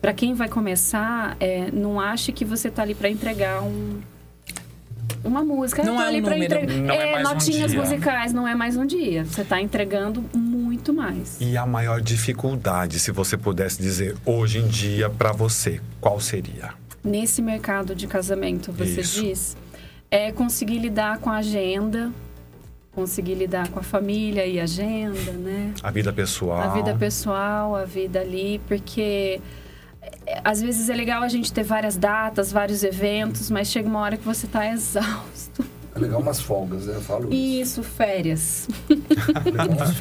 para 0.00 0.12
quem 0.12 0.34
vai 0.34 0.48
começar, 0.48 1.36
é, 1.38 1.70
não 1.70 2.00
ache 2.00 2.32
que 2.32 2.44
você 2.44 2.68
tá 2.68 2.82
ali 2.82 2.96
para 2.96 3.08
entregar 3.08 3.62
um 3.62 4.00
uma 5.24 5.42
música, 5.44 5.82
Não 5.84 5.92
eu 5.94 5.96
tô 5.98 6.02
é 6.02 6.04
um 6.04 6.08
ali 6.08 6.22
para 6.22 6.30
número. 6.34 6.54
entregar 6.56 6.82
Não 6.82 6.94
é 6.94 7.18
um 7.18 7.22
notinhas 7.22 7.70
dia. 7.72 7.80
musicais, 7.80 8.32
não 8.32 8.46
é 8.46 8.54
mais 8.54 8.76
um 8.76 8.84
dia. 8.86 9.24
Você 9.24 9.44
tá 9.44 9.60
entregando 9.60 10.24
muito 10.34 10.65
mais. 10.92 11.36
E 11.40 11.56
a 11.56 11.66
maior 11.66 12.00
dificuldade, 12.00 12.98
se 12.98 13.10
você 13.10 13.36
pudesse 13.36 13.80
dizer 13.80 14.16
hoje 14.24 14.58
em 14.58 14.66
dia 14.66 15.08
pra 15.10 15.32
você, 15.32 15.80
qual 16.00 16.20
seria? 16.20 16.74
nesse 17.06 17.40
mercado 17.40 17.94
de 17.94 18.06
casamento, 18.06 18.72
você 18.72 19.00
Isso. 19.00 19.22
diz, 19.22 19.56
é 20.10 20.32
conseguir 20.32 20.78
lidar 20.78 21.18
com 21.18 21.30
a 21.30 21.36
agenda, 21.36 22.10
conseguir 22.92 23.34
lidar 23.34 23.68
com 23.68 23.78
a 23.78 23.82
família 23.82 24.44
e 24.44 24.58
a 24.58 24.64
agenda, 24.64 25.32
né? 25.32 25.72
A 25.82 25.90
vida 25.90 26.12
pessoal. 26.12 26.60
A 26.60 26.68
vida 26.68 26.94
pessoal, 26.96 27.76
a 27.76 27.84
vida 27.84 28.20
ali, 28.20 28.60
porque 28.66 29.40
é, 30.26 30.40
às 30.42 30.60
vezes 30.60 30.88
é 30.88 30.94
legal 30.94 31.22
a 31.22 31.28
gente 31.28 31.52
ter 31.52 31.62
várias 31.62 31.96
datas, 31.96 32.50
vários 32.50 32.82
eventos, 32.82 33.50
mas 33.50 33.68
chega 33.68 33.88
uma 33.88 34.00
hora 34.00 34.16
que 34.16 34.24
você 34.24 34.46
tá 34.46 34.66
exausto. 34.72 35.64
É 35.96 35.98
legal 35.98 36.20
umas 36.20 36.40
folgas, 36.40 36.84
né? 36.86 36.94
Eu 36.96 37.00
falo 37.00 37.32
isso. 37.32 37.80
Isso, 37.80 37.82
férias. 37.82 38.68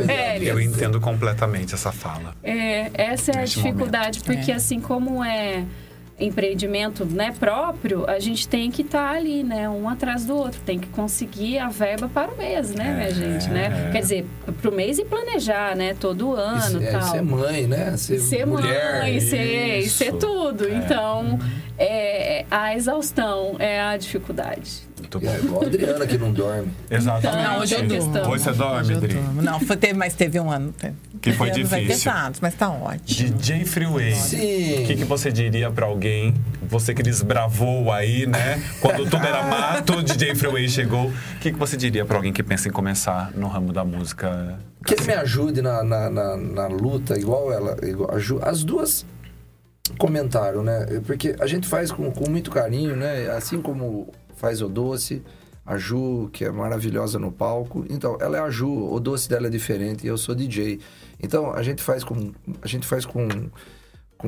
Férias. 0.06 0.50
Eu 0.50 0.60
entendo 0.60 1.00
completamente 1.00 1.74
essa 1.74 1.92
fala. 1.92 2.36
É, 2.44 2.92
essa 2.94 3.32
é 3.32 3.38
a 3.38 3.42
Nesse 3.42 3.56
dificuldade, 3.56 4.20
porque 4.24 4.52
É. 4.52 4.56
assim 4.56 4.80
como 4.80 5.24
é 5.24 5.64
empreendimento 6.18 7.04
né, 7.06 7.34
próprio, 7.38 8.10
a 8.10 8.20
gente 8.20 8.48
tem 8.48 8.72
que 8.72 8.82
estar 8.84 9.12
ali, 9.16 9.44
né, 9.44 9.68
um 9.68 9.90
atrás 9.90 10.26
do 10.26 10.34
outro, 10.34 10.62
tem 10.66 10.80
que 10.80 10.88
conseguir 10.88 11.60
a 11.60 11.68
verba 11.68 12.08
para 12.08 12.32
o 12.32 12.38
mês, 12.38 12.74
né, 12.74 12.94
minha 12.96 13.12
gente, 13.14 13.50
né? 13.50 13.90
Quer 13.92 14.00
dizer, 14.00 14.26
para 14.62 14.72
o 14.72 14.74
mês 14.74 14.98
e 14.98 15.04
planejar, 15.04 15.76
né, 15.76 15.94
todo 16.00 16.34
ano, 16.34 16.82
é, 16.82 16.92
tal. 16.92 17.02
ser 17.02 17.22
mãe, 17.22 17.68
né? 17.68 17.98
Ser, 17.98 18.20
Ser 18.20 18.46
mulher. 18.48 19.02
mãe, 19.02 19.20
ser, 19.20 19.80
isso. 19.80 19.98
ser 19.98 20.14
tudo. 20.14 20.70
Então, 20.70 21.38
é, 21.78 22.46
a 22.50 22.74
exaustão 22.74 23.58
é 23.60 23.82
a 23.82 23.98
dificuldade. 23.98 24.86
Muito 25.12 25.18
É 25.18 25.38
bom. 25.38 25.46
igual 25.46 25.64
a 25.64 25.66
Adriana 25.68 26.08
que 26.08 26.18
não 26.18 26.32
dorme. 26.32 26.72
Exatamente. 26.90 27.44
Não, 27.48 27.60
hoje 27.60 27.76
eu 27.76 27.88
durmo. 27.88 28.20
Hoje 28.30 28.44
você 28.44 28.52
dorme, 28.52 28.80
Hoje 28.82 28.92
eu 28.94 28.98
Adri? 28.98 29.14
Não, 29.42 29.60
foi, 29.60 29.78
teve, 29.78 29.94
mas 29.94 30.14
teve 30.14 30.40
um 30.40 30.52
ano. 30.52 30.74
Que 31.22 31.32
foi 31.34 31.50
teve 31.52 31.64
difícil. 31.64 31.88
pesados, 32.12 32.40
mas 32.40 32.54
tá 32.56 32.70
ótimo. 32.70 33.30
DJ 33.38 33.66
Freeway. 33.66 34.14
Sim. 34.16 34.84
O 34.84 34.88
que, 34.88 34.96
que 34.96 35.04
você 35.06 35.32
diria 35.32 35.70
pra 35.72 35.86
alguém? 35.86 36.34
Você 36.68 36.94
que 36.94 37.02
desbravou 37.04 37.92
aí, 37.92 38.26
né? 38.26 38.62
Quando 38.82 39.10
tudo 39.10 39.26
era 39.26 39.44
mato, 39.44 40.02
DJ 40.04 40.36
Freeway 40.36 40.68
chegou. 40.68 41.08
O 41.08 41.40
que, 41.40 41.52
que 41.52 41.58
você 41.58 41.78
diria 41.78 42.06
pra 42.06 42.18
alguém 42.18 42.34
que 42.34 42.44
pensa 42.44 42.68
em 42.68 42.72
começar 42.72 43.32
no 43.36 43.48
ramo 43.48 43.72
da 43.72 43.84
música? 43.86 44.60
Que 44.86 44.94
ele 44.94 45.04
me 45.08 45.14
ajude 45.14 45.62
na, 45.62 45.84
na, 45.84 46.10
na, 46.10 46.38
na 46.38 46.68
luta, 46.68 47.18
igual 47.18 47.52
ela. 47.52 47.76
Igual, 47.84 48.12
as 48.44 48.64
duas 48.64 49.06
comentaram, 49.98 50.64
né? 50.64 50.86
Porque 51.06 51.36
a 51.40 51.48
gente 51.48 51.68
faz 51.68 51.92
com, 51.92 52.12
com 52.12 52.30
muito 52.30 52.52
carinho, 52.52 52.96
né? 52.96 53.30
Assim 53.30 53.62
como 53.62 54.12
faz 54.36 54.62
o 54.62 54.68
doce, 54.68 55.24
a 55.66 55.78
Ju, 55.78 56.30
que 56.32 56.46
é 56.46 56.52
maravilhosa 56.52 57.18
no 57.18 57.32
palco. 57.32 57.86
Então, 57.90 58.18
ela 58.20 58.38
é 58.38 58.40
a 58.40 58.50
Ju, 58.50 58.70
o 58.70 59.00
doce 59.00 59.30
dela 59.30 59.48
é 59.48 59.50
diferente 59.50 60.06
e 60.06 60.08
eu 60.08 60.18
sou 60.18 60.36
DJ. 60.36 60.80
Então, 61.22 61.52
a 61.52 61.64
gente 61.64 61.82
faz 61.82 62.04
com. 62.04 62.32
A 62.62 62.68
gente 62.68 62.86
faz 62.86 63.06
com. 63.06 63.28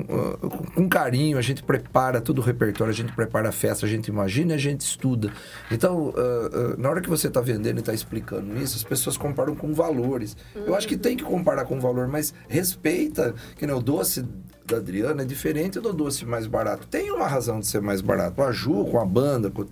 Com, 0.03 0.13
ah, 0.13 0.71
com- 0.75 0.89
carinho, 0.89 1.37
a 1.37 1.41
gente 1.41 1.63
prepara 1.63 2.21
todo 2.21 2.39
o 2.39 2.41
repertório, 2.41 2.91
a 2.91 2.95
gente 2.95 3.13
prepara 3.13 3.49
a 3.49 3.51
festa, 3.51 3.85
a 3.85 3.89
gente 3.89 4.07
imagina 4.07 4.55
a 4.55 4.57
gente 4.57 4.81
estuda. 4.81 5.31
Então, 5.71 6.13
ah, 6.15 6.49
ah, 6.73 6.75
na 6.77 6.89
hora 6.89 7.01
que 7.01 7.09
você 7.09 7.27
está 7.27 7.41
vendendo 7.41 7.77
e 7.77 7.79
está 7.79 7.93
explicando 7.93 8.57
isso, 8.57 8.75
as 8.75 8.83
pessoas 8.83 9.17
comparam 9.17 9.55
com 9.55 9.73
valores. 9.73 10.35
Eu 10.55 10.75
acho 10.75 10.87
que 10.87 10.97
tem 10.97 11.15
que 11.15 11.23
comparar 11.23 11.65
com 11.65 11.79
valor, 11.79 12.07
mas 12.07 12.33
respeita 12.47 13.33
que 13.57 13.65
né, 13.65 13.73
o 13.73 13.81
doce 13.81 14.25
da 14.65 14.77
Adriana 14.77 15.21
é 15.21 15.25
diferente 15.25 15.79
do 15.79 15.93
doce 15.93 16.25
mais 16.25 16.45
barato. 16.45 16.87
Tem 16.87 17.11
uma 17.11 17.27
razão 17.27 17.59
de 17.59 17.67
ser 17.67 17.81
mais 17.81 18.01
barato. 18.01 18.41
A 18.41 18.51
Ju, 18.51 18.85
com 18.85 18.99
a 18.99 19.05
banda, 19.05 19.49
com, 19.49 19.65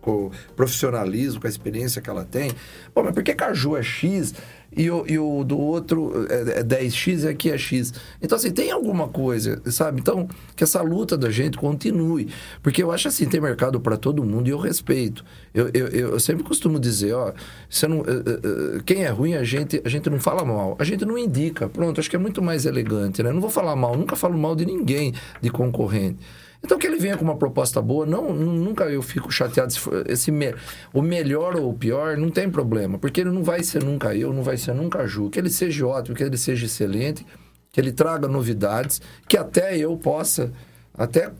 com 0.00 0.26
o 0.26 0.32
profissionalismo, 0.54 1.40
com 1.40 1.48
a 1.48 1.50
experiência 1.50 2.00
que 2.00 2.08
ela 2.08 2.24
tem. 2.24 2.52
Pô, 2.94 3.02
mas 3.02 3.12
por 3.12 3.24
que 3.24 3.34
que 3.34 3.44
a 3.44 3.52
Ju 3.52 3.76
é 3.76 3.82
X 3.82 4.34
e 4.74 4.90
o, 4.90 5.04
e 5.06 5.18
o 5.18 5.42
do 5.44 5.58
outro 5.58 6.26
é, 6.28 6.60
é 6.60 6.64
10x 6.64 7.24
e 7.24 7.28
aqui 7.28 7.50
é 7.50 7.58
x. 7.58 7.92
Então, 8.22 8.36
assim, 8.36 8.50
tem 8.50 8.70
alguma 8.70 9.08
coisa, 9.08 9.60
sabe? 9.70 10.00
Então, 10.00 10.28
que 10.54 10.64
essa 10.64 10.82
luta 10.82 11.16
da 11.16 11.30
gente 11.30 11.56
continue. 11.56 12.28
Porque 12.62 12.82
eu 12.82 12.92
acho 12.92 13.08
assim, 13.08 13.26
tem 13.26 13.40
mercado 13.40 13.80
para 13.80 13.96
todo 13.96 14.22
mundo 14.22 14.48
e 14.48 14.50
eu 14.50 14.58
respeito. 14.58 15.24
Eu, 15.54 15.70
eu, 15.72 15.86
eu 15.88 16.20
sempre 16.20 16.44
costumo 16.44 16.78
dizer, 16.78 17.14
ó, 17.14 17.32
você 17.68 17.88
não, 17.88 18.00
uh, 18.00 18.02
uh, 18.02 18.82
quem 18.84 19.04
é 19.04 19.08
ruim, 19.08 19.34
a 19.34 19.44
gente, 19.44 19.80
a 19.84 19.88
gente 19.88 20.10
não 20.10 20.20
fala 20.20 20.44
mal, 20.44 20.76
a 20.78 20.84
gente 20.84 21.04
não 21.04 21.16
indica. 21.16 21.68
Pronto, 21.68 21.98
acho 21.98 22.10
que 22.10 22.16
é 22.16 22.18
muito 22.18 22.42
mais 22.42 22.66
elegante, 22.66 23.22
né? 23.22 23.30
Eu 23.30 23.34
não 23.34 23.40
vou 23.40 23.50
falar 23.50 23.74
mal, 23.76 23.96
nunca 23.96 24.16
falo 24.16 24.36
mal 24.36 24.54
de 24.54 24.66
ninguém, 24.66 25.14
de 25.40 25.50
concorrente. 25.50 26.18
Então 26.64 26.78
que 26.78 26.86
ele 26.86 26.96
venha 26.96 27.16
com 27.16 27.24
uma 27.24 27.36
proposta 27.36 27.80
boa, 27.80 28.04
não, 28.06 28.32
nunca 28.32 28.84
eu 28.84 29.02
fico 29.02 29.30
chateado 29.30 29.72
se 29.72 29.78
for, 29.78 30.08
esse 30.10 30.30
me, 30.30 30.54
o 30.92 31.02
melhor 31.02 31.56
ou 31.56 31.70
o 31.70 31.74
pior, 31.74 32.16
não 32.16 32.30
tem 32.30 32.50
problema, 32.50 32.98
porque 32.98 33.20
ele 33.20 33.30
não 33.30 33.42
vai 33.42 33.62
ser 33.62 33.84
nunca 33.84 34.14
eu, 34.14 34.32
não 34.32 34.42
vai 34.42 34.56
ser 34.56 34.74
nunca 34.74 35.00
a 35.00 35.06
Ju, 35.06 35.30
que 35.30 35.38
ele 35.38 35.50
seja 35.50 35.86
ótimo, 35.86 36.16
que 36.16 36.22
ele 36.22 36.36
seja 36.36 36.66
excelente, 36.66 37.24
que 37.70 37.80
ele 37.80 37.92
traga 37.92 38.26
novidades, 38.26 39.00
que 39.28 39.36
até 39.36 39.76
eu 39.76 39.96
possa 39.96 40.52
até 40.96 41.30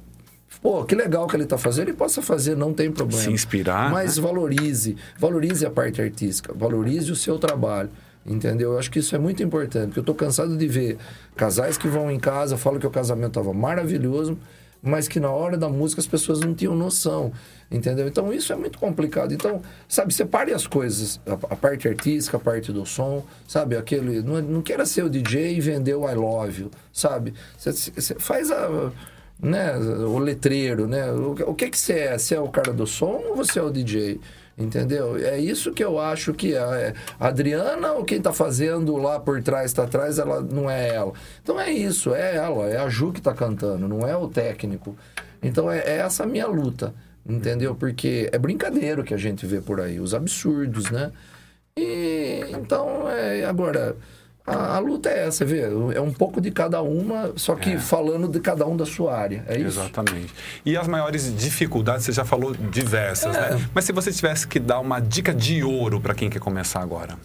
pô, 0.60 0.84
que 0.84 0.94
legal 0.94 1.26
que 1.26 1.36
ele 1.36 1.44
está 1.44 1.56
fazendo, 1.56 1.88
ele 1.88 1.96
possa 1.96 2.20
fazer, 2.20 2.56
não 2.56 2.72
tem 2.72 2.90
problema. 2.90 3.22
Se 3.22 3.30
inspirar. 3.30 3.90
Mas 3.90 4.16
né? 4.16 4.22
valorize, 4.22 4.96
valorize 5.18 5.64
a 5.64 5.70
parte 5.70 6.00
artística, 6.00 6.52
valorize 6.54 7.10
o 7.10 7.16
seu 7.16 7.38
trabalho. 7.38 7.90
Entendeu? 8.28 8.72
Eu 8.72 8.78
acho 8.78 8.90
que 8.90 8.98
isso 8.98 9.14
é 9.14 9.18
muito 9.20 9.40
importante, 9.40 9.86
porque 9.86 10.00
eu 10.00 10.02
estou 10.02 10.14
cansado 10.14 10.56
de 10.56 10.66
ver 10.66 10.98
casais 11.36 11.78
que 11.78 11.86
vão 11.86 12.10
em 12.10 12.18
casa, 12.18 12.56
falam 12.56 12.80
que 12.80 12.86
o 12.86 12.90
casamento 12.90 13.28
estava 13.28 13.54
maravilhoso, 13.54 14.36
mas 14.86 15.08
que 15.08 15.18
na 15.18 15.30
hora 15.30 15.58
da 15.58 15.68
música 15.68 16.00
as 16.00 16.06
pessoas 16.06 16.40
não 16.40 16.54
tinham 16.54 16.74
noção, 16.76 17.32
entendeu? 17.68 18.06
Então 18.06 18.32
isso 18.32 18.52
é 18.52 18.56
muito 18.56 18.78
complicado. 18.78 19.34
Então, 19.34 19.60
sabe, 19.88 20.14
separe 20.14 20.54
as 20.54 20.66
coisas, 20.66 21.20
a, 21.26 21.32
a 21.32 21.56
parte 21.56 21.88
artística, 21.88 22.36
a 22.36 22.40
parte 22.40 22.72
do 22.72 22.86
som, 22.86 23.24
sabe? 23.48 23.76
Aquele, 23.76 24.22
não, 24.22 24.40
não 24.40 24.62
queira 24.62 24.86
ser 24.86 25.04
o 25.04 25.10
DJ 25.10 25.56
e 25.56 25.60
vender 25.60 25.94
o 25.94 26.08
I 26.08 26.14
love 26.14 26.62
you, 26.62 26.70
sabe? 26.92 27.34
Você 27.58 28.14
faz 28.20 28.50
a, 28.52 28.92
né, 29.40 29.76
o 29.76 30.18
letreiro, 30.18 30.86
né? 30.86 31.10
O, 31.10 31.32
o 31.50 31.54
que 31.54 31.68
que 31.68 31.78
você 31.78 31.94
é? 31.94 32.18
Você 32.18 32.36
é 32.36 32.40
o 32.40 32.48
cara 32.48 32.72
do 32.72 32.86
som 32.86 33.22
ou 33.28 33.34
você 33.34 33.58
é 33.58 33.62
o 33.62 33.70
DJ? 33.70 34.20
Entendeu? 34.58 35.16
É 35.18 35.38
isso 35.38 35.70
que 35.70 35.84
eu 35.84 35.98
acho 36.00 36.32
que 36.32 36.54
é. 36.54 36.94
A 37.20 37.28
Adriana, 37.28 37.92
ou 37.92 38.04
quem 38.04 38.16
está 38.18 38.32
fazendo 38.32 38.96
lá 38.96 39.20
por 39.20 39.42
trás, 39.42 39.66
está 39.66 39.84
atrás, 39.84 40.18
ela 40.18 40.40
não 40.40 40.70
é 40.70 40.88
ela. 40.94 41.12
Então 41.42 41.60
é 41.60 41.70
isso, 41.70 42.14
é 42.14 42.36
ela, 42.36 42.66
é 42.66 42.78
a 42.78 42.88
Ju 42.88 43.12
que 43.12 43.18
está 43.18 43.34
cantando, 43.34 43.86
não 43.86 44.06
é 44.06 44.16
o 44.16 44.28
técnico. 44.28 44.96
Então 45.42 45.70
é, 45.70 45.80
é 45.80 45.96
essa 45.98 46.24
minha 46.24 46.46
luta, 46.46 46.94
entendeu? 47.28 47.74
Porque 47.74 48.30
é 48.32 48.38
brincadeira 48.38 49.02
que 49.02 49.12
a 49.12 49.18
gente 49.18 49.44
vê 49.44 49.60
por 49.60 49.78
aí, 49.78 50.00
os 50.00 50.14
absurdos, 50.14 50.90
né? 50.90 51.12
E 51.76 52.40
então, 52.52 53.10
é, 53.10 53.44
agora 53.44 53.94
a, 54.46 54.76
a, 54.76 54.78
luta 54.78 55.08
é 55.08 55.26
essa, 55.26 55.44
vê? 55.44 55.62
É 55.94 56.00
um 56.00 56.12
pouco 56.12 56.40
de 56.40 56.50
cada 56.50 56.80
uma, 56.80 57.32
só 57.36 57.56
que 57.56 57.72
é. 57.72 57.78
falando 57.78 58.28
de 58.28 58.38
cada 58.38 58.64
um 58.66 58.76
da 58.76 58.86
sua 58.86 59.16
área. 59.16 59.44
É 59.48 59.58
isso? 59.58 59.80
Exatamente. 59.80 60.32
E 60.64 60.76
as 60.76 60.86
maiores 60.86 61.36
dificuldades, 61.36 62.04
você 62.04 62.12
já 62.12 62.24
falou 62.24 62.54
diversas, 62.54 63.34
é. 63.34 63.50
né? 63.50 63.68
Mas 63.74 63.84
se 63.84 63.92
você 63.92 64.12
tivesse 64.12 64.46
que 64.46 64.60
dar 64.60 64.78
uma 64.78 65.00
dica 65.00 65.34
de 65.34 65.64
ouro 65.64 66.00
para 66.00 66.14
quem 66.14 66.30
quer 66.30 66.38
começar 66.38 66.80
agora? 66.80 67.16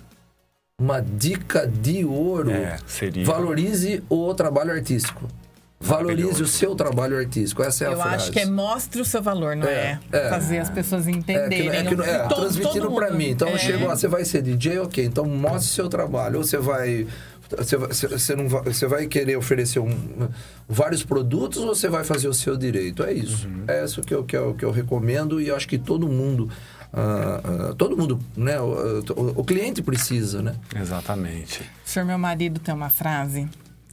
Uma 0.82 1.00
dica 1.00 1.68
de 1.68 2.04
ouro? 2.04 2.50
É, 2.50 2.80
seria. 2.88 3.24
Valorize 3.24 4.04
o 4.10 4.34
trabalho 4.34 4.72
artístico. 4.72 5.28
Valorize 5.82 6.44
o 6.44 6.48
seu 6.48 6.76
trabalho 6.76 7.18
artístico. 7.18 7.64
Essa 7.64 7.86
é 7.86 7.88
a 7.88 7.92
Eu 7.92 7.98
frase. 7.98 8.16
acho 8.16 8.32
que 8.32 8.40
é 8.40 8.46
mostre 8.46 9.02
o 9.02 9.06
seu 9.06 9.22
valor, 9.22 9.56
não 9.56 9.68
é? 9.68 10.00
é? 10.12 10.18
é. 10.18 10.30
Fazer 10.30 10.60
as 10.60 10.70
pessoas 10.70 11.08
entenderem. 11.08 11.70
É, 11.70 11.84
que, 11.84 11.94
é, 11.94 11.96
que, 11.96 12.02
é, 12.02 12.20
todo, 12.28 12.42
transmitindo 12.42 12.92
para 12.92 13.12
mim. 13.12 13.30
Então, 13.30 13.50
é. 13.50 13.58
chego 13.58 13.88
lá, 13.88 13.96
você 13.96 14.08
vai 14.08 14.24
ser 14.24 14.44
DJ, 14.44 14.80
ok. 14.80 15.04
Então, 15.04 15.26
mostre 15.26 15.72
o 15.72 15.74
seu 15.74 15.90
trabalho. 15.90 16.38
Ou 16.38 16.44
você 16.44 16.58
vai... 16.58 17.08
Você, 17.58 17.76
você, 18.08 18.36
não 18.36 18.48
vai, 18.48 18.62
você 18.64 18.88
vai 18.88 19.08
querer 19.08 19.36
oferecer 19.36 19.80
um, 19.80 19.90
vários 20.70 21.04
produtos 21.04 21.62
ou 21.62 21.76
você 21.76 21.90
vai 21.90 22.06
fazer 22.06 22.30
o 22.30 22.34
seu 22.34 22.56
direito? 22.56 23.04
É 23.04 23.12
isso. 23.12 23.46
Uhum. 23.46 23.66
É 23.68 23.84
isso 23.84 24.02
que 24.02 24.14
eu, 24.14 24.24
que, 24.24 24.38
eu, 24.38 24.54
que 24.54 24.64
eu 24.64 24.72
recomendo 24.72 25.42
e 25.42 25.50
eu 25.50 25.56
acho 25.56 25.68
que 25.68 25.78
todo 25.78 26.08
mundo... 26.08 26.50
Uh, 26.94 27.72
uh, 27.72 27.76
todo 27.76 27.96
mundo, 27.96 28.20
né? 28.36 28.60
O, 28.60 29.02
o, 29.16 29.40
o 29.40 29.44
cliente 29.46 29.82
precisa, 29.82 30.42
né? 30.42 30.56
Exatamente. 30.76 31.62
O 31.86 31.90
senhor, 31.90 32.06
meu 32.06 32.18
marido, 32.18 32.60
tem 32.60 32.76
uma 32.76 32.90
frase 32.90 33.48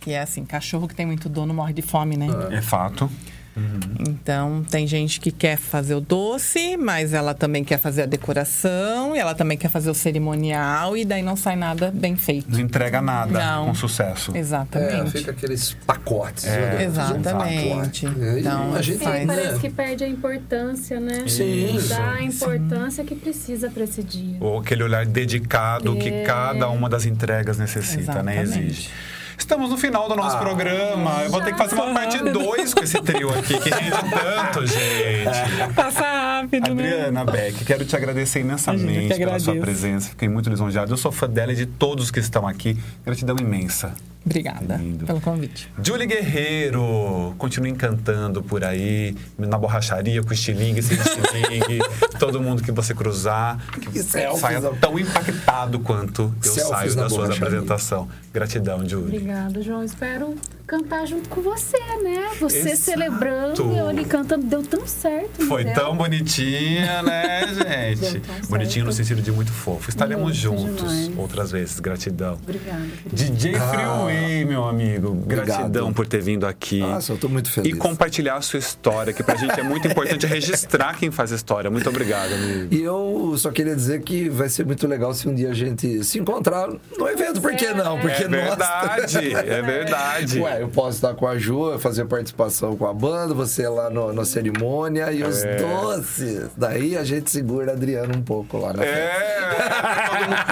que 0.09 0.15
é 0.15 0.23
assim, 0.23 0.43
cachorro 0.43 0.89
que 0.89 0.95
tem 0.95 1.05
muito 1.05 1.29
dono 1.29 1.53
morre 1.53 1.75
de 1.75 1.83
fome, 1.83 2.17
né? 2.17 2.29
É 2.51 2.63
fato. 2.63 3.11
Uhum. 3.55 3.81
Então, 4.09 4.65
tem 4.71 4.87
gente 4.87 5.21
que 5.21 5.31
quer 5.31 5.59
fazer 5.59 5.95
o 5.95 6.01
doce, 6.01 6.77
mas 6.77 7.13
ela 7.13 7.35
também 7.35 7.63
quer 7.65 7.79
fazer 7.79 8.03
a 8.03 8.07
decoração, 8.07 9.15
e 9.15 9.19
ela 9.19 9.35
também 9.35 9.59
quer 9.59 9.69
fazer 9.69 9.91
o 9.91 9.95
cerimonial, 9.95 10.97
e 10.97 11.05
daí 11.05 11.23
não 11.23 11.37
sai 11.37 11.57
nada 11.57 11.91
bem 11.93 12.17
feito. 12.17 12.51
Não 12.51 12.61
entrega 12.61 13.03
nada 13.03 13.39
não. 13.39 13.67
com 13.67 13.75
sucesso. 13.75 14.35
Exatamente. 14.35 14.95
É, 14.95 15.07
fica 15.11 15.33
aqueles 15.33 15.77
pacotes. 15.87 16.47
É. 16.47 16.59
Né? 16.59 16.85
Exatamente. 16.85 17.67
Um 17.67 18.11
pacote. 18.11 18.39
Então, 18.39 18.75
a 18.75 18.81
gente 18.81 19.05
faz... 19.05 19.27
parece 19.27 19.53
né? 19.55 19.59
que 19.59 19.71
perde 19.71 20.05
a 20.05 20.09
importância, 20.09 21.01
né? 21.01 21.25
Sim. 21.27 21.79
Dá 21.89 22.13
a 22.13 22.23
importância 22.23 23.03
Sim. 23.03 23.09
que 23.09 23.15
precisa 23.15 23.69
para 23.69 23.85
esse 23.85 24.03
dia. 24.03 24.39
Ou 24.41 24.61
aquele 24.61 24.85
olhar 24.85 25.05
dedicado 25.05 25.95
é. 25.97 26.01
que 26.01 26.23
cada 26.23 26.71
uma 26.71 26.89
das 26.89 27.05
entregas 27.05 27.59
necessita, 27.59 28.23
né? 28.23 28.41
Exatamente. 28.43 28.59
né? 28.59 28.67
Exige. 28.67 28.91
Estamos 29.39 29.71
no 29.71 29.79
final 29.79 30.09
do 30.09 30.17
nosso 30.17 30.37
ah, 30.37 30.41
programa. 30.41 31.23
Eu 31.23 31.31
vou 31.31 31.41
ter 31.41 31.53
que 31.53 31.59
fazer 31.59 31.77
uma 31.77 31.95
parte 31.95 32.19
2 32.19 32.75
com 32.75 32.83
esse 32.83 33.01
trio 33.01 33.31
aqui, 33.31 33.59
que 33.59 33.71
rende 33.71 33.91
tanto, 33.91 34.67
gente. 34.67 35.75
Passa 35.75 36.01
rápido, 36.01 36.75
né? 36.75 36.83
Adriana 36.83 37.25
né? 37.25 37.33
Beck, 37.33 37.65
quero 37.65 37.85
te 37.85 37.97
agradecer 37.97 38.41
imensamente 38.41 39.17
pela 39.17 39.39
sua 39.39 39.55
presença. 39.57 40.11
Fiquei 40.11 40.29
muito 40.29 40.51
lisonjeado. 40.51 40.93
Eu 40.93 40.97
sou 40.97 41.13
fã 41.13 41.29
dela 41.29 41.53
e 41.53 41.57
de 41.57 41.67
todos 41.67 42.11
que 42.11 42.19
estão 42.19 42.47
aqui. 42.47 42.77
Gratidão 43.05 43.37
imensa. 43.41 43.95
Obrigada 44.29 44.77
Lindo. 44.77 45.07
pelo 45.07 45.21
convite. 45.23 45.71
Julie 45.83 46.07
Guerreiro, 46.07 47.35
continue 47.39 47.71
encantando 47.71 48.43
por 48.43 48.63
aí, 48.63 49.17
na 49.39 49.57
borracharia, 49.57 50.23
com 50.23 50.33
estilingue, 50.35 50.83
sem 50.83 50.99
estilingue, 50.99 51.79
todo 52.21 52.41
mundo 52.41 52.63
que 52.63 52.71
você 52.71 52.95
cruzar, 52.95 53.59
que 53.91 54.03
saia 54.03 54.61
tão 54.81 54.99
impactado 54.99 55.81
quanto 55.81 56.33
eu 56.45 56.53
saio 56.53 56.95
das 56.95 57.11
suas 57.11 57.31
apresentações. 57.31 58.09
Gratidão, 58.33 58.87
Julie. 58.87 59.17
Obrigada, 59.17 59.63
João. 59.63 59.83
Espero 59.83 60.37
cantar 60.69 61.07
junto 61.07 61.31
com 61.31 61.41
você, 61.41 61.79
né? 62.05 62.29
Você 62.39 62.59
Exato. 62.59 62.77
celebrando 62.77 63.73
e 63.73 63.79
eu 63.79 63.89
ali 63.89 64.05
cantando, 64.05 64.47
deu 64.47 64.63
tão 64.63 64.87
certo. 64.87 65.47
Foi 65.47 65.65
deu? 65.65 65.75
tão 65.75 65.97
bonitinha, 65.97 67.03
né, 67.03 67.47
gente? 67.97 68.23
Bonitinho 68.51 68.85
no 68.85 68.93
sentido 68.93 69.23
de 69.23 69.33
muito 69.33 69.51
fofo. 69.51 69.89
Estaremos 69.89 70.25
muito 70.25 70.37
juntos 70.37 70.93
demais. 70.93 71.19
outras 71.19 71.51
vezes. 71.51 71.81
Gratidão. 71.81 72.35
Obrigada. 72.35 72.87
DJ 73.11 73.55
ah. 73.55 73.61
Freeway, 73.61 74.18
meu 74.47 74.65
amigo. 74.65 75.15
Gratidão 75.27 75.65
Obrigado. 75.67 75.95
por 75.95 76.07
ter 76.07 76.21
vindo 76.21 76.47
aqui. 76.47 76.81
Nossa, 76.81 77.13
eu 77.13 77.19
tô 77.19 77.29
muito 77.29 77.51
feliz. 77.51 77.73
E 77.73 77.77
compartilhar 77.77 78.37
a 78.37 78.41
sua 78.43 78.59
história, 78.59 79.13
que 79.13 79.23
pra 79.23 79.37
gente 79.37 79.59
é 79.59 79.63
muito 79.63 79.87
importante 79.87 80.27
registrar 80.27 80.97
quem 80.99 81.11
faz 81.11 81.33
a 81.33 81.37
história. 81.37 81.71
Muito 81.71 81.89
obrigado, 81.89 82.33
amigo. 82.33 82.75
E 82.75 82.83
eu 82.83 83.35
só 83.37 83.51
queria 83.51 83.75
dizer 83.75 84.03
que 84.03 84.29
vai 84.29 84.49
ser 84.49 84.65
muito 84.65 84.87
legal 84.87 85.13
se 85.15 85.29
um 85.29 85.35
dia 85.35 85.51
a 85.51 85.55
gente 85.55 86.05
se 86.05 86.19
encontrar 86.19 86.69
no 86.69 87.09
evento. 87.09 87.41
Por 87.41 87.55
que 87.55 87.73
não? 87.73 87.99
Porque 87.99 88.25
é 88.25 88.29
verdade, 88.29 89.35
é 89.35 89.63
verdade. 89.63 90.41
Ué, 90.41 90.63
eu 90.63 90.69
posso 90.69 90.97
estar 90.97 91.15
com 91.15 91.27
a 91.27 91.37
Ju, 91.39 91.79
fazer 91.79 92.05
participação 92.07 92.77
com 92.77 92.87
a 92.87 92.95
banda, 92.95 93.35
você 93.35 93.69
lá 93.69 93.91
no, 93.91 94.13
na 94.13 94.25
cerimônia 94.25 95.13
e 95.13 95.23
os 95.23 95.43
é. 95.43 95.57
doces. 95.57 96.51
Daí 96.57 96.97
a 96.97 97.05
gente 97.05 97.31
segura 97.31 97.73
a 97.73 97.75
Adriana 97.75 98.17
um 98.17 98.23
pouco 98.23 98.59
lá 98.59 98.73
na 98.73 98.85
É, 98.85 99.11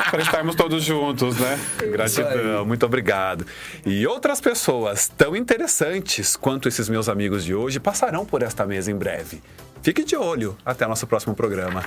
para 0.10 0.22
estarmos 0.22 0.54
todos 0.54 0.82
juntos, 0.82 1.38
né? 1.38 1.58
Gratidão, 1.92 2.64
muito 2.64 2.84
obrigado. 2.84 3.45
E 3.84 4.06
outras 4.06 4.40
pessoas 4.40 5.08
tão 5.08 5.36
interessantes 5.36 6.36
quanto 6.36 6.68
esses 6.68 6.88
meus 6.88 7.08
amigos 7.08 7.44
de 7.44 7.54
hoje 7.54 7.80
passarão 7.80 8.24
por 8.24 8.42
esta 8.42 8.66
mesa 8.66 8.90
em 8.90 8.96
breve. 8.96 9.42
Fique 9.82 10.04
de 10.04 10.16
olho. 10.16 10.56
Até 10.64 10.86
nosso 10.86 11.06
próximo 11.06 11.34
programa. 11.34 11.84